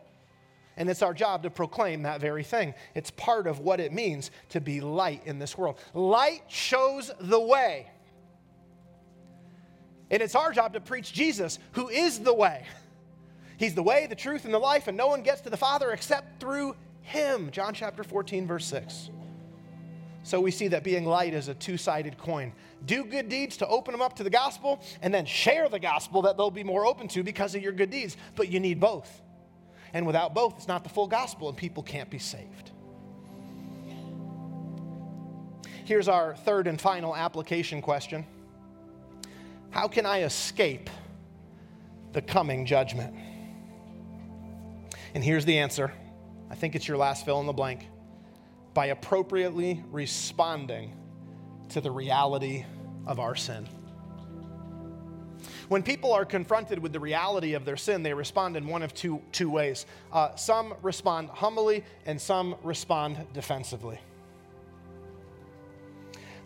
And 0.77 0.89
it's 0.89 1.01
our 1.01 1.13
job 1.13 1.43
to 1.43 1.49
proclaim 1.49 2.03
that 2.03 2.19
very 2.19 2.43
thing. 2.43 2.73
It's 2.95 3.11
part 3.11 3.47
of 3.47 3.59
what 3.59 3.79
it 3.79 3.93
means 3.93 4.31
to 4.49 4.59
be 4.59 4.81
light 4.81 5.21
in 5.25 5.39
this 5.39 5.57
world. 5.57 5.77
Light 5.93 6.43
shows 6.47 7.11
the 7.19 7.39
way. 7.39 7.89
And 10.11 10.21
it's 10.21 10.35
our 10.35 10.51
job 10.51 10.73
to 10.73 10.81
preach 10.81 11.13
Jesus, 11.13 11.59
who 11.73 11.89
is 11.89 12.19
the 12.19 12.33
way. 12.33 12.65
He's 13.57 13.73
the 13.73 13.83
way, 13.83 14.07
the 14.07 14.15
truth, 14.15 14.45
and 14.45 14.53
the 14.53 14.59
life, 14.59 14.87
and 14.87 14.97
no 14.97 15.07
one 15.07 15.21
gets 15.21 15.41
to 15.41 15.49
the 15.49 15.57
Father 15.57 15.91
except 15.91 16.41
through 16.41 16.75
him. 17.01 17.51
John 17.51 17.73
chapter 17.73 18.03
14, 18.03 18.45
verse 18.47 18.65
6. 18.65 19.11
So 20.25 20.41
we 20.41 20.49
see 20.49 20.69
that 20.69 20.83
being 20.83 21.05
light 21.05 21.35
is 21.35 21.49
a 21.49 21.53
two 21.53 21.77
sided 21.77 22.17
coin. 22.17 22.51
Do 22.83 23.05
good 23.05 23.29
deeds 23.29 23.57
to 23.57 23.67
open 23.67 23.91
them 23.91 24.01
up 24.01 24.15
to 24.15 24.23
the 24.23 24.29
gospel, 24.31 24.81
and 25.03 25.13
then 25.13 25.23
share 25.23 25.69
the 25.69 25.77
gospel 25.77 26.23
that 26.23 26.35
they'll 26.35 26.49
be 26.49 26.63
more 26.63 26.83
open 26.83 27.07
to 27.09 27.21
because 27.21 27.53
of 27.53 27.61
your 27.61 27.71
good 27.71 27.91
deeds. 27.91 28.17
But 28.35 28.49
you 28.49 28.59
need 28.59 28.79
both. 28.79 29.21
And 29.93 30.07
without 30.07 30.33
both, 30.33 30.55
it's 30.57 30.67
not 30.67 30.83
the 30.83 30.89
full 30.89 31.05
gospel, 31.05 31.47
and 31.47 31.55
people 31.55 31.83
can't 31.83 32.09
be 32.09 32.17
saved. 32.17 32.71
Here's 35.85 36.07
our 36.07 36.35
third 36.37 36.65
and 36.65 36.81
final 36.81 37.15
application 37.15 37.79
question 37.83 38.25
How 39.69 39.87
can 39.87 40.07
I 40.07 40.23
escape 40.23 40.89
the 42.13 42.21
coming 42.23 42.65
judgment? 42.65 43.13
And 45.13 45.23
here's 45.23 45.45
the 45.45 45.59
answer. 45.59 45.93
I 46.49 46.55
think 46.55 46.73
it's 46.73 46.87
your 46.87 46.97
last 46.97 47.25
fill 47.25 47.39
in 47.41 47.45
the 47.45 47.53
blank 47.53 47.85
by 48.75 48.87
appropriately 48.87 49.81
responding 49.89 50.93
to 51.69 51.81
the 51.81 51.89
reality 51.89 52.65
of 53.07 53.19
our 53.19 53.33
sin. 53.33 53.67
When 55.69 55.81
people 55.81 56.11
are 56.11 56.25
confronted 56.25 56.77
with 56.77 56.91
the 56.91 56.99
reality 56.99 57.53
of 57.53 57.65
their 57.65 57.77
sin, 57.77 58.03
they 58.03 58.13
respond 58.13 58.57
in 58.57 58.67
one 58.67 58.83
of 58.83 58.93
two, 58.93 59.21
two 59.31 59.49
ways. 59.49 59.85
Uh, 60.11 60.35
some 60.35 60.75
respond 60.83 61.29
humbly, 61.29 61.83
and 62.05 62.21
some 62.21 62.55
respond 62.63 63.17
defensively. 63.33 63.97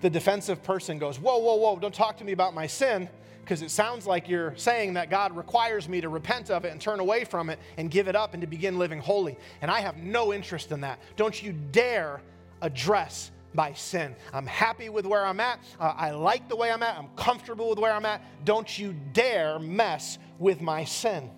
The 0.02 0.10
defensive 0.10 0.64
person 0.64 1.00
goes, 1.00 1.20
Whoa, 1.20 1.40
whoa, 1.40 1.56
whoa, 1.56 1.80
don't 1.80 1.94
talk 1.94 2.18
to 2.18 2.24
me 2.24 2.32
about 2.32 2.54
my 2.54 2.68
sin, 2.68 3.10
because 3.50 3.64
it 3.64 3.72
sounds 3.72 4.06
like 4.06 4.30
you're 4.30 4.54
saying 4.58 4.93
that 4.93 5.10
God 5.10 5.36
requires 5.36 5.89
me 5.89 6.02
to 6.02 6.08
repent 6.08 6.52
of 6.52 6.66
it 6.66 6.72
and 6.72 6.80
turn 6.80 7.00
away 7.00 7.24
from 7.24 7.50
it 7.50 7.58
and 7.78 7.89
give 7.89 8.08
it 8.08 8.16
up 8.16 8.36
and 8.36 8.41
to 8.41 8.47
begin 8.47 8.78
living 8.78 9.00
holy. 9.00 9.39
And 9.64 9.72
I 9.72 9.80
have 9.80 9.97
no 9.97 10.32
interest 10.32 10.72
in 10.72 10.82
that. 10.82 11.00
Don't 11.16 11.41
you 11.41 11.52
dare 11.72 12.22
address 12.62 13.32
by 13.56 13.74
sin. 13.74 14.16
I'm 14.34 14.45
happy 14.45 14.89
with 14.89 15.08
where 15.08 15.26
I'm 15.26 15.39
at. 15.39 15.60
Uh, 15.80 15.95
I 15.97 16.12
like 16.12 16.47
the 16.47 16.56
way 16.56 16.70
I'm 16.70 16.84
at. 16.84 16.95
I'm 16.95 17.08
comfortable 17.16 17.72
with 17.72 17.80
where 17.80 17.91
I'm 17.91 18.06
at. 18.06 18.22
Don't 18.45 18.78
you 18.78 18.93
dare 19.14 19.58
mess 19.58 20.20
with 20.38 20.62
my 20.62 20.84
sin. 20.84 21.32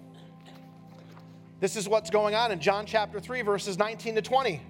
This 1.61 1.77
is 1.77 1.87
what's 1.87 2.09
going 2.09 2.35
on 2.35 2.51
in 2.51 2.59
John 2.59 2.85
chapter 2.85 3.21
3, 3.21 3.41
verses 3.43 3.77
19 3.77 4.15
to 4.15 4.21
20. 4.21 4.61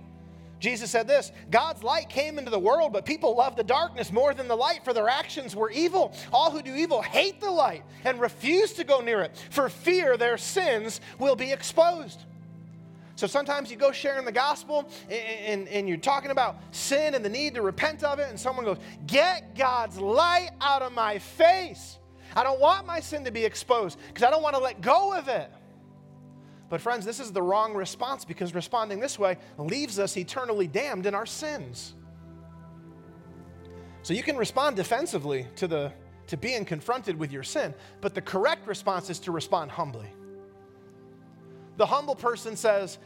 Jesus 0.61 0.91
said 0.91 1.07
this 1.07 1.31
God's 1.49 1.83
light 1.83 2.07
came 2.07 2.37
into 2.37 2.51
the 2.51 2.59
world, 2.59 2.93
but 2.93 3.03
people 3.03 3.35
love 3.35 3.57
the 3.57 3.63
darkness 3.63 4.11
more 4.11 4.33
than 4.33 4.47
the 4.47 4.55
light, 4.55 4.85
for 4.85 4.93
their 4.93 5.09
actions 5.09 5.55
were 5.55 5.71
evil. 5.71 6.15
All 6.31 6.51
who 6.51 6.61
do 6.61 6.73
evil 6.73 7.01
hate 7.01 7.41
the 7.41 7.49
light 7.49 7.83
and 8.05 8.21
refuse 8.21 8.71
to 8.73 8.85
go 8.85 9.01
near 9.01 9.21
it, 9.21 9.35
for 9.49 9.67
fear 9.67 10.15
their 10.15 10.37
sins 10.37 11.01
will 11.19 11.35
be 11.35 11.51
exposed. 11.51 12.19
So 13.15 13.27
sometimes 13.27 13.69
you 13.69 13.77
go 13.77 13.91
sharing 13.91 14.23
the 14.23 14.31
gospel 14.31 14.89
and, 15.09 15.21
and, 15.45 15.67
and, 15.67 15.87
you're 15.87 15.97
talking 15.97 16.31
about 16.31 16.57
sin 16.71 17.13
and 17.13 17.23
the 17.23 17.29
need 17.29 17.55
to 17.55 17.61
repent 17.61 18.03
of 18.03 18.19
it, 18.19 18.29
and 18.29 18.39
someone 18.39 18.63
goes, 18.63 18.77
Get 19.07 19.55
God's 19.55 19.99
light 19.99 20.51
out 20.61 20.81
of 20.81 20.93
my 20.93 21.17
face. 21.17 21.97
I 22.35 22.43
don't 22.43 22.59
want 22.59 22.85
my 22.85 22.99
sin 22.99 23.25
to 23.25 23.31
be 23.31 23.43
exposed 23.43 23.97
because 24.07 24.23
I 24.23 24.29
don't 24.29 24.43
want 24.43 24.55
to 24.55 24.61
let 24.61 24.79
go 24.81 25.13
of 25.13 25.27
it. 25.27 25.51
But, 26.71 26.79
friends, 26.79 27.05
this 27.05 27.19
is 27.19 27.33
the 27.33 27.41
wrong 27.41 27.73
response 27.73 28.23
because 28.23 28.55
responding 28.55 29.01
this 29.01 29.19
way 29.19 29.37
leaves 29.57 29.99
us 29.99 30.15
eternally 30.15 30.67
damned 30.67 31.05
in 31.05 31.13
our 31.13 31.25
sins. 31.25 31.95
So 34.03 34.13
you 34.13 34.23
can 34.23 34.37
respond 34.37 34.77
defensively 34.77 35.47
to, 35.57 35.67
the, 35.67 35.91
to 36.27 36.37
being 36.37 36.63
confronted 36.63 37.19
with 37.19 37.29
your 37.29 37.43
sin, 37.43 37.73
but 37.99 38.15
the 38.15 38.21
correct 38.21 38.69
response 38.69 39.09
is 39.09 39.19
to 39.19 39.33
respond 39.33 39.69
humbly. 39.69 40.07
The 41.75 41.85
humble 41.85 42.15
person 42.15 42.55
says, 42.55 42.99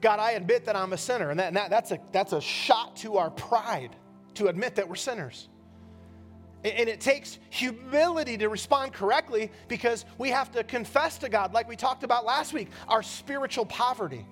God, 0.00 0.18
I 0.18 0.32
admit 0.32 0.64
that 0.64 0.74
I'm 0.74 0.94
a 0.94 0.98
sinner. 0.98 1.28
And, 1.28 1.38
that, 1.38 1.48
and 1.48 1.56
that, 1.56 1.68
that's, 1.68 1.90
a, 1.90 1.98
that's 2.12 2.32
a 2.32 2.40
shot 2.40 2.96
to 2.96 3.18
our 3.18 3.30
pride 3.30 3.94
to 4.36 4.48
admit 4.48 4.76
that 4.76 4.88
we're 4.88 4.94
sinners. 4.94 5.50
And 6.64 6.88
it 6.88 7.00
takes 7.00 7.38
humility 7.50 8.38
to 8.38 8.48
respond 8.48 8.92
correctly 8.92 9.50
because 9.66 10.04
we 10.18 10.30
have 10.30 10.52
to 10.52 10.62
confess 10.62 11.18
to 11.18 11.28
God, 11.28 11.52
like 11.52 11.68
we 11.68 11.74
talked 11.74 12.04
about 12.04 12.24
last 12.24 12.52
week, 12.52 12.68
our 12.88 13.02
spiritual 13.02 13.66
poverty. 13.66 14.24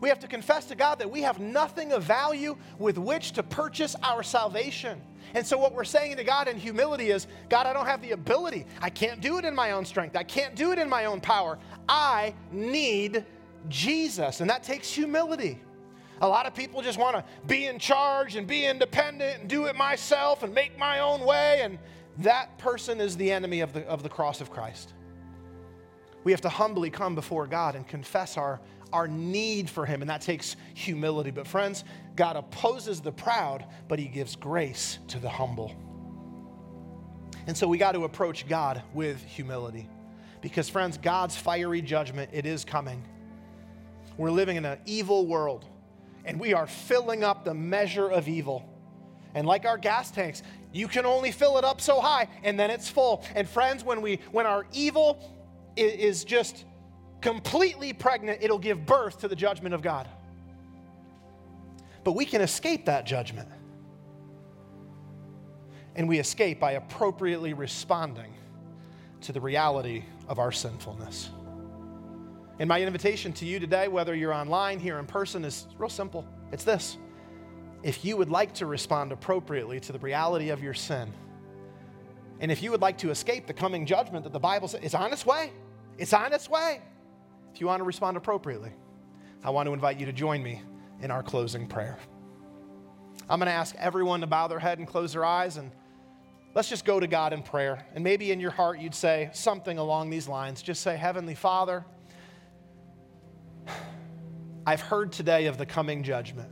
We 0.00 0.08
have 0.08 0.20
to 0.20 0.28
confess 0.28 0.66
to 0.66 0.74
God 0.74 0.98
that 0.98 1.10
we 1.10 1.22
have 1.22 1.38
nothing 1.38 1.92
of 1.92 2.02
value 2.02 2.56
with 2.78 2.98
which 2.98 3.32
to 3.32 3.42
purchase 3.42 3.94
our 4.02 4.22
salvation. 4.22 5.00
And 5.34 5.46
so, 5.46 5.56
what 5.56 5.74
we're 5.74 5.84
saying 5.84 6.16
to 6.16 6.24
God 6.24 6.48
in 6.48 6.56
humility 6.58 7.10
is 7.10 7.28
God, 7.48 7.66
I 7.66 7.72
don't 7.72 7.86
have 7.86 8.02
the 8.02 8.10
ability. 8.10 8.66
I 8.80 8.90
can't 8.90 9.20
do 9.20 9.38
it 9.38 9.44
in 9.44 9.54
my 9.54 9.70
own 9.70 9.84
strength. 9.84 10.16
I 10.16 10.24
can't 10.24 10.56
do 10.56 10.72
it 10.72 10.78
in 10.78 10.88
my 10.88 11.04
own 11.04 11.20
power. 11.20 11.58
I 11.88 12.34
need 12.50 13.24
Jesus. 13.68 14.40
And 14.40 14.50
that 14.50 14.62
takes 14.62 14.92
humility. 14.92 15.60
A 16.22 16.28
lot 16.28 16.46
of 16.46 16.54
people 16.54 16.82
just 16.82 17.00
want 17.00 17.16
to 17.16 17.24
be 17.48 17.66
in 17.66 17.80
charge 17.80 18.36
and 18.36 18.46
be 18.46 18.64
independent 18.64 19.40
and 19.40 19.50
do 19.50 19.66
it 19.66 19.74
myself 19.74 20.44
and 20.44 20.54
make 20.54 20.78
my 20.78 21.00
own 21.00 21.20
way. 21.22 21.62
And 21.62 21.80
that 22.18 22.56
person 22.58 23.00
is 23.00 23.16
the 23.16 23.32
enemy 23.32 23.60
of 23.60 23.72
the, 23.72 23.84
of 23.88 24.04
the 24.04 24.08
cross 24.08 24.40
of 24.40 24.48
Christ. 24.48 24.94
We 26.22 26.30
have 26.30 26.40
to 26.42 26.48
humbly 26.48 26.90
come 26.90 27.16
before 27.16 27.48
God 27.48 27.74
and 27.74 27.86
confess 27.88 28.36
our, 28.36 28.60
our 28.92 29.08
need 29.08 29.68
for 29.68 29.84
Him, 29.84 30.00
and 30.00 30.08
that 30.08 30.20
takes 30.20 30.54
humility. 30.74 31.32
But, 31.32 31.48
friends, 31.48 31.82
God 32.14 32.36
opposes 32.36 33.00
the 33.00 33.10
proud, 33.10 33.64
but 33.88 33.98
He 33.98 34.06
gives 34.06 34.36
grace 34.36 35.00
to 35.08 35.18
the 35.18 35.28
humble. 35.28 35.74
And 37.48 37.56
so 37.56 37.66
we 37.66 37.78
got 37.78 37.92
to 37.92 38.04
approach 38.04 38.46
God 38.46 38.80
with 38.94 39.20
humility. 39.24 39.88
Because, 40.40 40.68
friends, 40.68 40.98
God's 40.98 41.36
fiery 41.36 41.82
judgment, 41.82 42.30
it 42.32 42.46
is 42.46 42.64
coming. 42.64 43.02
We're 44.16 44.30
living 44.30 44.56
in 44.56 44.64
an 44.64 44.78
evil 44.86 45.26
world 45.26 45.66
and 46.24 46.38
we 46.38 46.52
are 46.52 46.66
filling 46.66 47.24
up 47.24 47.44
the 47.44 47.54
measure 47.54 48.08
of 48.08 48.28
evil. 48.28 48.68
And 49.34 49.46
like 49.46 49.64
our 49.64 49.78
gas 49.78 50.10
tanks, 50.10 50.42
you 50.72 50.88
can 50.88 51.06
only 51.06 51.32
fill 51.32 51.58
it 51.58 51.64
up 51.64 51.80
so 51.80 52.00
high 52.00 52.28
and 52.42 52.58
then 52.58 52.70
it's 52.70 52.88
full. 52.88 53.24
And 53.34 53.48
friends, 53.48 53.84
when 53.84 54.02
we 54.02 54.20
when 54.30 54.46
our 54.46 54.66
evil 54.72 55.38
is 55.76 56.24
just 56.24 56.64
completely 57.20 57.92
pregnant, 57.92 58.42
it'll 58.42 58.58
give 58.58 58.84
birth 58.84 59.20
to 59.20 59.28
the 59.28 59.36
judgment 59.36 59.74
of 59.74 59.82
God. 59.82 60.08
But 62.04 62.12
we 62.12 62.24
can 62.24 62.40
escape 62.40 62.86
that 62.86 63.06
judgment. 63.06 63.48
And 65.94 66.08
we 66.08 66.18
escape 66.18 66.58
by 66.58 66.72
appropriately 66.72 67.52
responding 67.52 68.34
to 69.22 69.32
the 69.32 69.40
reality 69.40 70.04
of 70.26 70.38
our 70.38 70.50
sinfulness. 70.50 71.30
And 72.58 72.68
my 72.68 72.80
invitation 72.80 73.32
to 73.34 73.46
you 73.46 73.58
today, 73.58 73.88
whether 73.88 74.14
you're 74.14 74.34
online, 74.34 74.78
here 74.78 74.98
in 74.98 75.06
person, 75.06 75.44
is 75.44 75.66
real 75.78 75.88
simple. 75.88 76.26
It's 76.52 76.64
this 76.64 76.98
if 77.82 78.04
you 78.04 78.16
would 78.16 78.30
like 78.30 78.54
to 78.54 78.66
respond 78.66 79.10
appropriately 79.10 79.80
to 79.80 79.92
the 79.92 79.98
reality 79.98 80.50
of 80.50 80.62
your 80.62 80.74
sin, 80.74 81.12
and 82.40 82.52
if 82.52 82.62
you 82.62 82.70
would 82.70 82.80
like 82.80 82.98
to 82.98 83.10
escape 83.10 83.46
the 83.46 83.52
coming 83.52 83.86
judgment 83.86 84.24
that 84.24 84.32
the 84.32 84.40
Bible 84.40 84.68
says 84.68 84.82
is 84.82 84.94
on 84.94 85.12
its 85.12 85.26
way, 85.26 85.52
it's 85.98 86.12
on 86.12 86.32
its 86.32 86.48
way. 86.48 86.80
If 87.54 87.60
you 87.60 87.66
want 87.66 87.80
to 87.80 87.84
respond 87.84 88.16
appropriately, 88.16 88.72
I 89.44 89.50
want 89.50 89.66
to 89.66 89.72
invite 89.72 89.98
you 89.98 90.06
to 90.06 90.12
join 90.12 90.42
me 90.42 90.62
in 91.00 91.10
our 91.10 91.22
closing 91.22 91.66
prayer. 91.66 91.98
I'm 93.28 93.38
going 93.38 93.46
to 93.46 93.52
ask 93.52 93.74
everyone 93.78 94.20
to 94.20 94.26
bow 94.26 94.48
their 94.48 94.58
head 94.58 94.78
and 94.78 94.86
close 94.86 95.12
their 95.12 95.24
eyes, 95.24 95.56
and 95.56 95.70
let's 96.54 96.68
just 96.68 96.84
go 96.84 97.00
to 97.00 97.06
God 97.06 97.32
in 97.32 97.42
prayer. 97.42 97.86
And 97.94 98.02
maybe 98.02 98.32
in 98.32 98.40
your 98.40 98.50
heart 98.50 98.78
you'd 98.78 98.94
say 98.94 99.30
something 99.32 99.78
along 99.78 100.10
these 100.10 100.28
lines. 100.28 100.62
Just 100.62 100.82
say, 100.82 100.96
Heavenly 100.96 101.34
Father, 101.34 101.84
I've 104.66 104.80
heard 104.80 105.12
today 105.12 105.46
of 105.46 105.58
the 105.58 105.66
coming 105.66 106.02
judgment. 106.02 106.50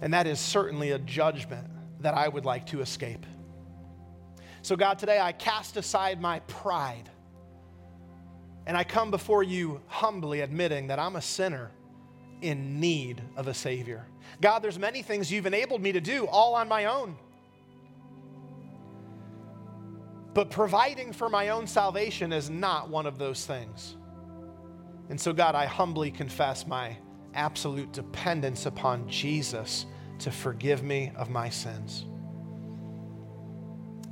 And 0.00 0.14
that 0.14 0.26
is 0.26 0.40
certainly 0.40 0.92
a 0.92 0.98
judgment 0.98 1.66
that 2.00 2.14
I 2.14 2.28
would 2.28 2.44
like 2.44 2.66
to 2.66 2.80
escape. 2.80 3.26
So, 4.62 4.76
God, 4.76 4.98
today 4.98 5.20
I 5.20 5.32
cast 5.32 5.76
aside 5.76 6.20
my 6.20 6.40
pride 6.40 7.08
and 8.66 8.76
I 8.76 8.84
come 8.84 9.10
before 9.10 9.42
you 9.42 9.80
humbly 9.86 10.40
admitting 10.40 10.88
that 10.88 10.98
I'm 10.98 11.16
a 11.16 11.22
sinner 11.22 11.70
in 12.42 12.80
need 12.80 13.22
of 13.36 13.48
a 13.48 13.54
Savior. 13.54 14.06
God, 14.40 14.60
there's 14.60 14.78
many 14.78 15.02
things 15.02 15.30
you've 15.30 15.46
enabled 15.46 15.82
me 15.82 15.92
to 15.92 16.00
do 16.00 16.26
all 16.26 16.54
on 16.54 16.68
my 16.68 16.86
own. 16.86 17.16
But 20.32 20.50
providing 20.50 21.12
for 21.12 21.28
my 21.28 21.48
own 21.48 21.66
salvation 21.66 22.32
is 22.32 22.48
not 22.48 22.88
one 22.88 23.06
of 23.06 23.18
those 23.18 23.44
things. 23.44 23.96
And 25.10 25.20
so, 25.20 25.32
God, 25.32 25.56
I 25.56 25.66
humbly 25.66 26.12
confess 26.12 26.66
my 26.66 26.96
absolute 27.34 27.92
dependence 27.92 28.64
upon 28.64 29.08
Jesus 29.08 29.84
to 30.20 30.30
forgive 30.30 30.82
me 30.82 31.12
of 31.16 31.28
my 31.30 31.50
sins. 31.50 32.04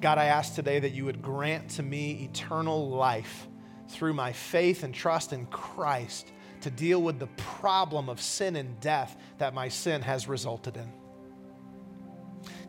God, 0.00 0.18
I 0.18 0.26
ask 0.26 0.54
today 0.54 0.80
that 0.80 0.90
you 0.90 1.04
would 1.04 1.22
grant 1.22 1.70
to 1.70 1.82
me 1.82 2.28
eternal 2.30 2.90
life 2.90 3.46
through 3.88 4.14
my 4.14 4.32
faith 4.32 4.82
and 4.82 4.92
trust 4.92 5.32
in 5.32 5.46
Christ 5.46 6.32
to 6.62 6.70
deal 6.70 7.00
with 7.00 7.18
the 7.20 7.28
problem 7.36 8.08
of 8.08 8.20
sin 8.20 8.56
and 8.56 8.78
death 8.80 9.16
that 9.38 9.54
my 9.54 9.68
sin 9.68 10.02
has 10.02 10.28
resulted 10.28 10.76
in. 10.76 10.92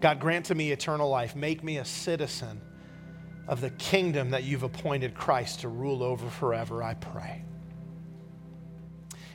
God, 0.02 0.20
grant 0.20 0.46
to 0.46 0.56
me 0.56 0.72
eternal 0.72 1.10
life. 1.10 1.36
Make 1.36 1.64
me 1.64 1.78
a 1.78 1.86
citizen 1.86 2.62
of 3.48 3.62
the 3.62 3.72
kingdom 3.72 4.30
that 4.32 4.44
you've 4.44 4.64
appointed 4.64 5.16
Christ 5.16 5.62
to 5.62 5.68
rule 5.68 6.04
over 6.04 6.30
forever, 6.30 6.84
I 6.84 6.94
pray. 6.94 7.44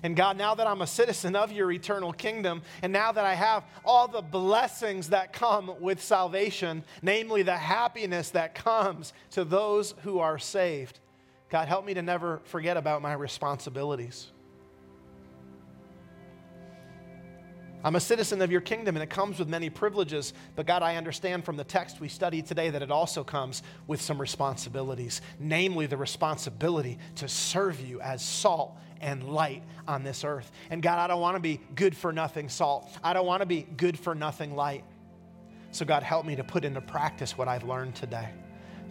And 0.04 0.14
God, 0.14 0.36
now 0.36 0.54
that 0.54 0.66
I'm 0.66 0.82
a 0.82 0.86
citizen 0.86 1.34
of 1.34 1.50
your 1.50 1.72
eternal 1.72 2.12
kingdom, 2.12 2.60
and 2.82 2.92
now 2.92 3.10
that 3.10 3.24
I 3.24 3.32
have 3.32 3.64
all 3.86 4.06
the 4.06 4.20
blessings 4.20 5.08
that 5.08 5.32
come 5.32 5.72
with 5.80 6.02
salvation, 6.02 6.84
namely 7.00 7.42
the 7.42 7.56
happiness 7.56 8.28
that 8.30 8.54
comes 8.54 9.14
to 9.30 9.46
those 9.46 9.94
who 10.02 10.18
are 10.18 10.38
saved, 10.38 11.00
God, 11.48 11.68
help 11.68 11.86
me 11.86 11.94
to 11.94 12.02
never 12.02 12.42
forget 12.44 12.76
about 12.76 13.00
my 13.00 13.14
responsibilities. 13.14 14.26
I'm 17.84 17.96
a 17.96 18.00
citizen 18.00 18.40
of 18.40 18.50
your 18.50 18.62
kingdom 18.62 18.96
and 18.96 19.02
it 19.02 19.10
comes 19.10 19.38
with 19.38 19.46
many 19.46 19.68
privileges, 19.68 20.32
but 20.56 20.66
God, 20.66 20.82
I 20.82 20.96
understand 20.96 21.44
from 21.44 21.58
the 21.58 21.64
text 21.64 22.00
we 22.00 22.08
studied 22.08 22.46
today 22.46 22.70
that 22.70 22.80
it 22.80 22.90
also 22.90 23.22
comes 23.22 23.62
with 23.86 24.00
some 24.00 24.18
responsibilities, 24.18 25.20
namely 25.38 25.84
the 25.84 25.98
responsibility 25.98 26.98
to 27.16 27.28
serve 27.28 27.78
you 27.82 28.00
as 28.00 28.24
salt 28.24 28.74
and 29.02 29.22
light 29.28 29.62
on 29.86 30.02
this 30.02 30.24
earth. 30.24 30.50
And 30.70 30.82
God, 30.82 30.98
I 30.98 31.06
don't 31.06 31.20
want 31.20 31.36
to 31.36 31.40
be 31.40 31.60
good 31.74 31.94
for 31.94 32.10
nothing 32.10 32.48
salt. 32.48 32.90
I 33.04 33.12
don't 33.12 33.26
want 33.26 33.42
to 33.42 33.46
be 33.46 33.66
good 33.76 33.98
for 33.98 34.14
nothing 34.14 34.56
light. 34.56 34.84
So, 35.70 35.84
God, 35.84 36.02
help 36.02 36.24
me 36.24 36.36
to 36.36 36.44
put 36.44 36.64
into 36.64 36.80
practice 36.80 37.36
what 37.36 37.48
I've 37.48 37.64
learned 37.64 37.96
today, 37.96 38.30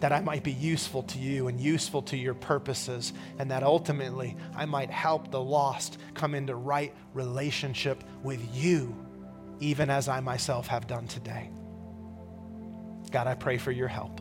that 0.00 0.12
I 0.12 0.20
might 0.20 0.42
be 0.42 0.52
useful 0.52 1.02
to 1.04 1.18
you 1.18 1.48
and 1.48 1.58
useful 1.60 2.02
to 2.02 2.16
your 2.16 2.34
purposes, 2.34 3.12
and 3.38 3.50
that 3.50 3.62
ultimately 3.62 4.36
I 4.54 4.64
might 4.66 4.90
help 4.90 5.30
the 5.30 5.40
lost 5.40 5.98
come 6.14 6.34
into 6.34 6.54
right 6.54 6.94
relationship 7.12 8.04
with 8.22 8.40
you, 8.54 8.94
even 9.60 9.90
as 9.90 10.08
I 10.08 10.20
myself 10.20 10.66
have 10.66 10.86
done 10.86 11.06
today. 11.06 11.50
God, 13.10 13.26
I 13.26 13.34
pray 13.34 13.58
for 13.58 13.70
your 13.70 13.88
help. 13.88 14.20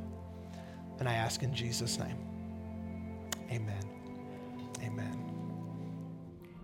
And 0.99 1.09
I 1.09 1.15
ask 1.15 1.41
in 1.43 1.53
Jesus' 1.53 1.97
name. 1.97 2.17
Amen. 3.51 3.84
Amen. 4.84 5.19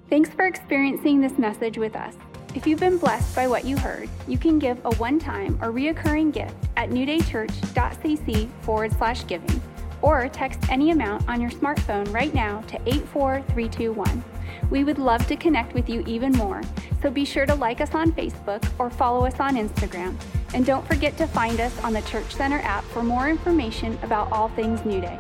Thanks 0.10 0.30
for 0.30 0.46
experiencing 0.46 1.22
this 1.22 1.38
message 1.38 1.78
with 1.78 1.96
us. 1.96 2.16
If 2.56 2.66
you've 2.66 2.80
been 2.80 2.98
blessed 2.98 3.36
by 3.36 3.48
what 3.48 3.64
you 3.64 3.78
heard, 3.78 4.10
you 4.28 4.38
can 4.38 4.58
give 4.58 4.80
a 4.84 4.96
one 4.96 5.20
time 5.20 5.60
or 5.62 5.72
reoccurring 5.72 6.34
gift 6.34 6.56
at 6.78 6.90
newdaychurch.cc 6.90 8.50
forward 8.62 8.92
slash 8.94 9.26
giving 9.28 9.62
or 10.02 10.28
text 10.30 10.60
any 10.70 10.90
amount 10.92 11.28
on 11.30 11.40
your 11.42 11.52
smartphone 11.52 12.12
right 12.12 12.34
now 12.34 12.62
to 12.62 12.76
84321. 12.88 14.24
We 14.72 14.84
would 14.84 14.98
love 14.98 15.26
to 15.28 15.36
connect 15.36 15.74
with 15.74 15.90
you 15.90 16.04
even 16.08 16.32
more, 16.34 16.62
so 17.02 17.12
be 17.12 17.26
sure 17.26 17.46
to 17.46 17.54
like 17.54 17.82
us 17.82 17.94
on 17.94 18.14
Facebook 18.14 18.68
or 18.80 18.90
follow 18.90 19.26
us 19.26 19.40
on 19.40 19.56
Instagram. 19.56 20.16
And 20.54 20.66
don't 20.66 20.88
forget 20.88 21.18
to 21.18 21.28
find 21.28 21.60
us 21.60 21.78
on 21.84 21.94
the 21.94 22.02
Church 22.02 22.34
Center 22.34 22.60
app 22.60 22.84
for 22.86 23.04
more 23.04 23.30
information 23.30 23.98
about 24.02 24.32
all 24.32 24.50
things 24.50 24.84
New 24.86 25.02
Day. 25.02 25.20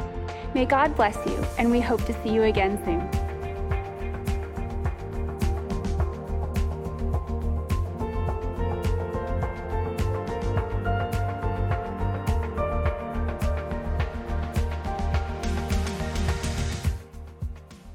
May 0.55 0.65
God 0.65 0.95
bless 0.95 1.15
you, 1.27 1.45
and 1.59 1.69
we 1.69 1.79
hope 1.79 2.03
to 2.05 2.23
see 2.23 2.29
you 2.29 2.43
again 2.43 2.83
soon. 2.83 3.28